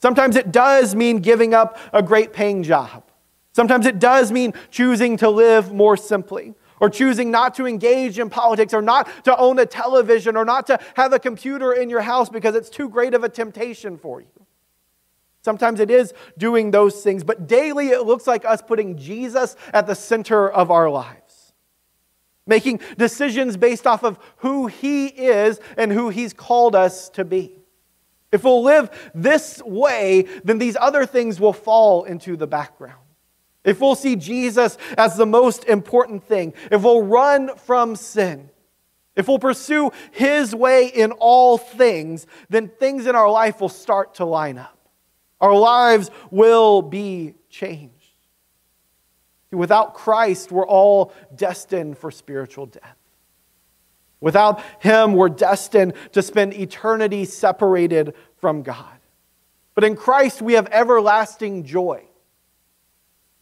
Sometimes 0.00 0.36
it 0.36 0.52
does 0.52 0.94
mean 0.94 1.18
giving 1.18 1.52
up 1.52 1.78
a 1.92 2.00
great 2.00 2.32
paying 2.32 2.62
job. 2.62 3.10
Sometimes 3.50 3.86
it 3.86 3.98
does 3.98 4.30
mean 4.30 4.54
choosing 4.70 5.16
to 5.16 5.30
live 5.30 5.72
more 5.72 5.96
simply 5.96 6.54
or 6.84 6.90
choosing 6.90 7.30
not 7.30 7.54
to 7.54 7.66
engage 7.66 8.18
in 8.18 8.28
politics 8.28 8.74
or 8.74 8.82
not 8.82 9.08
to 9.24 9.34
own 9.38 9.58
a 9.58 9.64
television 9.64 10.36
or 10.36 10.44
not 10.44 10.66
to 10.66 10.78
have 10.96 11.14
a 11.14 11.18
computer 11.18 11.72
in 11.72 11.88
your 11.88 12.02
house 12.02 12.28
because 12.28 12.54
it's 12.54 12.68
too 12.68 12.90
great 12.90 13.14
of 13.14 13.24
a 13.24 13.28
temptation 13.30 13.96
for 13.96 14.20
you. 14.20 14.46
Sometimes 15.40 15.80
it 15.80 15.90
is 15.90 16.12
doing 16.36 16.72
those 16.72 17.02
things, 17.02 17.24
but 17.24 17.46
daily 17.46 17.88
it 17.88 18.02
looks 18.04 18.26
like 18.26 18.44
us 18.44 18.60
putting 18.60 18.98
Jesus 18.98 19.56
at 19.72 19.86
the 19.86 19.94
center 19.94 20.46
of 20.46 20.70
our 20.70 20.90
lives, 20.90 21.54
making 22.46 22.80
decisions 22.98 23.56
based 23.56 23.86
off 23.86 24.04
of 24.04 24.18
who 24.38 24.66
He 24.66 25.06
is 25.06 25.60
and 25.78 25.90
who 25.90 26.10
He's 26.10 26.34
called 26.34 26.76
us 26.76 27.08
to 27.10 27.24
be. 27.24 27.62
If 28.30 28.44
we'll 28.44 28.62
live 28.62 28.90
this 29.14 29.62
way, 29.62 30.26
then 30.44 30.58
these 30.58 30.76
other 30.78 31.06
things 31.06 31.40
will 31.40 31.54
fall 31.54 32.04
into 32.04 32.36
the 32.36 32.46
background. 32.46 33.03
If 33.64 33.80
we'll 33.80 33.94
see 33.94 34.16
Jesus 34.16 34.76
as 34.96 35.16
the 35.16 35.26
most 35.26 35.64
important 35.64 36.24
thing, 36.24 36.52
if 36.70 36.82
we'll 36.82 37.02
run 37.02 37.56
from 37.56 37.96
sin, 37.96 38.50
if 39.16 39.28
we'll 39.28 39.38
pursue 39.38 39.90
His 40.12 40.54
way 40.54 40.88
in 40.88 41.12
all 41.12 41.56
things, 41.56 42.26
then 42.50 42.68
things 42.68 43.06
in 43.06 43.16
our 43.16 43.30
life 43.30 43.60
will 43.60 43.68
start 43.68 44.16
to 44.16 44.24
line 44.24 44.58
up. 44.58 44.76
Our 45.40 45.54
lives 45.54 46.10
will 46.30 46.82
be 46.82 47.34
changed. 47.48 47.92
Without 49.50 49.94
Christ, 49.94 50.50
we're 50.50 50.66
all 50.66 51.12
destined 51.34 51.96
for 51.96 52.10
spiritual 52.10 52.66
death. 52.66 52.96
Without 54.20 54.60
Him, 54.80 55.12
we're 55.14 55.28
destined 55.28 55.94
to 56.12 56.22
spend 56.22 56.54
eternity 56.54 57.24
separated 57.24 58.14
from 58.38 58.62
God. 58.62 58.98
But 59.74 59.84
in 59.84 59.96
Christ, 59.96 60.42
we 60.42 60.54
have 60.54 60.66
everlasting 60.70 61.64
joy. 61.64 62.04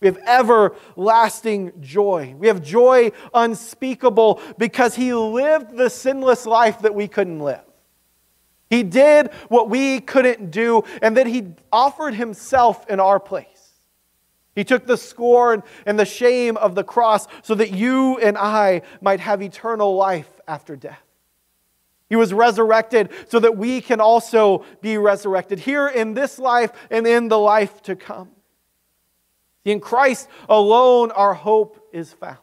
We 0.03 0.09
have 0.09 0.19
everlasting 0.27 1.81
joy. 1.81 2.35
We 2.37 2.49
have 2.49 2.61
joy 2.61 3.13
unspeakable 3.33 4.41
because 4.59 4.97
He 4.97 5.15
lived 5.15 5.77
the 5.77 5.89
sinless 5.89 6.45
life 6.45 6.81
that 6.81 6.93
we 6.93 7.07
couldn't 7.07 7.39
live. 7.39 7.63
He 8.69 8.83
did 8.83 9.33
what 9.49 9.71
we 9.71 10.01
couldn't 10.01 10.51
do, 10.51 10.83
and 11.01 11.17
then 11.17 11.29
He 11.29 11.55
offered 11.71 12.15
Himself 12.15 12.85
in 12.91 12.99
our 12.99 13.21
place. 13.21 13.47
He 14.57 14.65
took 14.65 14.87
the 14.87 14.97
scorn 14.97 15.63
and 15.87 15.97
the 15.97 16.05
shame 16.05 16.57
of 16.57 16.75
the 16.75 16.83
cross 16.83 17.29
so 17.43 17.55
that 17.55 17.71
you 17.71 18.19
and 18.19 18.37
I 18.37 18.83
might 19.01 19.21
have 19.21 19.41
eternal 19.41 19.95
life 19.95 20.41
after 20.49 20.75
death. 20.75 21.01
He 22.11 22.17
was 22.17 22.35
resurrected 22.35 23.11
so 23.29 23.39
that 23.39 23.57
we 23.57 23.81
can 23.81 24.01
also 24.01 24.65
be 24.81 24.99
resurrected 24.99 25.61
here 25.61 25.87
in 25.87 26.15
this 26.15 26.41
life 26.41 26.73
and 26.91 27.07
in 27.07 27.29
the 27.29 27.39
life 27.39 27.83
to 27.85 27.95
come. 27.95 28.31
In 29.65 29.81
Christ 29.81 30.29
alone, 30.49 31.11
our 31.13 31.35
hope 31.35 31.89
is 31.93 32.13
found. 32.13 32.39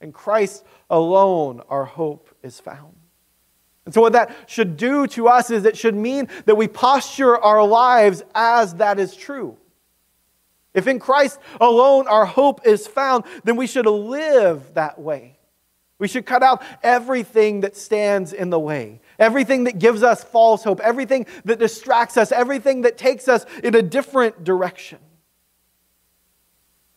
In 0.00 0.12
Christ 0.12 0.64
alone, 0.90 1.62
our 1.68 1.84
hope 1.84 2.28
is 2.42 2.60
found. 2.60 2.94
And 3.84 3.94
so, 3.94 4.02
what 4.02 4.12
that 4.12 4.36
should 4.46 4.76
do 4.76 5.06
to 5.08 5.28
us 5.28 5.50
is 5.50 5.64
it 5.64 5.76
should 5.76 5.94
mean 5.94 6.28
that 6.44 6.56
we 6.56 6.68
posture 6.68 7.38
our 7.38 7.66
lives 7.66 8.22
as 8.34 8.74
that 8.74 8.98
is 8.98 9.16
true. 9.16 9.56
If 10.74 10.86
in 10.86 10.98
Christ 10.98 11.40
alone 11.60 12.06
our 12.06 12.26
hope 12.26 12.66
is 12.66 12.86
found, 12.86 13.24
then 13.44 13.56
we 13.56 13.66
should 13.66 13.86
live 13.86 14.74
that 14.74 15.00
way. 15.00 15.38
We 15.98 16.06
should 16.06 16.26
cut 16.26 16.42
out 16.42 16.62
everything 16.82 17.62
that 17.62 17.76
stands 17.76 18.32
in 18.32 18.50
the 18.50 18.58
way, 18.58 19.00
everything 19.18 19.64
that 19.64 19.78
gives 19.78 20.02
us 20.02 20.22
false 20.22 20.62
hope, 20.62 20.80
everything 20.80 21.26
that 21.46 21.58
distracts 21.58 22.16
us, 22.16 22.30
everything 22.30 22.82
that 22.82 22.98
takes 22.98 23.26
us 23.26 23.44
in 23.64 23.74
a 23.74 23.82
different 23.82 24.44
direction. 24.44 24.98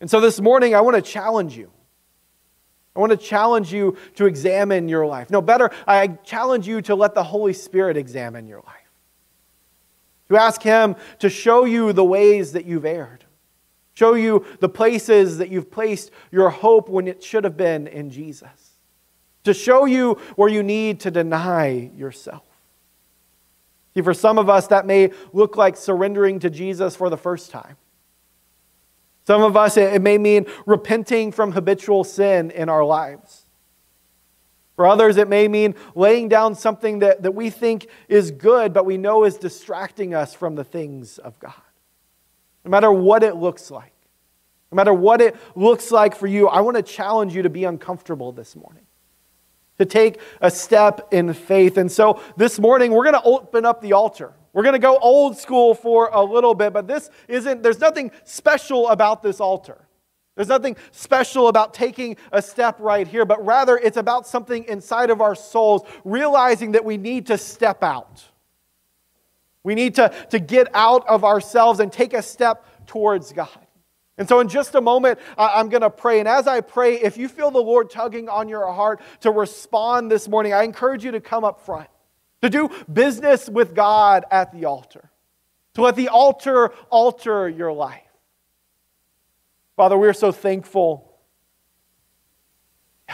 And 0.01 0.09
so 0.09 0.19
this 0.19 0.41
morning, 0.41 0.73
I 0.75 0.81
want 0.81 0.95
to 0.95 1.01
challenge 1.01 1.55
you. 1.55 1.71
I 2.95 2.99
want 2.99 3.11
to 3.11 3.17
challenge 3.17 3.71
you 3.71 3.95
to 4.15 4.25
examine 4.25 4.89
your 4.89 5.05
life. 5.05 5.29
No, 5.29 5.41
better, 5.41 5.69
I 5.87 6.07
challenge 6.07 6.67
you 6.67 6.81
to 6.81 6.95
let 6.95 7.13
the 7.15 7.23
Holy 7.23 7.53
Spirit 7.53 7.95
examine 7.95 8.47
your 8.47 8.61
life. 8.65 8.75
To 10.29 10.37
ask 10.37 10.61
Him 10.61 10.95
to 11.19 11.29
show 11.29 11.65
you 11.65 11.93
the 11.93 12.03
ways 12.03 12.53
that 12.53 12.65
you've 12.65 12.85
erred, 12.85 13.23
show 13.93 14.15
you 14.15 14.45
the 14.59 14.67
places 14.67 15.37
that 15.37 15.49
you've 15.49 15.71
placed 15.71 16.11
your 16.31 16.49
hope 16.49 16.89
when 16.89 17.07
it 17.07 17.23
should 17.23 17.43
have 17.43 17.55
been 17.55 17.87
in 17.87 18.09
Jesus, 18.09 18.71
to 19.43 19.53
show 19.53 19.85
you 19.85 20.15
where 20.35 20.49
you 20.49 20.63
need 20.63 21.01
to 21.01 21.11
deny 21.11 21.91
yourself. 21.95 22.43
See, 23.93 24.01
for 24.01 24.13
some 24.13 24.37
of 24.37 24.49
us, 24.49 24.67
that 24.67 24.85
may 24.85 25.11
look 25.31 25.57
like 25.57 25.77
surrendering 25.77 26.39
to 26.39 26.49
Jesus 26.49 26.95
for 26.95 27.09
the 27.09 27.17
first 27.17 27.51
time. 27.51 27.77
Some 29.25 29.43
of 29.43 29.55
us, 29.55 29.77
it 29.77 30.01
may 30.01 30.17
mean 30.17 30.47
repenting 30.65 31.31
from 31.31 31.51
habitual 31.51 32.03
sin 32.03 32.51
in 32.51 32.69
our 32.69 32.83
lives. 32.83 33.45
For 34.75 34.87
others, 34.87 35.17
it 35.17 35.27
may 35.27 35.47
mean 35.47 35.75
laying 35.93 36.27
down 36.27 36.55
something 36.55 36.99
that, 36.99 37.21
that 37.21 37.35
we 37.35 37.51
think 37.51 37.87
is 38.07 38.31
good, 38.31 38.73
but 38.73 38.85
we 38.85 38.97
know 38.97 39.25
is 39.25 39.37
distracting 39.37 40.15
us 40.15 40.33
from 40.33 40.55
the 40.55 40.63
things 40.63 41.19
of 41.19 41.37
God. 41.39 41.53
No 42.65 42.71
matter 42.71 42.91
what 42.91 43.21
it 43.21 43.35
looks 43.35 43.69
like, 43.69 43.93
no 44.71 44.77
matter 44.77 44.93
what 44.93 45.21
it 45.21 45.35
looks 45.55 45.91
like 45.91 46.15
for 46.15 46.27
you, 46.27 46.47
I 46.47 46.61
want 46.61 46.77
to 46.77 46.83
challenge 46.83 47.35
you 47.35 47.43
to 47.43 47.49
be 47.49 47.65
uncomfortable 47.65 48.31
this 48.31 48.55
morning, 48.55 48.85
to 49.77 49.85
take 49.85 50.19
a 50.39 50.49
step 50.49 51.09
in 51.11 51.33
faith. 51.33 51.77
And 51.77 51.91
so 51.91 52.21
this 52.37 52.57
morning, 52.57 52.91
we're 52.91 53.03
going 53.03 53.21
to 53.21 53.23
open 53.23 53.65
up 53.65 53.81
the 53.81 53.93
altar. 53.93 54.33
We're 54.53 54.63
going 54.63 54.73
to 54.73 54.79
go 54.79 54.97
old 54.97 55.37
school 55.37 55.73
for 55.73 56.09
a 56.11 56.23
little 56.23 56.53
bit, 56.53 56.73
but 56.73 56.87
this 56.87 57.09
isn't, 57.27 57.63
there's 57.63 57.79
nothing 57.79 58.11
special 58.23 58.89
about 58.89 59.21
this 59.21 59.39
altar. 59.39 59.87
There's 60.35 60.47
nothing 60.47 60.77
special 60.91 61.47
about 61.47 61.73
taking 61.73 62.17
a 62.31 62.41
step 62.41 62.77
right 62.79 63.07
here, 63.07 63.25
but 63.25 63.45
rather 63.45 63.77
it's 63.77 63.97
about 63.97 64.25
something 64.27 64.63
inside 64.65 65.09
of 65.09 65.21
our 65.21 65.35
souls, 65.35 65.83
realizing 66.03 66.71
that 66.71 66.85
we 66.85 66.97
need 66.97 67.27
to 67.27 67.37
step 67.37 67.83
out. 67.83 68.23
We 69.63 69.75
need 69.75 69.95
to, 69.95 70.11
to 70.31 70.39
get 70.39 70.67
out 70.73 71.07
of 71.07 71.23
ourselves 71.23 71.79
and 71.79 71.91
take 71.91 72.13
a 72.13 72.21
step 72.21 72.65
towards 72.87 73.31
God. 73.33 73.49
And 74.17 74.27
so, 74.27 74.39
in 74.39 74.49
just 74.49 74.75
a 74.75 74.81
moment, 74.81 75.19
I'm 75.37 75.69
going 75.69 75.81
to 75.81 75.89
pray. 75.89 76.19
And 76.19 76.27
as 76.27 76.47
I 76.47 76.61
pray, 76.61 76.95
if 76.95 77.17
you 77.17 77.27
feel 77.27 77.49
the 77.49 77.61
Lord 77.61 77.89
tugging 77.89 78.29
on 78.29 78.47
your 78.49 78.71
heart 78.71 79.01
to 79.21 79.31
respond 79.31 80.11
this 80.11 80.27
morning, 80.27 80.53
I 80.53 80.63
encourage 80.63 81.03
you 81.03 81.11
to 81.11 81.21
come 81.21 81.43
up 81.43 81.65
front, 81.65 81.89
to 82.41 82.49
do 82.49 82.69
business 82.91 83.47
with 83.47 83.75
God 83.75 84.25
at 84.31 84.51
the 84.51 84.65
altar, 84.65 85.09
to 85.75 85.81
let 85.81 85.95
the 85.95 86.09
altar 86.09 86.73
alter 86.89 87.47
your 87.47 87.71
life. 87.71 88.01
Father, 89.75 89.97
we 89.97 90.07
are 90.07 90.13
so 90.13 90.31
thankful. 90.31 91.07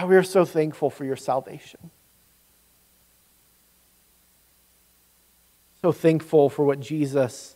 we 0.05 0.15
are 0.15 0.23
so 0.23 0.45
thankful 0.45 0.89
for 0.89 1.05
your 1.05 1.15
salvation. 1.15 1.91
So 5.81 5.91
thankful 5.91 6.49
for 6.49 6.65
what 6.65 6.79
Jesus 6.79 7.55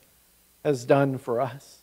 has 0.63 0.85
done 0.85 1.17
for 1.17 1.41
us. 1.41 1.79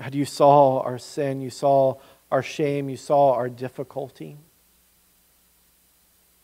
God, 0.00 0.14
you 0.14 0.24
saw 0.24 0.80
our 0.80 0.98
sin, 0.98 1.40
you 1.40 1.50
saw 1.50 1.96
our 2.30 2.42
shame, 2.42 2.88
you 2.88 2.96
saw 2.96 3.32
our 3.32 3.48
difficulty. 3.48 4.36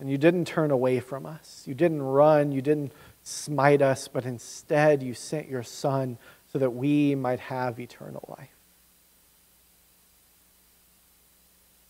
And 0.05 0.11
you 0.11 0.19
didn't 0.19 0.45
turn 0.45 0.71
away 0.71 1.01
from 1.01 1.25
us. 1.25 1.63
You 1.67 1.73
didn't 1.73 2.03
run, 2.03 2.53
you 2.53 2.61
didn't 2.61 2.93
smite 3.23 3.81
us, 3.81 4.07
but 4.07 4.27
instead 4.27 5.03
you 5.03 5.15
sent 5.15 5.49
your 5.49 5.63
Son 5.63 6.19
so 6.53 6.59
that 6.59 6.75
we 6.75 7.15
might 7.15 7.41
have 7.41 7.81
eternal 7.81 8.23
life. 8.37 8.51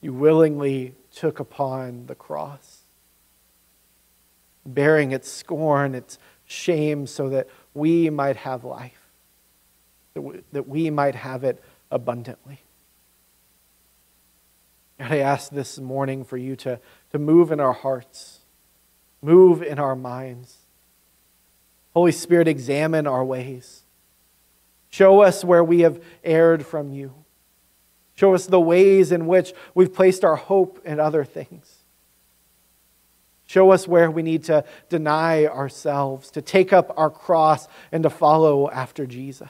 You 0.00 0.12
willingly 0.12 0.94
took 1.12 1.40
upon 1.40 2.06
the 2.06 2.14
cross, 2.14 2.82
bearing 4.64 5.10
its 5.10 5.28
scorn, 5.28 5.96
its 5.96 6.16
shame, 6.44 7.08
so 7.08 7.28
that 7.30 7.48
we 7.74 8.10
might 8.10 8.36
have 8.36 8.62
life 8.62 9.04
that 10.52 10.68
we, 10.68 10.90
might 10.90 11.16
have 11.16 11.42
it 11.42 11.60
abundantly. 11.90 12.60
God, 14.98 15.10
I 15.10 15.18
ask 15.18 15.50
this 15.50 15.80
morning 15.80 16.24
for 16.24 16.36
you 16.36 16.54
to, 16.56 16.78
to 17.14 17.18
move 17.20 17.52
in 17.52 17.60
our 17.60 17.72
hearts, 17.72 18.40
move 19.22 19.62
in 19.62 19.78
our 19.78 19.94
minds. 19.94 20.56
Holy 21.92 22.10
Spirit, 22.10 22.48
examine 22.48 23.06
our 23.06 23.24
ways. 23.24 23.84
Show 24.90 25.22
us 25.22 25.44
where 25.44 25.62
we 25.62 25.82
have 25.82 26.02
erred 26.24 26.66
from 26.66 26.90
you. 26.90 27.14
Show 28.16 28.34
us 28.34 28.46
the 28.46 28.58
ways 28.58 29.12
in 29.12 29.28
which 29.28 29.52
we've 29.76 29.94
placed 29.94 30.24
our 30.24 30.34
hope 30.34 30.82
in 30.84 30.98
other 30.98 31.22
things. 31.22 31.84
Show 33.46 33.70
us 33.70 33.86
where 33.86 34.10
we 34.10 34.24
need 34.24 34.42
to 34.46 34.64
deny 34.88 35.46
ourselves, 35.46 36.32
to 36.32 36.42
take 36.42 36.72
up 36.72 36.92
our 36.96 37.10
cross, 37.10 37.68
and 37.92 38.02
to 38.02 38.10
follow 38.10 38.68
after 38.68 39.06
Jesus. 39.06 39.48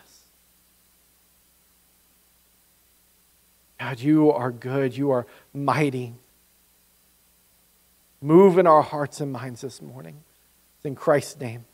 God, 3.81 4.01
you 4.01 4.31
are 4.33 4.53
good. 4.53 4.95
You 4.95 5.13
are 5.13 5.27
mighty. 5.55 6.13
Move 8.25 8.57
in 8.57 8.67
our 8.67 8.81
hearts 8.81 9.21
and 9.21 9.31
minds 9.31 9.61
this 9.61 9.83
morning. 9.83 10.25
It's 10.79 10.87
in 10.87 10.95
Christ's 10.95 11.39
name. 11.39 11.67